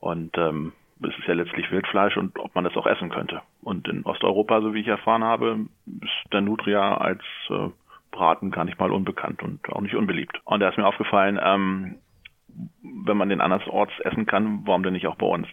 Und 0.00 0.36
ähm, 0.36 0.72
es 1.02 1.16
ist 1.18 1.26
ja 1.26 1.34
letztlich 1.34 1.70
Wildfleisch 1.70 2.16
und 2.16 2.38
ob 2.38 2.54
man 2.54 2.64
das 2.64 2.76
auch 2.76 2.86
essen 2.86 3.10
könnte. 3.10 3.42
Und 3.62 3.86
in 3.88 4.04
Osteuropa, 4.04 4.60
so 4.60 4.74
wie 4.74 4.80
ich 4.80 4.88
erfahren 4.88 5.24
habe, 5.24 5.66
ist 5.86 6.32
der 6.32 6.40
Nutria 6.40 6.96
als 6.96 7.22
äh, 7.50 7.68
Braten 8.16 8.50
gar 8.50 8.64
nicht 8.64 8.80
mal 8.80 8.90
unbekannt 8.90 9.42
und 9.42 9.60
auch 9.70 9.80
nicht 9.80 9.94
unbeliebt. 9.94 10.40
Und 10.44 10.60
da 10.60 10.68
ist 10.68 10.78
mir 10.78 10.86
aufgefallen, 10.86 11.38
ähm, 11.42 11.96
wenn 12.82 13.16
man 13.16 13.28
den 13.28 13.42
andersorts 13.42 13.92
essen 14.00 14.26
kann, 14.26 14.62
warum 14.64 14.82
denn 14.82 14.94
nicht 14.94 15.06
auch 15.06 15.16
bei 15.16 15.26
uns? 15.26 15.46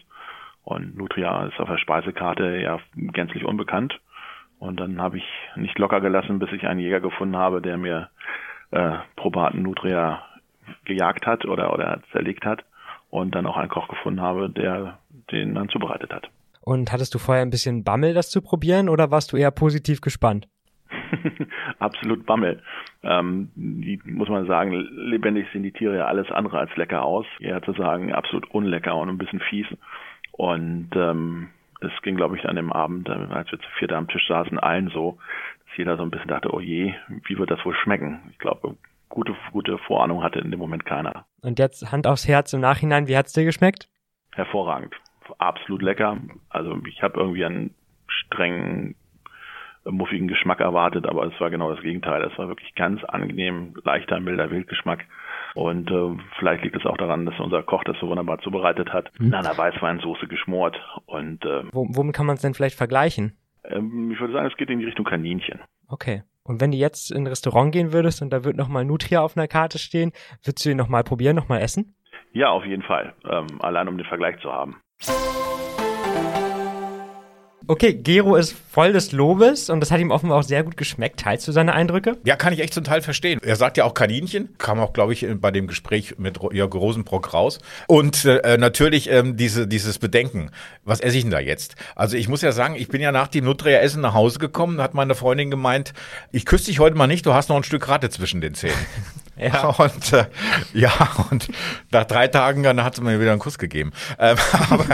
Und 0.64 0.96
Nutria 0.96 1.48
ist 1.48 1.60
auf 1.60 1.68
der 1.68 1.78
Speisekarte 1.78 2.58
ja 2.58 2.80
gänzlich 2.96 3.44
unbekannt. 3.44 4.00
Und 4.60 4.80
dann 4.80 5.02
habe 5.02 5.18
ich 5.18 5.26
nicht 5.58 5.78
locker 5.78 6.00
gelassen, 6.00 6.40
bis 6.40 6.52
ich 6.54 6.66
einen 6.66 6.80
Jäger 6.80 7.02
gefunden 7.02 7.36
habe, 7.36 7.62
der 7.62 7.78
mir 7.78 8.10
äh, 8.72 8.94
probaten 9.18 9.62
Nutria 9.62 10.24
gejagt 10.86 11.28
hat 11.28 11.46
oder, 11.46 11.74
oder 11.74 12.02
zerlegt 12.14 12.46
hat 12.46 12.64
und 13.10 13.36
dann 13.36 13.46
auch 13.46 13.58
einen 13.58 13.70
Koch 13.70 13.90
gefunden 13.90 14.22
habe, 14.22 14.50
der 14.50 15.00
den 15.32 15.54
dann 15.54 15.68
zubereitet 15.68 16.14
hat. 16.14 16.30
Und 16.62 16.94
hattest 16.94 17.14
du 17.14 17.20
vorher 17.20 17.44
ein 17.44 17.50
bisschen 17.50 17.84
Bammel, 17.84 18.14
das 18.14 18.30
zu 18.30 18.42
probieren, 18.42 18.88
oder 18.88 19.12
warst 19.12 19.34
du 19.34 19.38
eher 19.38 19.52
positiv 19.52 20.00
gespannt? 20.00 20.48
Absolut 21.80 22.26
Bammel. 22.26 22.62
Ähm, 23.04 23.52
die 23.56 24.00
muss 24.06 24.30
man 24.30 24.46
sagen, 24.46 24.72
lebendig 24.72 25.48
sind 25.52 25.64
die 25.64 25.72
Tiere 25.72 25.98
ja 25.98 26.06
alles 26.06 26.30
andere 26.32 26.60
als 26.60 26.76
lecker 26.76 27.04
aus. 27.04 27.26
Eher 27.40 27.62
zu 27.62 27.74
sagen, 27.74 28.14
absolut 28.14 28.50
unlecker 28.52 28.96
und 28.96 29.10
ein 29.10 29.18
bisschen 29.18 29.40
fies. 29.40 29.68
Und 30.32 30.90
ähm, 30.96 31.50
es 31.82 31.92
ging, 32.02 32.16
glaube 32.16 32.38
ich, 32.38 32.46
an 32.46 32.56
dem 32.56 32.72
Abend, 32.72 33.10
äh, 33.10 33.12
als 33.12 33.52
wir 33.52 33.60
zu 33.60 33.70
viert 33.78 33.92
am 33.92 34.08
Tisch 34.08 34.28
saßen, 34.28 34.60
allen 34.60 34.90
so, 34.90 35.18
dass 35.68 35.78
jeder 35.78 35.98
so 35.98 36.04
ein 36.04 36.12
bisschen 36.12 36.30
dachte, 36.30 36.54
oh 36.54 36.60
je, 36.60 36.94
wie 37.26 37.38
wird 37.38 37.52
das 37.52 37.64
wohl 37.66 37.76
schmecken? 37.76 38.20
Ich 38.32 38.40
glaube, 38.40 38.76
gute, 39.10 39.36
gute 39.52 39.78
Vorahnung 39.78 40.24
hatte 40.24 40.40
in 40.40 40.52
dem 40.52 40.60
Moment 40.60 40.86
keiner. 40.86 41.26
Und 41.42 41.60
jetzt 41.60 41.92
Hand 41.92 42.08
aufs 42.08 42.28
Herz 42.28 42.54
im 42.54 42.62
Nachhinein, 42.62 43.08
wie 43.08 43.18
hat's 43.18 43.34
dir 43.34 43.46
geschmeckt? 43.46 43.90
Hervorragend. 44.34 44.94
Absolut 45.38 45.82
lecker. 45.82 46.18
Also 46.50 46.78
ich 46.88 47.02
habe 47.02 47.20
irgendwie 47.20 47.46
einen 47.46 47.76
strengen 48.08 48.96
muffigen 49.86 50.28
Geschmack 50.28 50.60
erwartet, 50.60 51.08
aber 51.08 51.26
es 51.26 51.40
war 51.40 51.50
genau 51.50 51.74
das 51.74 51.82
Gegenteil. 51.82 52.24
Es 52.24 52.38
war 52.38 52.48
wirklich 52.48 52.74
ganz 52.76 53.04
angenehm, 53.04 53.74
leichter, 53.84 54.20
milder 54.20 54.50
Wildgeschmack. 54.50 55.06
Und 55.56 55.92
äh, 55.92 56.18
vielleicht 56.40 56.64
liegt 56.64 56.76
es 56.76 56.86
auch 56.86 56.98
daran, 56.98 57.26
dass 57.26 57.40
unser 57.40 57.62
Koch 57.64 57.84
das 57.84 57.98
so 58.00 58.08
wunderbar 58.08 58.40
zubereitet 58.40 58.92
hat. 58.92 59.12
Mhm. 59.20 59.28
In 59.28 59.34
einer 59.34 59.58
Weißweinsoße 59.58 60.28
geschmort. 60.28 60.78
Und 61.06 61.46
äh, 61.46 61.64
womit 61.72 62.16
kann 62.16 62.26
man 62.26 62.36
es 62.36 62.42
denn 62.42 62.54
vielleicht 62.54 62.78
vergleichen? 62.78 63.38
Ähm, 63.64 64.12
ich 64.12 64.20
würde 64.20 64.34
sagen, 64.34 64.48
es 64.48 64.58
geht 64.58 64.70
in 64.70 64.80
die 64.80 64.86
Richtung 64.86 65.06
Kaninchen. 65.06 65.60
Okay. 65.88 66.24
Und 66.44 66.60
wenn 66.60 66.72
du 66.72 66.78
jetzt 66.78 67.12
in 67.12 67.24
ein 67.24 67.28
Restaurant 67.28 67.72
gehen 67.72 67.94
würdest 67.94 68.22
und 68.22 68.32
da 68.32 68.44
wird 68.44 68.58
nochmal 68.58 68.84
Nutria 68.84 69.22
auf 69.22 69.38
einer 69.38 69.48
Karte 69.48 69.80
stehen, 69.80 70.12
würdest 70.44 70.66
du 70.66 70.72
ihn 70.72 70.78
nochmal 70.78 71.04
probieren, 71.04 71.36
nochmal 71.36 71.62
essen? 71.62 71.96
Ja, 72.34 72.50
auf 72.50 72.66
jeden 72.66 72.84
Fall. 72.84 73.14
Ähm, 73.30 73.48
allein 73.62 73.88
um 73.88 73.98
den 73.98 74.08
Vergleich 74.08 74.40
zu 74.40 74.52
haben. 74.52 74.78
Okay, 77.66 77.94
Gero 77.94 78.36
ist 78.36 78.54
voll 78.72 78.92
des 78.92 79.14
Lobes 79.14 79.70
und 79.70 79.80
das 79.80 79.90
hat 79.90 80.02
ihm 80.02 80.12
offenbar 80.12 80.40
auch 80.40 80.44
sehr 80.44 80.64
gut 80.64 80.76
geschmeckt. 80.76 81.22
Teilst 81.22 81.48
du 81.48 81.54
seine 81.54 81.74
Eindrücke? 81.74 82.18
Ja, 82.26 82.36
kann 82.36 82.52
ich 82.52 82.60
echt 82.60 82.74
zum 82.74 82.84
Teil 82.84 83.02
verstehen. 83.02 83.40
Er 83.42 83.56
sagt 83.56 83.78
ja 83.78 83.86
auch 83.86 83.94
Kaninchen, 83.94 84.50
kam 84.58 84.82
auch, 84.82 84.92
glaube 84.92 85.14
ich, 85.14 85.26
bei 85.36 85.50
dem 85.50 85.68
Gespräch 85.68 86.16
mit 86.18 86.40
Jörg 86.52 86.74
Rosenbrock 86.74 87.34
raus. 87.34 87.60
Und 87.88 88.26
äh, 88.26 88.58
natürlich 88.58 89.10
ähm, 89.10 89.38
diese, 89.38 89.66
dieses 89.66 89.98
Bedenken, 89.98 90.52
was 90.84 91.00
esse 91.00 91.16
ich 91.16 91.24
denn 91.24 91.32
da 91.32 91.40
jetzt? 91.40 91.76
Also 91.96 92.18
ich 92.18 92.28
muss 92.28 92.42
ja 92.42 92.52
sagen, 92.52 92.76
ich 92.76 92.90
bin 92.90 93.00
ja 93.00 93.14
nach 93.14 93.30
dem 93.30 93.46
Nutria-Essen 93.46 94.02
nach 94.02 94.14
Hause 94.14 94.40
gekommen, 94.40 94.82
hat 94.82 94.94
meine 94.94 95.16
Freundin 95.16 95.50
gemeint, 95.50 95.94
ich 96.32 96.46
küsse 96.46 96.66
dich 96.66 96.80
heute 96.80 96.98
mal 96.98 97.08
nicht, 97.08 97.26
du 97.26 97.34
hast 97.34 97.48
noch 97.48 97.56
ein 97.56 97.64
Stück 97.64 97.88
Ratte 97.88 98.10
zwischen 98.10 98.42
den 98.42 98.56
Zähnen. 98.56 98.76
Ja. 99.36 99.70
Und 99.78 100.14
äh, 100.14 100.26
ja, 100.74 100.92
und 101.32 101.50
nach 101.92 102.06
drei 102.06 102.28
Tagen 102.28 102.64
dann 102.64 102.84
hat 102.84 102.96
sie 102.96 103.02
mir 103.02 103.20
wieder 103.20 103.32
einen 103.32 103.40
Kuss 103.40 103.58
gegeben. 103.58 103.92
Ähm, 104.20 104.38
aber, 104.70 104.86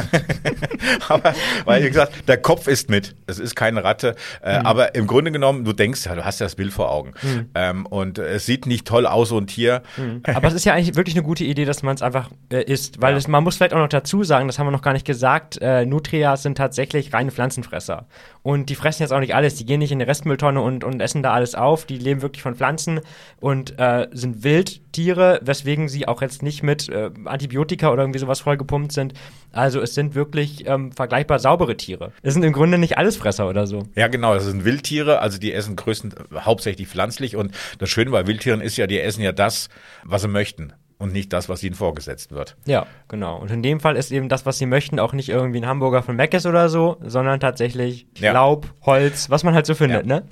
aber, 1.10 1.34
weil 1.66 1.84
wie 1.84 1.88
gesagt, 1.88 2.28
der 2.28 2.38
Kopf 2.38 2.68
ist 2.68 2.90
mit. 2.90 3.16
Es 3.28 3.40
ist 3.40 3.56
keine 3.56 3.84
Ratte. 3.84 4.16
Äh, 4.44 4.60
mhm. 4.60 4.66
Aber 4.66 4.96
im 4.96 5.08
Grunde 5.08 5.32
genommen, 5.32 5.66
du 5.66 5.74
denkst 5.74 6.06
ja, 6.06 6.16
du 6.16 6.26
hast 6.26 6.40
ja 6.40 6.46
das 6.46 6.56
Bild 6.56 6.74
vor 6.74 6.92
Augen. 6.92 7.14
Mhm. 7.22 7.50
Ähm, 7.56 7.86
und 7.86 8.20
es 8.20 8.46
sieht 8.46 8.66
nicht 8.66 8.88
toll 8.88 9.06
aus, 9.06 9.30
so 9.30 9.38
ein 9.38 9.48
Tier. 9.48 9.82
Mhm. 9.98 10.24
Aber 10.26 10.48
es 10.48 10.54
ist 10.54 10.66
ja 10.66 10.74
eigentlich 10.74 10.96
wirklich 10.96 11.16
eine 11.16 11.24
gute 11.24 11.44
Idee, 11.44 11.66
dass 11.66 11.84
man 11.84 11.96
es 11.96 12.02
einfach 12.02 12.30
äh, 12.52 12.64
isst. 12.64 13.02
Weil 13.02 13.12
ja. 13.14 13.18
es, 13.18 13.28
man 13.28 13.44
muss 13.44 13.58
vielleicht 13.58 13.74
auch 13.74 13.80
noch 13.80 13.90
dazu 13.90 14.24
sagen, 14.24 14.48
das 14.48 14.60
haben 14.60 14.68
wir 14.68 14.72
noch 14.72 14.82
gar 14.82 14.94
nicht 14.94 15.06
gesagt, 15.06 15.60
äh, 15.62 15.86
Nutrias 15.86 16.44
sind 16.44 16.58
tatsächlich 16.58 17.14
reine 17.14 17.32
Pflanzenfresser. 17.32 18.08
Und 18.42 18.70
die 18.70 18.76
fressen 18.76 19.04
jetzt 19.04 19.12
auch 19.12 19.20
nicht 19.20 19.36
alles. 19.36 19.56
Die 19.56 19.66
gehen 19.66 19.80
nicht 19.80 19.92
in 19.92 20.02
eine 20.02 20.08
Restmülltonne 20.08 20.62
und, 20.62 20.84
und 20.84 21.02
essen 21.02 21.24
da 21.24 21.34
alles 21.34 21.56
auf. 21.56 21.86
Die 21.86 21.98
leben 21.98 22.22
wirklich 22.22 22.42
von 22.42 22.56
Pflanzen 22.56 23.02
und 23.40 23.78
äh, 23.78 24.08
sind 24.12 24.44
Wildtiere, 24.44 25.40
weswegen 25.44 25.90
sie 25.90 26.08
auch 26.08 26.22
jetzt 26.22 26.42
nicht 26.42 26.64
mit 26.64 26.90
äh, 26.90 27.10
Antibiotika 27.26 27.92
oder 27.92 28.04
irgendwie 28.04 28.20
sowas 28.20 28.40
vollgepumpt 28.40 28.92
sind. 28.92 29.14
Also 29.52 29.82
es 29.82 29.94
sind 29.94 30.16
wirklich 30.16 30.68
ähm, 30.68 30.92
vergleichbar 30.92 31.40
saubere 31.40 31.78
Tiere. 31.78 32.12
Es 32.22 32.34
sind 32.34 32.44
im 32.44 32.54
Grunde 32.54 32.78
nicht 32.78 32.98
Allesfresser 32.98 33.50
oder 33.50 33.68
so. 33.68 33.84
Ja, 33.96 34.08
genau. 34.08 34.34
Das 34.34 34.46
sind 34.46 34.66
Wildtiere. 34.66 35.20
Also 35.20 35.40
die 35.40 35.54
essen 35.54 35.76
größten, 35.76 36.14
hauptsächlich 36.34 36.88
pflanzlich. 36.88 37.36
Und 37.36 37.56
das 37.80 37.90
Schöne 37.90 38.12
bei 38.12 38.28
Wildtieren 38.28 38.62
ist 38.62 38.78
ja, 38.78 38.88
die 38.88 39.00
essen 39.00 39.22
ja 39.22 39.32
das, 39.32 39.70
was 40.04 40.22
sie 40.22 40.28
möchten 40.28 40.74
und 41.00 41.14
nicht 41.14 41.32
das, 41.32 41.48
was 41.48 41.64
ihnen 41.64 41.76
vorgesetzt 41.76 42.32
wird. 42.32 42.58
Ja, 42.66 42.86
genau. 43.08 43.38
Und 43.38 43.50
in 43.50 43.64
dem 43.64 43.80
Fall 43.80 43.96
ist 43.96 44.12
eben 44.12 44.28
das, 44.28 44.46
was 44.46 44.58
sie 44.58 44.66
möchten, 44.66 45.00
auch 45.00 45.14
nicht 45.14 45.30
irgendwie 45.30 45.62
ein 45.62 45.66
Hamburger 45.66 46.04
von 46.04 46.16
Meckes 46.16 46.46
oder 46.46 46.68
so, 46.68 46.98
sondern 47.02 47.40
tatsächlich 47.40 48.06
ja. 48.18 48.34
Laub, 48.34 48.68
Holz, 48.82 49.30
was 49.30 49.44
man 49.44 49.56
halt 49.56 49.66
so 49.66 49.76
findet, 49.76 50.06
ja. 50.06 50.20
ne? 50.20 50.26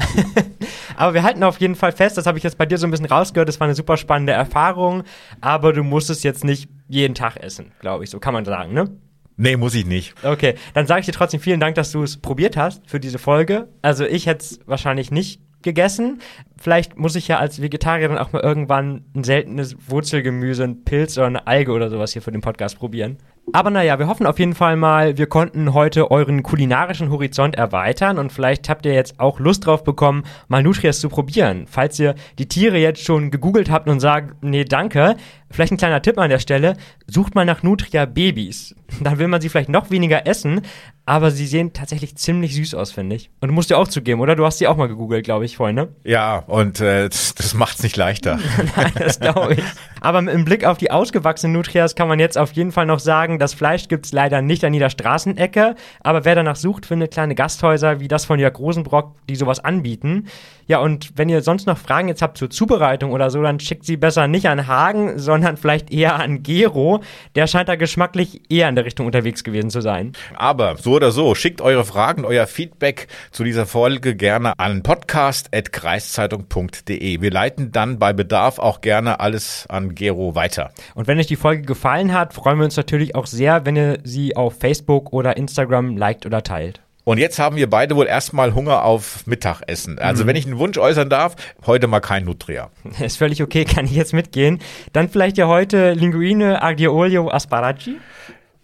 aber 0.98 1.14
wir 1.14 1.24
halten 1.24 1.44
auf 1.44 1.60
jeden 1.60 1.76
Fall 1.76 1.94
fest, 1.94 2.18
das 2.18 2.26
habe 2.26 2.38
ich 2.38 2.44
jetzt 2.44 2.58
bei 2.58 2.66
dir 2.66 2.78
so 2.78 2.86
ein 2.86 2.92
bisschen 2.92 3.06
rausgehört, 3.06 3.48
das 3.48 3.60
war 3.62 3.66
eine 3.66 3.76
super 3.76 3.96
spannende 3.96 4.34
Erfahrung, 4.34 5.04
aber 5.40 5.72
du 5.72 5.84
musst 5.84 6.10
es 6.10 6.22
jetzt 6.24 6.44
nicht 6.44 6.70
jeden 6.90 7.16
Tag 7.16 7.38
essen, 7.38 7.72
glaube 7.80 8.04
ich, 8.04 8.10
so 8.10 8.20
kann 8.20 8.34
man 8.34 8.44
sagen, 8.44 8.74
ne? 8.74 8.90
Nee, 9.38 9.56
muss 9.56 9.76
ich 9.76 9.86
nicht. 9.86 10.16
Okay, 10.24 10.56
dann 10.74 10.88
sage 10.88 11.02
ich 11.02 11.06
dir 11.06 11.12
trotzdem 11.12 11.40
vielen 11.40 11.60
Dank, 11.60 11.76
dass 11.76 11.92
du 11.92 12.02
es 12.02 12.18
probiert 12.18 12.58
hast 12.58 12.82
für 12.90 13.00
diese 13.00 13.20
Folge. 13.20 13.70
Also 13.84 14.04
ich 14.04 14.26
hätte 14.26 14.44
es 14.44 14.60
wahrscheinlich 14.66 15.12
nicht 15.12 15.42
gegessen. 15.68 16.22
Vielleicht 16.58 16.98
muss 16.98 17.16
ich 17.16 17.28
ja 17.28 17.40
als 17.40 17.62
Vegetarier 17.62 18.08
dann 18.08 18.18
auch 18.18 18.32
mal 18.32 18.42
irgendwann 18.42 19.04
ein 19.14 19.26
seltenes 19.26 19.76
Wurzelgemüse, 19.90 20.64
ein 20.64 20.86
Pilz 20.86 21.18
oder 21.18 21.28
eine 21.28 21.46
Alge 21.46 21.74
oder 21.74 21.90
sowas 21.90 22.14
hier 22.14 22.22
für 22.22 22.32
den 22.32 22.42
Podcast 22.42 22.80
probieren. 22.80 23.18
Aber 23.54 23.70
naja, 23.70 23.98
wir 24.00 24.08
hoffen 24.08 24.28
auf 24.28 24.40
jeden 24.40 24.56
Fall 24.56 24.76
mal, 24.76 25.18
wir 25.18 25.28
konnten 25.28 25.74
heute 25.74 26.12
euren 26.12 26.44
kulinarischen 26.44 27.10
Horizont 27.10 27.56
erweitern 27.56 28.18
und 28.18 28.34
vielleicht 28.34 28.68
habt 28.68 28.86
ihr 28.86 28.94
jetzt 28.94 29.20
auch 29.20 29.40
Lust 29.40 29.66
drauf 29.66 29.84
bekommen, 29.84 30.24
mal 30.48 30.64
Nutrias 30.64 31.00
zu 31.00 31.08
probieren. 31.08 31.66
Falls 31.66 31.98
ihr 32.00 32.16
die 32.40 32.48
Tiere 32.48 32.78
jetzt 32.78 33.04
schon 33.04 33.32
gegoogelt 33.32 33.70
habt 33.70 33.88
und 33.88 34.02
sagt, 34.02 34.44
nee, 34.44 34.66
danke, 34.66 35.16
vielleicht 35.50 35.72
ein 35.72 35.78
kleiner 35.78 36.02
Tipp 36.02 36.18
an 36.18 36.30
der 36.30 36.40
Stelle, 36.40 36.76
sucht 37.08 37.36
mal 37.36 37.46
nach 37.46 37.64
Nutria 37.64 38.06
Babys. 38.06 38.76
Dann 39.02 39.18
will 39.20 39.28
man 39.28 39.40
sie 39.40 39.50
vielleicht 39.50 39.70
noch 39.70 39.92
weniger 39.92 40.28
essen, 40.28 40.62
aber 41.08 41.32
sie 41.32 41.48
sehen 41.48 41.72
tatsächlich 41.72 42.18
ziemlich 42.18 42.54
süß 42.54 42.76
aus, 42.76 42.92
finde 42.92 43.16
ich. 43.16 43.30
Und 43.40 43.48
du 43.48 43.54
musst 43.54 43.70
dir 43.70 43.78
auch 43.78 43.88
zugeben, 43.88 44.20
oder? 44.20 44.36
Du 44.36 44.46
hast 44.46 44.58
sie 44.58 44.68
auch 44.68 44.76
mal 44.76 44.90
gegoogelt, 44.90 45.24
glaube 45.24 45.46
ich, 45.46 45.56
vorhin, 45.56 45.78
ne? 45.78 45.88
Ja, 46.04 46.40
und 46.48 46.82
äh, 46.82 47.08
das, 47.08 47.34
das 47.34 47.54
macht's 47.54 47.82
nicht 47.82 47.96
leichter. 47.96 48.38
Nein, 48.76 48.92
das 48.94 49.22
glaube 49.22 49.54
ich. 49.54 49.64
Aber 50.02 50.20
im 50.20 50.44
Blick 50.44 50.66
auf 50.66 50.78
die 50.78 50.92
ausgewachsenen 50.92 51.54
Nutrias 51.54 51.96
kann 51.96 52.10
man 52.10 52.20
jetzt 52.20 52.38
auf 52.38 52.52
jeden 52.52 52.74
Fall 52.74 52.86
noch 52.86 53.00
sagen, 53.00 53.40
das 53.40 53.54
Fleisch 53.54 53.88
gibt's 53.88 54.12
leider 54.12 54.42
nicht 54.42 54.66
an 54.66 54.74
jeder 54.74 54.90
Straßenecke, 54.90 55.76
aber 56.02 56.26
wer 56.26 56.36
danach 56.36 56.58
sucht, 56.58 56.86
findet 56.86 57.14
kleine 57.14 57.36
Gasthäuser 57.36 58.02
wie 58.02 58.10
das 58.10 58.26
von 58.26 58.38
Jörg 58.38 58.60
Rosenbrock, 58.60 59.16
die 59.30 59.38
sowas 59.38 59.64
anbieten. 59.64 60.28
Ja, 60.68 60.80
und 60.80 61.14
wenn 61.16 61.30
ihr 61.30 61.42
sonst 61.42 61.66
noch 61.66 61.78
Fragen 61.78 62.10
jetzt 62.10 62.22
habt 62.22 62.38
zur 62.38 62.50
Zubereitung 62.50 63.12
oder 63.12 63.30
so, 63.30 63.42
dann 63.42 63.62
schickt 63.62 63.86
sie 63.86 63.96
besser 63.96 64.28
nicht 64.28 64.50
an 64.50 64.68
Hagen, 64.68 65.18
sondern 65.18 65.56
vielleicht 65.56 65.90
eher 65.92 66.20
an 66.20 66.44
Gero. 66.44 67.00
Der 67.36 67.48
scheint 67.48 67.70
da 67.70 67.78
geschmacklich 67.78 68.42
eher 68.52 68.68
in 68.68 68.76
der 68.76 68.84
Richtung 68.84 69.06
unterwegs 69.06 69.46
gewesen 69.46 69.70
zu 69.70 69.80
sein. 69.80 70.12
Aber 70.36 70.76
so 70.76 70.97
oder 70.98 71.12
so, 71.12 71.34
schickt 71.36 71.62
eure 71.62 71.86
Fragen, 71.86 72.26
euer 72.26 72.48
Feedback 72.48 73.08
zu 73.32 73.44
dieser 73.44 73.68
Folge 73.68 74.16
gerne 74.16 74.54
an 74.58 74.84
podcast.kreiszeitung.de. 74.84 77.22
Wir 77.22 77.32
leiten 77.32 77.72
dann 77.72 78.00
bei 78.00 78.14
Bedarf 78.14 78.58
auch 78.58 78.82
gerne 78.82 79.20
alles 79.20 79.68
an 79.70 79.94
Gero 79.94 80.34
weiter. 80.34 80.72
Und 80.96 81.06
wenn 81.08 81.20
euch 81.20 81.28
die 81.28 81.36
Folge 81.36 81.62
gefallen 81.62 82.14
hat, 82.14 82.34
freuen 82.34 82.58
wir 82.58 82.66
uns 82.66 82.76
natürlich 82.76 83.14
auch 83.16 83.28
sehr, 83.28 83.64
wenn 83.66 83.76
ihr 83.76 84.00
sie 84.04 84.36
auf 84.36 84.58
Facebook 84.60 85.14
oder 85.14 85.38
Instagram 85.38 85.96
liked 85.96 86.26
oder 86.26 86.42
teilt. 86.42 86.82
Und 87.04 87.20
jetzt 87.20 87.38
haben 87.40 87.56
wir 87.56 87.70
beide 87.70 87.96
wohl 87.96 88.08
erstmal 88.08 88.54
Hunger 88.54 88.84
auf 88.84 89.26
Mittagessen. 89.28 89.98
Also 89.98 90.24
mhm. 90.24 90.28
wenn 90.28 90.36
ich 90.36 90.46
einen 90.46 90.58
Wunsch 90.58 90.78
äußern 90.78 91.10
darf, 91.10 91.38
heute 91.66 91.88
mal 91.88 92.02
kein 92.02 92.26
Nutria. 92.26 92.70
Ist 93.00 93.18
völlig 93.18 93.42
okay, 93.42 93.64
kann 93.66 93.86
ich 93.86 93.92
jetzt 93.92 94.14
mitgehen. 94.14 94.60
Dann 94.92 95.08
vielleicht 95.08 95.38
ja 95.38 95.48
heute 95.48 95.94
Linguine 95.94 96.62
Aglio 96.62 96.94
Olio 96.94 97.30
Asparagi? 97.30 97.96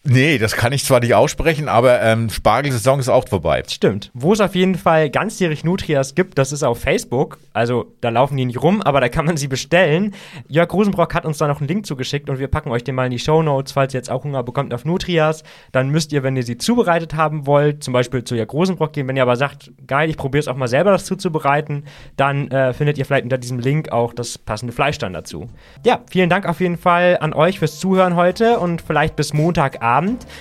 Nee, 0.06 0.38
das 0.38 0.58
kann 0.58 0.74
ich 0.74 0.84
zwar 0.84 0.99
nicht 0.99 1.14
aussprechen, 1.14 1.70
aber 1.70 2.01
ähm, 2.01 2.30
Spargelsaison 2.30 2.99
ist 2.99 3.08
auch 3.08 3.26
vorbei. 3.26 3.64
Stimmt. 3.70 4.12
Wo 4.14 4.34
es 4.34 4.41
auf 4.41 4.54
jeden 4.54 4.76
Fall 4.76 5.10
ganzjährig 5.10 5.64
Nutrias 5.64 6.14
gibt, 6.14 6.38
das 6.38 6.51
ist 6.51 6.62
auf 6.62 6.82
Facebook. 6.82 7.38
Also 7.54 7.95
da 8.01 8.10
laufen 8.10 8.36
die 8.36 8.43
nicht 8.43 8.62
rum, 8.62 8.82
aber 8.82 8.99
da 8.99 9.08
kann 9.08 9.26
man 9.26 9.38
sie 9.38 9.47
bestellen. 9.47 10.14
Jörg 10.49 10.74
Rosenbrock 10.74 11.14
hat 11.14 11.26
uns 11.26 11.38
da 11.38 11.47
noch 11.47 11.62
einen 11.62 11.70
Link 11.70 11.86
zugeschickt 11.86 12.30
und 12.30 12.38
wir 12.38 12.49
packen 12.49 12.70
euch 12.70 12.84
den 12.84 12.95
mal 12.95 13.06
in 13.06 13.12
die 13.12 13.20
Show 13.20 13.41
Notes, 13.41 13.72
falls 13.72 13.93
ihr 13.93 13.99
jetzt 13.99 14.12
auch 14.12 14.26
Hunger 14.26 14.43
bekommt 14.43 14.74
auf 14.74 14.84
Nutrias. 14.84 15.43
Dann 15.72 15.88
müsst 15.88 16.12
ihr, 16.12 16.22
wenn 16.22 16.36
ihr 16.36 16.43
sie 16.43 16.58
zubereitet 16.58 17.14
haben 17.14 17.47
wollt, 17.47 17.82
zum 17.82 17.93
Beispiel 17.93 18.26
zu 18.26 18.36
Jörg 18.36 18.51
Rosenbrock 18.51 18.91
gehen. 18.91 19.08
Wenn 19.08 19.16
ihr 19.16 19.24
aber 19.24 19.38
sagt, 19.38 19.72
geil, 19.88 20.10
ich 20.10 20.18
probiere 20.18 20.41
es 20.41 20.49
auch 20.49 20.58
mal 20.58 20.68
selber, 20.68 20.91
das 20.91 21.06
zuzubereiten, 21.06 21.86
dann 22.18 22.51
äh, 22.51 22.74
findet 22.74 22.97
ihr 22.97 23.06
vielleicht 23.06 23.24
unter 23.24 23.38
diesem 23.38 23.60
Link 23.60 23.93
auch 23.93 24.14
das 24.14 24.38
passende 24.38 24.74
Fleisch 24.74 24.97
dann 24.97 25.14
dazu. 25.14 25.47
Ja, 25.86 26.01
vielen 26.12 26.30
Dank 26.30 26.45
auf 26.45 26.60
jeden 26.60 26.78
Fall 26.78 27.20
an 27.22 27.34
euch 27.34 27.60
fürs 27.60 27.80
Zuhören 27.80 28.18
heute 28.18 28.60
und 28.60 28.82
vielleicht 28.82 29.16
bis 29.16 29.32
Montagabend. 29.32 29.92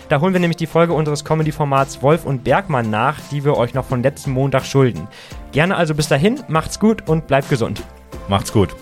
Da 0.09 0.21
holen 0.21 0.33
wir 0.33 0.41
nämlich 0.41 0.57
die 0.57 0.67
Folge 0.67 0.93
unseres 0.93 1.25
Comedy-Formats 1.25 2.03
Wolf 2.03 2.25
und 2.25 2.45
Bergmann 2.45 2.91
nach, 2.91 3.19
die 3.31 3.45
wir 3.45 3.57
euch 3.57 3.75
noch 3.75 3.85
von 3.85 4.03
letzten 4.03 4.33
Montag 4.33 4.65
schulden. 4.65 5.09
Gerne 5.53 5.77
also 5.77 5.95
bis 5.95 6.09
dahin, 6.09 6.41
macht's 6.49 6.79
gut 6.81 7.09
und 7.09 7.27
bleibt 7.27 7.49
gesund. 7.49 7.83
Macht's 8.29 8.53
gut. 8.53 8.75